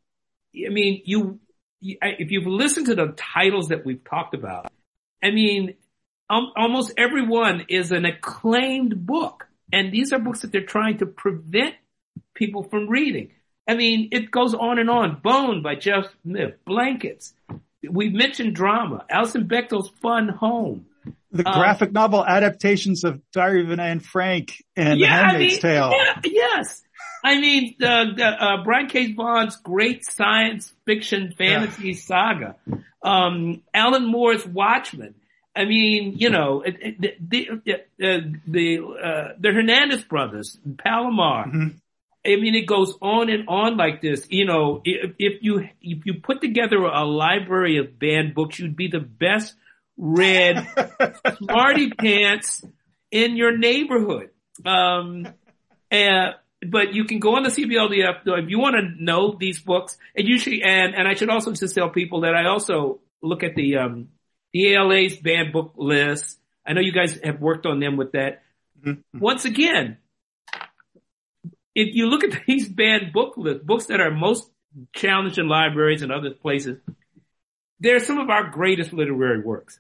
I 0.57 0.71
mean, 0.71 1.03
you 1.05 1.39
if 1.81 2.33
you've 2.33 2.47
listened 2.47 2.87
to 2.87 2.97
the 2.97 3.15
titles 3.17 3.69
that 3.69 3.85
we've 3.85 4.03
talked 4.03 4.35
about, 4.35 4.73
I 5.23 5.31
mean, 5.31 5.75
um, 6.29 6.51
almost 6.57 6.95
everyone 6.97 7.67
is 7.69 7.93
an 7.93 8.07
acclaimed 8.07 9.07
book, 9.07 9.47
and 9.73 9.93
these 9.93 10.13
are 10.13 10.19
books 10.19 10.41
that 10.41 10.51
they're 10.51 10.63
trying 10.63 10.99
to 10.99 11.07
prevent 11.07 11.75
people 12.35 12.65
from 12.65 12.89
reading. 12.89 13.31
I 13.67 13.75
mean, 13.75 14.09
it 14.13 14.31
goes 14.31 14.55
on 14.55 14.79
and 14.79 14.91
on. 14.91 15.21
Bone 15.23 15.63
by 15.63 15.75
Jeff 15.77 16.07
Smith, 16.23 16.55
Blankets. 16.67 17.33
We 17.89 18.11
mentioned 18.11 18.55
drama. 18.55 19.05
Alison 19.09 19.49
Bechdel's 19.49 19.91
Fun 20.03 20.29
Home. 20.29 20.87
The 21.33 21.49
um, 21.49 21.59
graphic 21.59 21.93
novel 21.93 22.25
adaptations 22.25 23.05
of 23.05 23.21
Diary 23.33 23.63
of 23.63 23.79
Anne 23.79 24.01
Frank 24.01 24.63
and 24.77 24.99
yeah, 24.99 25.07
The 25.07 25.13
Handmaid's 25.13 25.65
I 25.65 25.69
mean, 25.69 25.75
Tale. 25.75 25.93
Yeah, 25.93 26.21
yes. 26.25 26.83
I 27.25 27.41
mean, 27.41 27.75
uh, 27.83 27.87
uh, 27.87 28.65
Brian 28.65 28.87
K. 28.87 29.13
Vaughan's 29.13 29.57
great 29.57 30.05
science 30.05 30.73
fiction 30.85 31.35
fantasy 31.37 31.89
yeah. 31.89 31.95
saga. 31.95 32.57
Um, 33.03 33.63
Alan 33.73 34.07
Moore's 34.07 34.47
Watchmen. 34.47 35.15
I 35.57 35.65
mean, 35.65 36.15
you 36.19 36.31
know, 36.31 36.63
the 36.65 37.15
the 37.21 37.49
uh, 37.51 38.19
the, 38.47 38.81
uh, 38.81 39.29
the 39.39 39.53
Hernandez 39.53 40.03
brothers, 40.03 40.59
Palomar, 40.79 41.47
mm-hmm. 41.47 41.69
I 42.27 42.37
mean, 42.37 42.55
it 42.55 42.67
goes 42.67 42.95
on 43.03 43.29
and 43.29 43.49
on 43.49 43.77
like 43.77 44.01
this. 44.01 44.27
You 44.31 44.47
know, 44.47 44.81
if, 44.85 45.13
if 45.19 45.43
you 45.43 45.69
if 45.83 46.07
you 46.07 46.15
put 46.23 46.41
together 46.41 46.79
a 46.79 47.05
library 47.05 47.77
of 47.79 47.99
banned 47.99 48.35
books, 48.35 48.59
you'd 48.59 48.77
be 48.77 48.89
the 48.89 49.01
best 49.01 49.55
read 49.97 50.67
smarty 51.39 51.91
pants 51.91 52.65
in 53.11 53.37
your 53.37 53.57
neighborhood. 53.57 54.31
Um, 54.65 55.29
and, 55.91 56.35
but 56.67 56.95
you 56.95 57.05
can 57.05 57.19
go 57.19 57.37
on 57.37 57.43
the 57.43 57.51
CBLDF 57.51 58.23
if 58.25 58.51
you 58.51 58.59
want 58.59 58.77
to 58.77 59.05
know 59.05 59.37
these 59.39 59.61
books. 59.61 59.99
And 60.17 60.27
you 60.27 60.39
should, 60.39 60.55
and 60.63 60.95
and 60.95 61.07
I 61.07 61.15
should 61.15 61.29
also 61.29 61.53
just 61.53 61.75
tell 61.75 61.91
people 61.91 62.23
that 62.23 62.35
I 62.35 62.49
also 62.49 63.01
look 63.23 63.43
at 63.43 63.55
the 63.55 63.77
um 63.77 64.09
the 64.53 64.75
ALA's 64.75 65.17
banned 65.17 65.53
book 65.53 65.75
list. 65.77 66.39
I 66.67 66.73
know 66.73 66.81
you 66.81 66.93
guys 66.93 67.19
have 67.23 67.41
worked 67.41 67.67
on 67.67 67.81
them 67.81 67.97
with 67.97 68.13
that. 68.13 68.43
Mm-hmm. 68.83 69.19
Once 69.19 69.45
again, 69.45 69.99
if 71.75 71.95
you 71.95 72.07
look 72.07 72.25
at 72.25 72.43
these 72.47 72.69
banned 72.69 73.13
book 73.13 73.35
lists, 73.37 73.65
books 73.65 73.87
that 73.87 74.01
are 74.01 74.11
most 74.11 74.51
challenged 74.95 75.39
in 75.39 75.49
libraries 75.49 76.03
and 76.03 76.13
other 76.13 76.31
places, 76.31 76.79
they're 77.81 78.01
some 78.01 78.19
of 78.19 78.31
our 78.31 78.51
greatest 78.51 78.93
literary 78.93 79.41
works. 79.41 79.79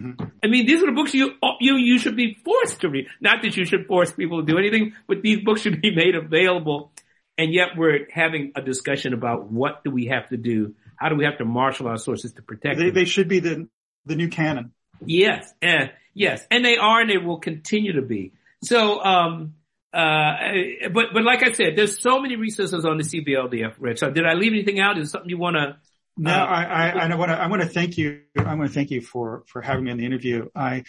Mm-hmm. 0.00 0.24
I 0.42 0.46
mean, 0.46 0.66
these 0.66 0.82
are 0.82 0.86
the 0.86 0.92
books 0.92 1.12
you, 1.12 1.32
you, 1.60 1.76
you 1.76 1.98
should 1.98 2.16
be 2.16 2.38
forced 2.44 2.82
to 2.82 2.88
read. 2.88 3.06
Not 3.20 3.42
that 3.42 3.56
you 3.56 3.64
should 3.64 3.86
force 3.86 4.12
people 4.12 4.40
to 4.40 4.46
do 4.46 4.58
anything, 4.58 4.94
but 5.08 5.22
these 5.22 5.44
books 5.44 5.62
should 5.62 5.80
be 5.80 5.94
made 5.94 6.14
available. 6.14 6.92
And 7.36 7.52
yet 7.52 7.70
we're 7.76 8.06
having 8.12 8.52
a 8.54 8.62
discussion 8.62 9.12
about 9.12 9.50
what 9.50 9.84
do 9.84 9.90
we 9.90 10.06
have 10.06 10.28
to 10.28 10.36
do? 10.36 10.74
How 10.96 11.08
do 11.08 11.16
we 11.16 11.24
have 11.24 11.38
to 11.38 11.44
marshal 11.44 11.88
our 11.88 11.96
sources 11.96 12.32
to 12.34 12.42
protect 12.42 12.78
they, 12.78 12.86
them? 12.86 12.94
They 12.94 13.04
should 13.04 13.28
be 13.28 13.40
the, 13.40 13.68
the 14.06 14.16
new 14.16 14.28
canon. 14.28 14.72
Yes. 15.04 15.52
And 15.62 15.92
yes. 16.14 16.44
And 16.50 16.64
they 16.64 16.76
are 16.76 17.00
and 17.00 17.10
they 17.10 17.18
will 17.18 17.38
continue 17.38 17.94
to 17.94 18.02
be. 18.02 18.32
So, 18.62 19.02
um, 19.04 19.54
uh, 19.92 20.88
but, 20.92 21.06
but 21.12 21.22
like 21.24 21.42
I 21.42 21.52
said, 21.52 21.76
there's 21.76 22.00
so 22.00 22.20
many 22.20 22.36
resources 22.36 22.84
on 22.84 22.98
the 22.98 23.04
CBLDF, 23.04 23.74
Rich. 23.78 24.00
So 24.00 24.10
did 24.10 24.26
I 24.26 24.34
leave 24.34 24.52
anything 24.52 24.80
out? 24.80 24.98
Is 24.98 25.10
something 25.10 25.30
you 25.30 25.38
want 25.38 25.56
to? 25.56 25.76
No, 26.16 26.32
uh, 26.32 26.34
I, 26.34 26.90
I, 26.90 27.06
I 27.06 27.14
want 27.14 27.30
to, 27.30 27.38
I 27.38 27.46
want 27.46 27.62
to 27.62 27.68
thank 27.68 27.96
you. 27.96 28.22
I 28.36 28.54
want 28.54 28.68
to 28.68 28.74
thank 28.74 28.90
you 28.90 29.00
for, 29.00 29.44
for 29.46 29.62
having 29.62 29.84
me 29.84 29.90
on 29.90 29.96
the 29.96 30.04
interview. 30.04 30.48
I, 30.54 30.84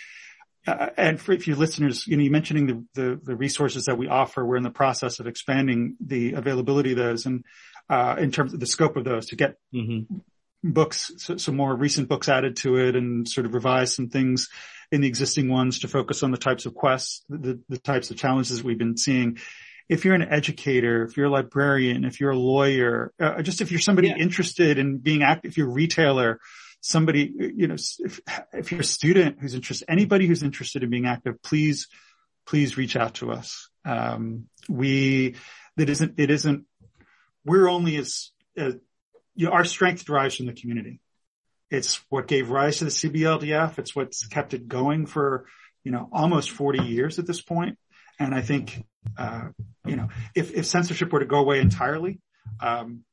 uh, 0.68 0.90
and 0.98 1.20
for, 1.20 1.38
for 1.38 1.50
your 1.50 1.58
listeners, 1.58 2.06
you 2.08 2.18
know, 2.18 2.24
you 2.24 2.32
mentioning 2.32 2.68
the, 2.68 2.86
the, 2.94 3.22
the, 3.24 3.36
resources 3.36 3.86
that 3.86 3.98
we 3.98 4.08
offer. 4.08 4.46
We're 4.46 4.58
in 4.58 4.64
the 4.64 4.70
process 4.70 5.20
of 5.20 5.28
expanding 5.28 5.96
the 6.06 6.34
availability 6.34 6.92
of 6.92 6.98
those 6.98 7.26
and, 7.26 7.46
uh, 7.90 8.16
in 8.20 8.32
terms 8.32 8.54
of 8.54 8.60
the 8.60 8.68
scope 8.68 8.98
of 8.98 9.04
those 9.04 9.28
to 9.28 9.36
get 9.36 9.56
mm-hmm. 9.74 10.16
books, 10.64 11.12
so, 11.18 11.38
some 11.38 11.56
more 11.56 11.74
recent 11.74 12.10
books 12.10 12.28
added 12.28 12.58
to 12.58 12.76
it 12.76 12.96
and 12.96 13.28
sort 13.28 13.46
of 13.46 13.54
revise 13.54 13.96
some 13.96 14.10
things 14.10 14.50
in 14.92 15.02
the 15.02 15.08
existing 15.08 15.50
ones 15.50 15.80
to 15.80 15.88
focus 15.88 16.24
on 16.24 16.32
the 16.32 16.38
types 16.38 16.66
of 16.66 16.74
quests, 16.74 17.24
the, 17.30 17.60
the 17.70 17.78
types 17.78 18.10
of 18.12 18.18
challenges 18.18 18.64
we've 18.64 18.78
been 18.78 18.98
seeing. 18.98 19.38
If 19.88 20.06
you're 20.06 20.16
an 20.16 20.22
educator, 20.22 21.04
if 21.04 21.18
you're 21.18 21.28
a 21.28 21.32
librarian, 21.32 22.06
if 22.06 22.20
you're 22.20 22.32
a 22.32 22.38
lawyer, 22.38 23.12
uh, 23.20 23.42
just 23.42 23.62
if 23.62 23.72
you're 23.72 23.80
somebody 23.80 24.10
yeah. 24.10 24.18
interested 24.18 24.78
in 24.78 24.98
being 24.98 25.24
active, 25.24 25.52
if 25.52 25.58
you're 25.58 25.70
a 25.70 25.74
retailer, 25.74 26.40
somebody, 26.82 27.32
you 27.56 27.68
know, 27.68 27.76
if, 28.00 28.20
if 28.54 28.72
you're 28.72 28.82
a 28.82 28.84
student 28.84 29.38
who's 29.40 29.54
interested, 29.56 29.90
anybody 29.90 30.28
who's 30.28 30.44
interested 30.44 30.84
in 30.84 30.90
being 30.90 31.08
active, 31.08 31.42
please, 31.42 31.88
please 32.46 32.78
reach 32.78 32.96
out 32.96 33.16
to 33.16 33.32
us. 33.32 33.70
Um, 33.84 34.46
we, 34.68 35.36
that 35.78 35.90
isn't, 35.90 36.20
it 36.20 36.30
isn't, 36.30 36.66
we're 37.46 37.68
only 37.68 37.98
as, 37.98 38.32
as 38.56 38.76
you 39.36 39.48
know, 39.48 39.54
our 39.54 39.66
strength 39.66 40.06
derives 40.06 40.36
from 40.36 40.46
the 40.46 40.54
community. 40.54 41.00
It's 41.72 42.02
what 42.10 42.28
gave 42.28 42.50
rise 42.50 42.80
to 42.80 42.86
the 42.86 42.92
CBLDF. 42.92 43.78
It's 43.78 43.96
what's 43.96 44.28
kept 44.28 44.54
it 44.54 44.68
going 44.68 45.06
for, 45.06 45.46
you 45.84 45.92
know, 45.92 46.10
almost 46.12 46.52
40 46.52 46.84
years 46.84 47.20
at 47.20 47.28
this 47.28 47.42
point. 47.42 47.78
And 48.20 48.34
I 48.34 48.42
think, 48.42 48.84
uh, 49.18 49.50
you 49.86 49.96
know, 49.96 50.10
if, 50.36 50.52
if 50.52 50.66
censorship 50.66 51.12
were 51.12 51.20
to 51.20 51.26
go 51.26 51.40
away 51.40 51.60
entirely, 51.60 52.20
um, 52.60 53.04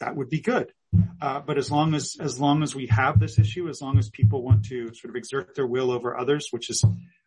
that 0.00 0.16
would 0.16 0.30
be 0.30 0.40
good. 0.40 0.72
Uh, 1.20 1.40
but 1.40 1.58
as 1.58 1.70
long 1.70 1.94
as, 1.94 2.16
as 2.18 2.40
long 2.40 2.62
as 2.62 2.74
we 2.74 2.86
have 2.86 3.20
this 3.20 3.38
issue, 3.38 3.68
as 3.68 3.82
long 3.82 3.98
as 3.98 4.08
people 4.08 4.42
want 4.42 4.64
to 4.66 4.92
sort 4.94 5.10
of 5.10 5.16
exert 5.16 5.54
their 5.54 5.66
will 5.66 5.90
over 5.90 6.16
others, 6.16 6.48
which 6.50 6.70
is, 6.70 6.84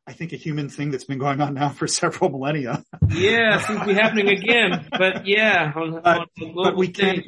I 0.08 0.14
think, 0.14 0.34
a 0.34 0.38
human 0.38 0.70
thing 0.70 0.92
that's 0.92 1.04
been 1.04 1.20
going 1.20 1.42
on 1.42 1.54
now 1.54 1.70
for 1.70 1.88
several 2.02 2.32
millennia. 2.32 2.84
Yeah, 3.10 3.60
seems 3.60 3.80
to 3.80 3.86
be 3.86 3.94
happening 3.94 4.30
again. 4.30 4.88
But 4.92 5.28
yeah, 5.28 5.72
on, 5.76 6.00
on 6.00 6.26
but 6.56 6.76
we 6.76 6.88
can't, 6.88 7.26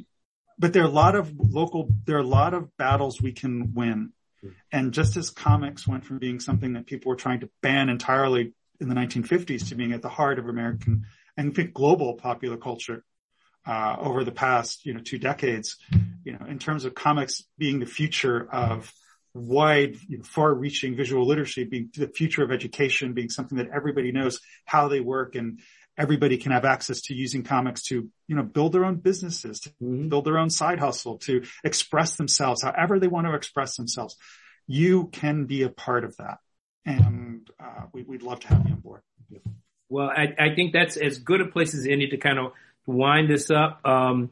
but 0.62 0.74
there 0.74 0.84
are 0.84 0.88
a 0.88 0.92
lot 0.92 1.16
of 1.16 1.34
local, 1.38 1.90
there 2.06 2.18
are 2.18 2.22
a 2.22 2.24
lot 2.24 2.54
of 2.54 2.78
battles 2.78 3.20
we 3.20 3.34
can 3.34 3.74
win. 3.74 4.12
And 4.72 4.94
just 4.94 5.18
as 5.18 5.30
comics 5.32 5.88
went 5.88 6.06
from 6.06 6.20
being 6.20 6.40
something 6.40 6.74
that 6.74 6.86
people 6.86 7.10
were 7.10 7.16
trying 7.16 7.42
to 7.42 7.50
ban 7.62 7.90
entirely 7.90 8.54
in 8.80 8.90
the 8.90 8.96
1950s 8.96 9.70
to 9.70 9.76
being 9.76 9.92
at 9.92 10.02
the 10.02 10.10
heart 10.10 10.40
of 10.40 10.48
American 10.48 11.06
and 11.38 11.52
I 11.52 11.54
think 11.54 11.74
global 11.74 12.14
popular 12.16 12.58
culture, 12.58 13.04
uh, 13.66 13.96
over 14.00 14.24
the 14.24 14.32
past, 14.32 14.86
you 14.86 14.94
know, 14.94 15.00
two 15.00 15.18
decades, 15.18 15.78
you 16.24 16.34
know, 16.34 16.46
in 16.48 16.60
terms 16.60 16.86
of 16.86 16.94
comics 16.94 17.44
being 17.58 17.80
the 17.80 17.86
future 17.86 18.48
of 18.52 18.92
wide, 19.34 19.96
you 20.08 20.18
know, 20.18 20.24
far 20.24 20.54
reaching 20.54 20.96
visual 20.96 21.26
literacy, 21.26 21.64
being 21.64 21.90
the 21.96 22.08
future 22.08 22.44
of 22.44 22.52
education, 22.52 23.14
being 23.14 23.30
something 23.30 23.58
that 23.58 23.70
everybody 23.74 24.12
knows 24.12 24.42
how 24.66 24.88
they 24.88 25.00
work 25.00 25.36
and, 25.36 25.60
everybody 26.02 26.38
can 26.38 26.52
have 26.52 26.66
access 26.66 27.02
to 27.02 27.14
using 27.14 27.44
comics 27.44 27.84
to, 27.84 28.10
you 28.28 28.36
know, 28.36 28.42
build 28.42 28.74
their 28.74 28.86
own 28.86 28.96
businesses, 28.96 29.60
to 29.60 29.70
mm-hmm. 29.70 30.10
build 30.10 30.26
their 30.26 30.40
own 30.40 30.50
side 30.50 30.80
hustle, 30.80 31.20
to 31.20 31.44
express 31.64 32.16
themselves 32.16 32.64
however 32.64 33.00
they 33.00 33.08
want 33.08 33.28
to 33.28 33.36
express 33.36 33.78
themselves. 33.78 34.18
You 34.66 35.10
can 35.12 35.46
be 35.46 35.62
a 35.62 35.70
part 35.70 36.04
of 36.04 36.18
that. 36.18 36.40
And 36.86 37.48
uh, 37.64 37.86
we, 37.94 38.02
would 38.02 38.24
love 38.24 38.40
to 38.40 38.48
have 38.48 38.66
you 38.66 38.74
on 38.74 38.80
board. 38.80 39.02
Well, 39.90 40.10
I, 40.10 40.34
I, 40.40 40.56
think 40.56 40.74
that's 40.74 40.98
as 40.98 41.20
good 41.20 41.42
a 41.42 41.46
place 41.46 41.76
as 41.76 41.86
any 41.86 42.08
to 42.08 42.18
kind 42.18 42.40
of 42.40 42.54
wind 42.88 43.30
this 43.30 43.52
up. 43.52 43.82
Um, 43.86 44.32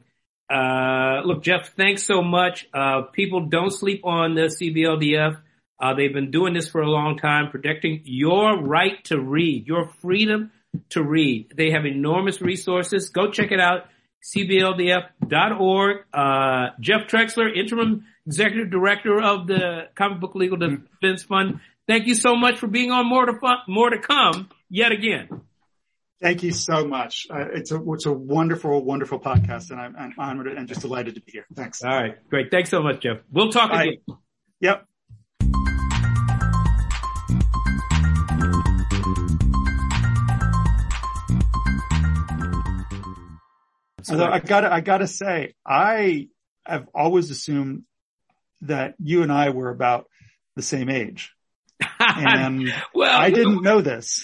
uh, 0.52 1.20
look, 1.24 1.42
Jeff, 1.42 1.74
thanks 1.74 2.02
so 2.02 2.22
much. 2.22 2.66
Uh, 2.74 3.02
people 3.12 3.46
don't 3.46 3.70
sleep 3.70 4.00
on 4.04 4.34
the 4.34 4.48
CBLDF. 4.48 5.38
Uh, 5.78 5.94
they've 5.94 6.12
been 6.12 6.30
doing 6.30 6.54
this 6.54 6.68
for 6.68 6.80
a 6.80 6.90
long 6.90 7.18
time, 7.18 7.50
protecting 7.50 8.02
your 8.04 8.60
right 8.60 9.04
to 9.04 9.20
read, 9.20 9.68
your 9.68 9.88
freedom 10.00 10.50
to 10.90 11.02
read. 11.02 11.52
They 11.56 11.70
have 11.70 11.86
enormous 11.86 12.40
resources. 12.40 13.10
Go 13.10 13.30
check 13.30 13.52
it 13.52 13.60
out. 13.60 13.86
CBLDF.org. 14.34 15.96
Uh, 16.12 16.66
Jeff 16.80 17.08
Trexler, 17.08 17.56
interim 17.56 18.04
executive 18.26 18.70
director 18.70 19.20
of 19.20 19.46
the 19.46 19.88
Comic 19.94 20.20
Book 20.20 20.34
Legal 20.34 20.58
Defense 20.58 21.22
Fund. 21.22 21.60
Thank 21.86 22.06
you 22.06 22.14
so 22.14 22.36
much 22.36 22.58
for 22.58 22.66
being 22.66 22.90
on 22.90 23.08
more 23.08 23.26
to 23.26 23.38
fun, 23.40 23.58
more 23.66 23.90
to 23.90 23.98
come 23.98 24.48
yet 24.68 24.92
again. 24.92 25.28
Thank 26.20 26.42
you 26.42 26.52
so 26.52 26.86
much. 26.86 27.26
Uh, 27.30 27.46
it's 27.54 27.72
a 27.72 27.82
it's 27.92 28.04
a 28.04 28.12
wonderful, 28.12 28.84
wonderful 28.84 29.18
podcast, 29.18 29.70
and 29.70 29.80
I'm, 29.80 29.96
I'm, 29.96 30.14
honored 30.18 30.48
and 30.48 30.68
just 30.68 30.82
delighted 30.82 31.14
to 31.14 31.22
be 31.22 31.32
here. 31.32 31.46
Thanks. 31.54 31.82
All 31.82 31.90
right, 31.90 32.16
great. 32.28 32.50
Thanks 32.50 32.68
so 32.68 32.82
much, 32.82 33.00
Jeff. 33.00 33.18
We'll 33.32 33.50
talk 33.50 33.72
again. 33.72 33.96
Yep. 34.60 34.86
Although 44.10 44.30
I 44.30 44.40
gotta, 44.40 44.72
I 44.72 44.80
gotta 44.80 45.06
say, 45.06 45.54
I 45.66 46.28
have 46.64 46.86
always 46.94 47.30
assumed 47.30 47.84
that 48.62 48.94
you 48.98 49.22
and 49.22 49.32
I 49.32 49.50
were 49.50 49.70
about 49.70 50.06
the 50.56 50.62
same 50.62 50.88
age. 50.88 51.32
And 51.98 52.72
well, 52.94 53.18
I 53.18 53.30
didn't 53.30 53.62
know 53.62 53.80
this. 53.80 54.18